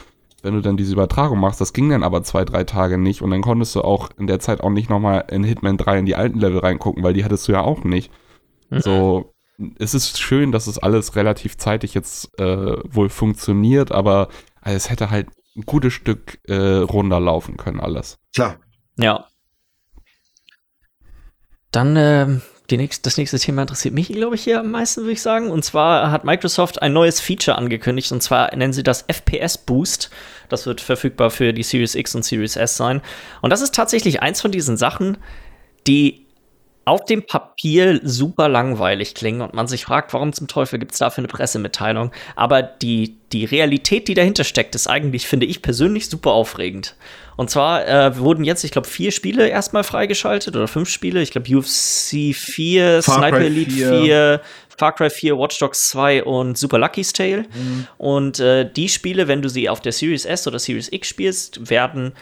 [0.46, 3.32] wenn du dann diese Übertragung machst, das ging dann aber zwei, drei Tage nicht und
[3.32, 6.16] dann konntest du auch in der Zeit auch nicht nochmal in Hitman 3 in die
[6.16, 8.12] alten Level reingucken, weil die hattest du ja auch nicht.
[8.70, 8.80] Mhm.
[8.80, 9.34] So,
[9.80, 14.30] es ist schön, dass es alles relativ zeitig jetzt äh, wohl funktioniert, aber
[14.62, 18.20] es hätte halt ein gutes Stück äh, runterlaufen können, alles.
[18.36, 18.58] Klar.
[18.98, 19.26] Ja.
[21.72, 25.22] Dann ähm, nächste, das nächste Thema interessiert mich, glaube ich, hier am meisten, würde ich
[25.22, 25.52] sagen.
[25.52, 30.10] Und zwar hat Microsoft ein neues Feature angekündigt, und zwar nennen sie das FPS Boost.
[30.50, 33.02] Das wird verfügbar für die Series X und Series S sein.
[33.42, 35.18] Und das ist tatsächlich eins von diesen Sachen,
[35.88, 36.24] die
[36.86, 40.99] auf dem Papier super langweilig klingen und man sich fragt, warum zum Teufel gibt es
[40.99, 42.12] dafür eine Pressemitteilung.
[42.36, 46.95] Aber die, die Realität, die dahinter steckt, ist eigentlich, finde ich persönlich, super aufregend.
[47.38, 51.22] Und zwar äh, wurden jetzt, ich glaube, vier Spiele erstmal freigeschaltet oder fünf Spiele.
[51.22, 54.02] Ich glaube, UFC 4, Far Sniper Elite 4.
[54.02, 54.41] 4,
[54.78, 57.45] Far Cry 4, Watch Dogs 2 und Super Lucky's Tale.
[57.53, 57.88] Mhm.
[57.98, 61.70] Und äh, die Spiele, wenn du sie auf der Series S oder Series X spielst,
[61.70, 62.14] werden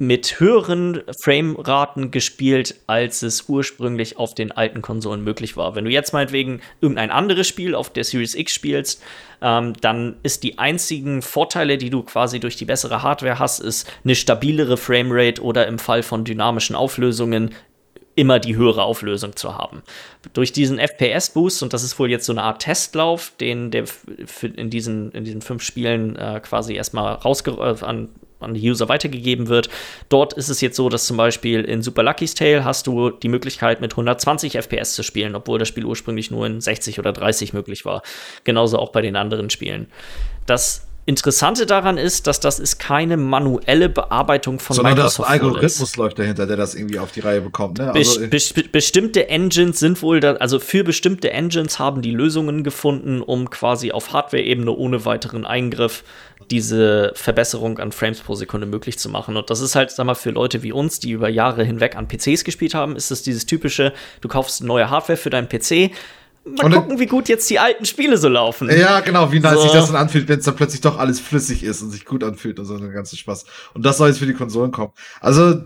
[0.00, 5.74] mit höheren Frameraten gespielt, als es ursprünglich auf den alten Konsolen möglich war.
[5.74, 9.02] Wenn du jetzt meinetwegen irgendein anderes Spiel auf der Series X spielst,
[9.42, 13.92] ähm, dann ist die einzigen Vorteile, die du quasi durch die bessere Hardware hast, ist
[14.02, 17.54] eine stabilere Framerate oder im Fall von dynamischen Auflösungen
[18.14, 19.82] immer die höhere Auflösung zu haben.
[20.32, 23.84] Durch diesen FPS-Boost, und das ist wohl jetzt so eine Art Testlauf, den der
[24.56, 27.84] in diesen, in diesen fünf Spielen äh, quasi erstmal rausge äh,
[28.40, 29.68] an die User weitergegeben wird.
[30.08, 33.28] Dort ist es jetzt so, dass zum Beispiel in Super Lucky's Tale hast du die
[33.28, 37.52] Möglichkeit, mit 120 FPS zu spielen, obwohl das Spiel ursprünglich nur in 60 oder 30
[37.52, 38.02] möglich war.
[38.44, 39.86] Genauso auch bei den anderen Spielen.
[40.46, 45.16] Das Interessante daran ist, dass das ist keine manuelle Bearbeitung von Sondern Microsoft.
[45.16, 47.78] Sondern das Algorithmus läuft dahinter, der das irgendwie auf die Reihe bekommt.
[47.78, 47.92] Ne?
[47.92, 52.62] Also be be bestimmte Engines sind wohl, da, also für bestimmte Engines haben die Lösungen
[52.62, 56.04] gefunden, um quasi auf Hardware-Ebene ohne weiteren Eingriff
[56.48, 59.36] diese Verbesserung an Frames pro Sekunde möglich zu machen.
[59.36, 62.06] Und das ist halt, sag mal, für Leute wie uns, die über Jahre hinweg an
[62.06, 65.90] PCs gespielt haben, ist es dieses typische, du kaufst neue Hardware für deinen PC,
[66.44, 68.70] Mal und gucken, wie gut jetzt die alten Spiele so laufen.
[68.70, 69.62] Ja, genau, wie nice so.
[69.62, 72.24] sich das dann anfühlt, wenn es dann plötzlich doch alles flüssig ist und sich gut
[72.24, 73.44] anfühlt und so ein ganzer Spaß.
[73.74, 74.92] Und das soll jetzt für die Konsolen kommen.
[75.20, 75.62] Also,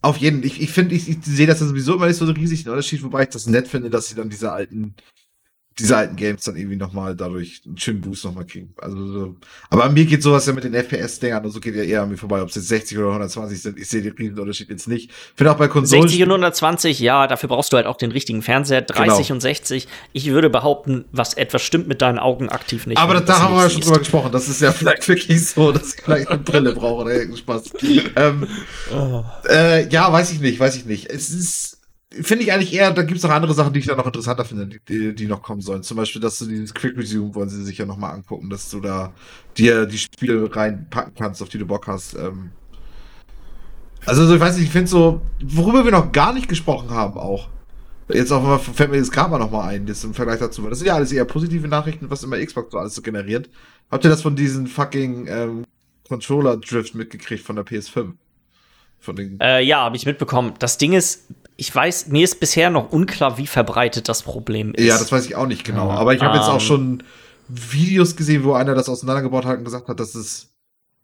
[0.00, 2.24] auf jeden Fall, ich, ich finde, ich, ich sehe das ja sowieso immer nicht so
[2.24, 4.94] riesig Unterschied, wobei ich das nett finde, dass sie dann diese alten
[5.78, 8.72] diese alten Games dann irgendwie nochmal dadurch einen schönen Boost nochmal kriegen.
[8.76, 9.36] Also, so.
[9.70, 12.16] aber mir geht sowas ja mit den FPS-Dingern und so geht ja eher an mir
[12.16, 13.78] vorbei, ob es jetzt 60 oder 120 sind.
[13.78, 15.10] Ich sehe den riesen Unterschied jetzt nicht.
[15.34, 16.02] Finde auch bei Konsolen.
[16.02, 18.82] 60 und 120, ja, dafür brauchst du halt auch den richtigen Fernseher.
[18.82, 19.36] 30 genau.
[19.36, 19.88] und 60.
[20.12, 22.98] Ich würde behaupten, was etwas stimmt mit deinen Augen aktiv nicht.
[22.98, 24.30] Aber da haben wir ja schon drüber gesprochen.
[24.30, 27.72] Das ist ja vielleicht wirklich so, dass ich vielleicht eine Brille brauche oder irgendeinen Spaß.
[28.16, 28.46] ähm,
[28.94, 29.24] oh.
[29.48, 31.10] äh, ja, weiß ich nicht, weiß ich nicht.
[31.10, 31.78] Es ist,
[32.22, 34.44] finde ich eigentlich eher, da gibt es noch andere Sachen, die ich da noch interessanter
[34.44, 35.82] finde, die, die noch kommen sollen.
[35.82, 38.80] Zum Beispiel, dass du dieses Quick Resume wollen sie sich ja nochmal angucken, dass du
[38.80, 39.12] da
[39.56, 42.14] dir die Spiele reinpacken kannst, auf die du Bock hast.
[42.14, 42.50] Ähm
[44.06, 47.48] also, ich weiß nicht, ich finde so, worüber wir noch gar nicht gesprochen haben auch.
[48.08, 50.68] Jetzt auch fällt mir das mal nochmal ein, jetzt im Vergleich dazu.
[50.68, 53.48] Das sind ja alles eher positive Nachrichten, was immer Xbox so alles so generiert.
[53.90, 55.64] Habt ihr das von diesen fucking ähm,
[56.08, 58.12] Controller-Drift mitgekriegt von der PS5?
[58.98, 60.52] Von den äh, ja, habe ich mitbekommen.
[60.58, 64.84] Das Ding ist, ich weiß, mir ist bisher noch unklar, wie verbreitet das Problem ist.
[64.84, 65.90] Ja, das weiß ich auch nicht genau.
[65.90, 66.60] Aber ich habe um, jetzt auch ähm.
[66.60, 67.02] schon
[67.48, 70.54] Videos gesehen, wo einer das auseinandergebaut hat und gesagt hat, dass es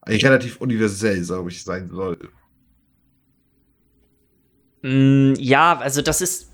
[0.02, 2.18] eigentlich relativ universell, glaube ich, sein soll.
[4.82, 6.48] Mm, ja, also das ist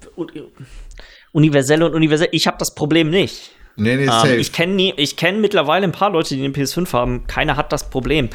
[1.32, 2.28] universell und universell.
[2.32, 3.52] Ich habe das Problem nicht.
[3.76, 4.36] Nee, nee, ähm, safe.
[4.36, 7.26] Ich kenne kenn mittlerweile ein paar Leute, die eine PS5 haben.
[7.26, 8.30] Keiner hat das Problem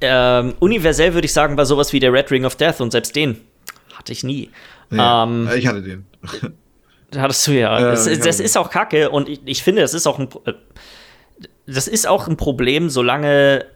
[0.00, 3.16] ähm, universell würde ich sagen, war sowas wie der Red Ring of Death und selbst
[3.16, 3.40] den
[3.94, 4.50] hatte ich nie.
[4.90, 6.06] Ja, ähm, ich hatte den.
[7.16, 7.80] Hattest du ja.
[7.80, 10.28] ja das, das ist auch kacke und ich, ich finde, das ist auch ein.
[10.44, 10.54] Äh,
[11.66, 13.66] das ist auch ein Problem, solange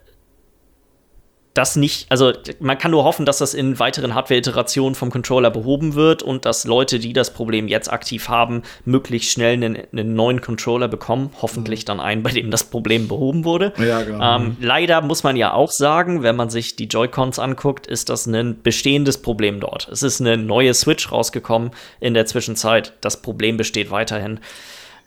[1.54, 5.94] das nicht, also man kann nur hoffen, dass das in weiteren Hardware-Iterationen vom Controller behoben
[5.94, 10.40] wird und dass Leute, die das Problem jetzt aktiv haben, möglichst schnell einen, einen neuen
[10.40, 11.30] Controller bekommen.
[11.42, 11.86] Hoffentlich mhm.
[11.86, 13.74] dann einen, bei dem das Problem behoben wurde.
[13.76, 14.36] Ja, genau.
[14.36, 18.26] Ähm, leider muss man ja auch sagen, wenn man sich die Joy-Cons anguckt, ist das
[18.26, 19.88] ein bestehendes Problem dort.
[19.88, 22.94] Es ist eine neue Switch rausgekommen in der Zwischenzeit.
[23.02, 24.40] Das Problem besteht weiterhin.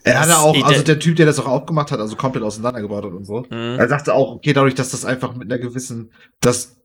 [0.06, 3.12] Er hatte auch, also der Typ, der das auch aufgemacht hat, also komplett auseinandergebaut hat
[3.12, 3.76] und so, mhm.
[3.76, 6.76] er sagte auch, okay, dadurch, dass das einfach mit einer gewissen, dass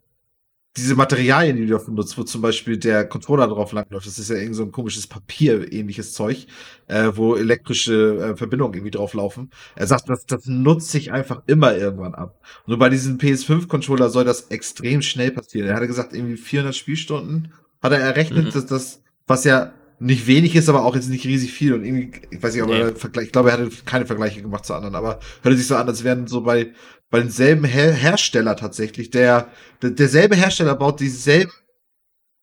[0.76, 4.30] diese Materialien, die du dafür nutzt, wo zum Beispiel der Controller drauf langläuft, das ist
[4.30, 6.48] ja irgend so ein komisches Papier-ähnliches Zeug,
[6.88, 9.52] äh, wo elektrische äh, Verbindungen irgendwie drauflaufen.
[9.76, 12.42] Er sagt, das, das nutzt sich einfach immer irgendwann ab.
[12.66, 15.68] Und bei diesem PS5-Controller soll das extrem schnell passieren.
[15.68, 17.54] Er hatte gesagt, irgendwie 400 Spielstunden
[17.84, 18.52] hat er errechnet, mhm.
[18.52, 21.74] dass das, was ja nicht wenig ist, aber auch jetzt nicht riesig viel.
[21.74, 22.80] Und irgendwie, ich weiß nicht, ob nee.
[22.80, 25.76] er Vergleich, ich glaube, er hatte keine Vergleiche gemacht zu anderen, aber hört sich so
[25.76, 26.74] an, als wären so bei,
[27.12, 29.12] bei denselben Her Hersteller tatsächlich.
[29.12, 29.50] Der,
[29.82, 31.52] der, derselbe Hersteller baut dieselben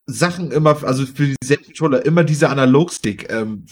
[0.07, 3.65] Sachen immer, also für dieselben Controller immer diese Analogstick, ähm,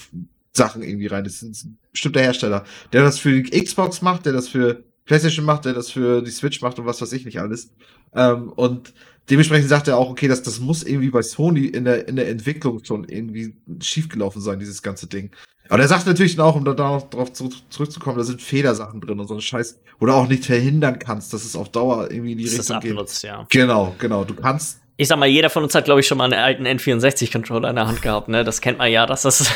[0.53, 1.23] Sachen irgendwie rein.
[1.23, 5.45] Das ist ein bestimmter Hersteller, der das für die Xbox macht, der das für PlayStation
[5.45, 7.71] macht, der das für die Switch macht und was weiß ich nicht alles.
[8.15, 8.95] Ähm, und
[9.31, 12.28] dementsprechend sagt er auch, okay, das, das muss irgendwie bei Sony in der, in der
[12.28, 15.31] Entwicklung schon irgendwie schiefgelaufen sein, dieses ganze Ding.
[15.69, 19.35] Aber er sagt natürlich auch, um da darauf zurückzukommen, da sind Fehlersachen drin und so
[19.35, 22.44] ein Scheiß, wo du auch nicht verhindern kannst, dass es auf Dauer irgendwie in die
[22.44, 23.31] das Richtung abnutzt, geht.
[23.31, 23.47] Ja.
[23.51, 24.24] Genau, genau.
[24.24, 24.81] Du kannst.
[24.97, 27.77] Ich sag mal, jeder von uns hat, glaube ich, schon mal einen alten N64-Controller in
[27.77, 28.44] der Hand gehabt, ne?
[28.44, 29.51] Das kennt man ja, dass das.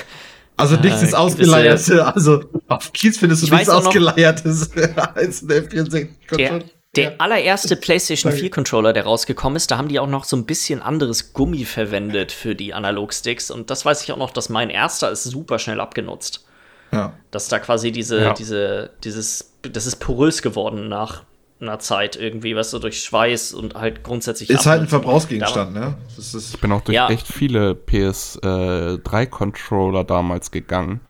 [0.56, 1.90] Also nichts äh, ist ausgeleiert.
[1.90, 4.70] Also auf Kiez findest du nichts ausgeleiertes
[5.14, 6.64] als ein N64-Controller.
[6.96, 10.44] Der allererste PlayStation 4 Controller, der rausgekommen ist, da haben die auch noch so ein
[10.44, 13.52] bisschen anderes Gummi verwendet für die Analogsticks.
[13.52, 16.44] Und das weiß ich auch noch, dass mein erster ist super schnell abgenutzt.
[16.90, 17.12] Ja.
[17.30, 18.34] Dass da quasi diese, ja.
[18.34, 21.22] diese, dieses, das ist porös geworden nach
[21.60, 24.50] einer Zeit irgendwie, was so durch Schweiß und halt grundsätzlich.
[24.50, 25.96] Ist halt ein Verbrauchsgegenstand, ne?
[26.18, 27.08] ich bin auch durch ja.
[27.08, 31.02] echt viele PS3-Controller äh, damals gegangen.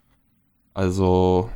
[0.75, 1.49] Also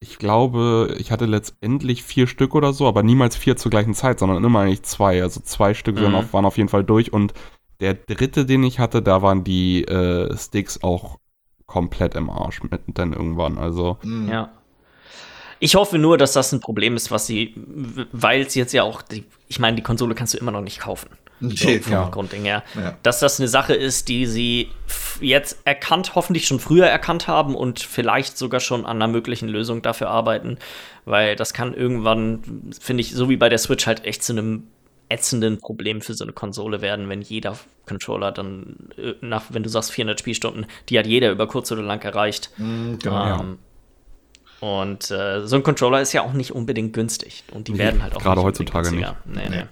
[0.00, 4.18] ich glaube, ich hatte letztendlich vier Stück oder so, aber niemals vier zur gleichen Zeit,
[4.18, 5.22] sondern immer eigentlich zwei.
[5.22, 6.14] Also zwei Stück mhm.
[6.14, 7.12] auf, waren auf jeden Fall durch.
[7.12, 7.34] Und
[7.80, 11.18] der dritte, den ich hatte, da waren die äh, Sticks auch
[11.66, 13.58] komplett im Arsch mit dann irgendwann.
[13.58, 13.98] Also.
[14.02, 14.28] Mhm.
[14.28, 14.50] Ja.
[15.58, 17.54] Ich hoffe nur, dass das ein Problem ist, was sie,
[18.12, 20.80] weil es jetzt ja auch, die, ich meine, die Konsole kannst du immer noch nicht
[20.80, 21.10] kaufen.
[21.42, 22.08] Okay, so vom ja.
[22.08, 22.62] Grundding her.
[22.74, 22.96] Ja.
[23.02, 24.70] Dass das eine Sache ist, die sie
[25.20, 29.82] jetzt erkannt, hoffentlich schon früher erkannt haben und vielleicht sogar schon an einer möglichen Lösung
[29.82, 30.58] dafür arbeiten.
[31.04, 34.64] Weil das kann irgendwann, finde ich, so wie bei der Switch halt echt zu einem
[35.08, 39.68] ätzenden Problem für so eine Konsole werden, wenn jeder Controller dann äh, nach, wenn du
[39.68, 42.50] sagst 400 Spielstunden, die hat jeder über kurz oder lang erreicht.
[42.58, 43.58] Mm, genau, ähm.
[44.60, 47.44] Und äh, so ein Controller ist ja auch nicht unbedingt günstig.
[47.52, 49.14] Und die werden halt auch gerade heutzutage nicht.
[49.24, 49.64] Nee, nee.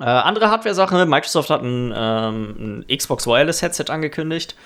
[0.00, 4.56] Äh, andere Hardware-Sache, Microsoft hat ein, ähm, ein Xbox Wireless Headset angekündigt.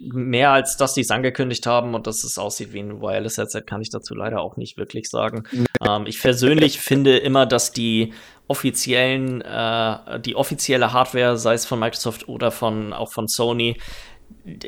[0.00, 3.62] Mehr als dass die es angekündigt haben und dass es aussieht wie ein Wireless Headset,
[3.66, 5.42] kann ich dazu leider auch nicht wirklich sagen.
[5.86, 8.14] Ähm, ich persönlich finde immer, dass die
[8.48, 13.78] offiziellen, äh, die offizielle Hardware, sei es von Microsoft oder von auch von Sony,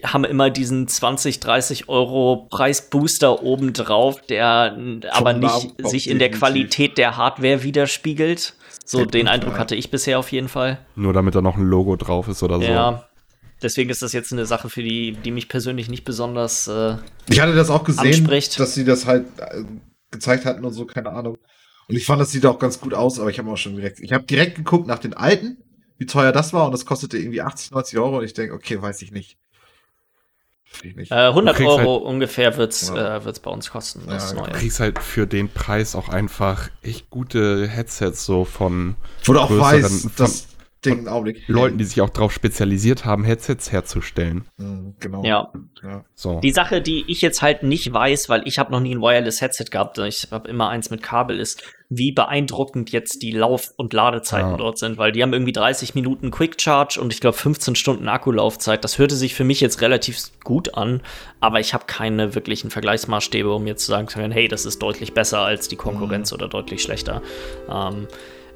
[0.04, 4.76] haben immer diesen 20, 30 Euro Preisbooster obendrauf, der
[5.10, 8.54] aber nicht sich in der Qualität der Hardware widerspiegelt.
[8.84, 10.84] So den Eindruck hatte ich bisher auf jeden Fall.
[10.96, 12.64] Nur damit da noch ein Logo drauf ist oder so.
[12.64, 13.08] Ja.
[13.62, 16.66] Deswegen ist das jetzt eine Sache, für die, die mich persönlich nicht besonders.
[16.66, 16.96] Äh,
[17.28, 18.58] ich hatte das auch gesehen, anspricht.
[18.58, 19.62] dass sie das halt äh,
[20.10, 21.38] gezeigt hatten und so, keine Ahnung.
[21.88, 24.00] Und ich fand, das sieht auch ganz gut aus, aber ich habe auch schon direkt,
[24.00, 25.58] ich habe direkt geguckt nach den alten,
[25.98, 28.80] wie teuer das war und das kostete irgendwie 80, 90 Euro und ich denke, okay,
[28.80, 29.38] weiß ich nicht.
[30.82, 33.18] Äh, 100 Euro halt, ungefähr wird es ja.
[33.18, 34.02] äh, bei uns kosten.
[34.08, 38.96] Ja, du kriegst halt für den Preis auch einfach echt gute Headsets so von.
[39.24, 40.48] Du auch weißt, dass
[40.84, 41.46] den Augenblick.
[41.46, 44.44] Leuten, die sich auch darauf spezialisiert haben, Headsets herzustellen.
[44.56, 45.24] Mhm, genau.
[45.24, 45.52] Ja.
[45.82, 46.04] ja.
[46.14, 46.40] So.
[46.40, 49.40] Die Sache, die ich jetzt halt nicht weiß, weil ich habe noch nie ein Wireless
[49.40, 53.92] Headset gehabt, ich habe immer eins mit Kabel, ist, wie beeindruckend jetzt die Lauf- und
[53.92, 54.56] Ladezeiten ja.
[54.56, 58.08] dort sind, weil die haben irgendwie 30 Minuten Quick Charge und ich glaube 15 Stunden
[58.08, 58.82] Akkulaufzeit.
[58.82, 61.02] Das hörte sich für mich jetzt relativ gut an,
[61.40, 64.82] aber ich habe keine wirklichen Vergleichsmaßstäbe, um jetzt zu sagen zu können, hey, das ist
[64.82, 66.36] deutlich besser als die Konkurrenz mhm.
[66.36, 67.22] oder deutlich schlechter.
[67.70, 68.08] Ähm,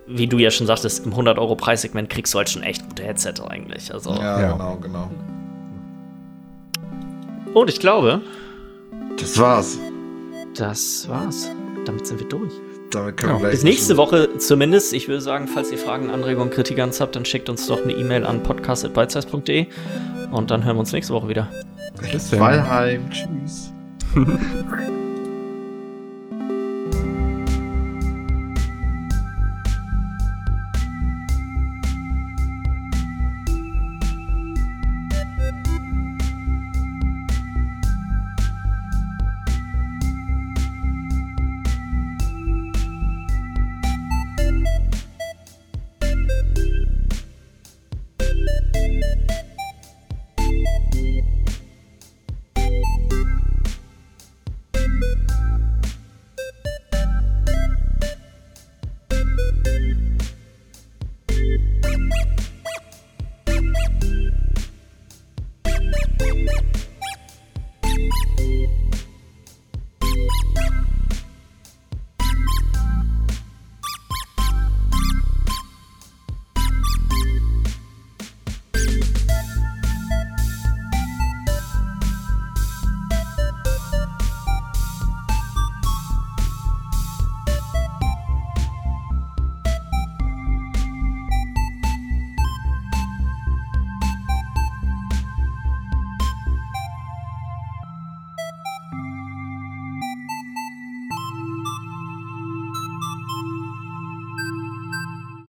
[0.06, 3.92] wie du ja schon sagtest, im 100-Euro-Preissegment kriegst du halt schon echt gute Headset eigentlich.
[3.92, 5.10] Also, ja, ja, genau, genau.
[7.54, 8.20] Und ich glaube.
[9.18, 9.78] Das war's.
[10.56, 11.50] Das war's.
[11.84, 12.52] Damit sind wir durch.
[12.90, 13.42] Damit können ja.
[13.42, 14.92] wir Bis nächste Woche zumindest.
[14.92, 17.82] Ich würde sagen, falls ihr Fragen, Anregungen, Kritik an uns habt, dann schickt uns doch
[17.82, 19.66] eine E-Mail an podcast.beizeiss.de
[20.30, 21.48] und dann hören wir uns nächste Woche wieder.
[22.00, 22.30] Bis.
[23.10, 23.72] Tschüss.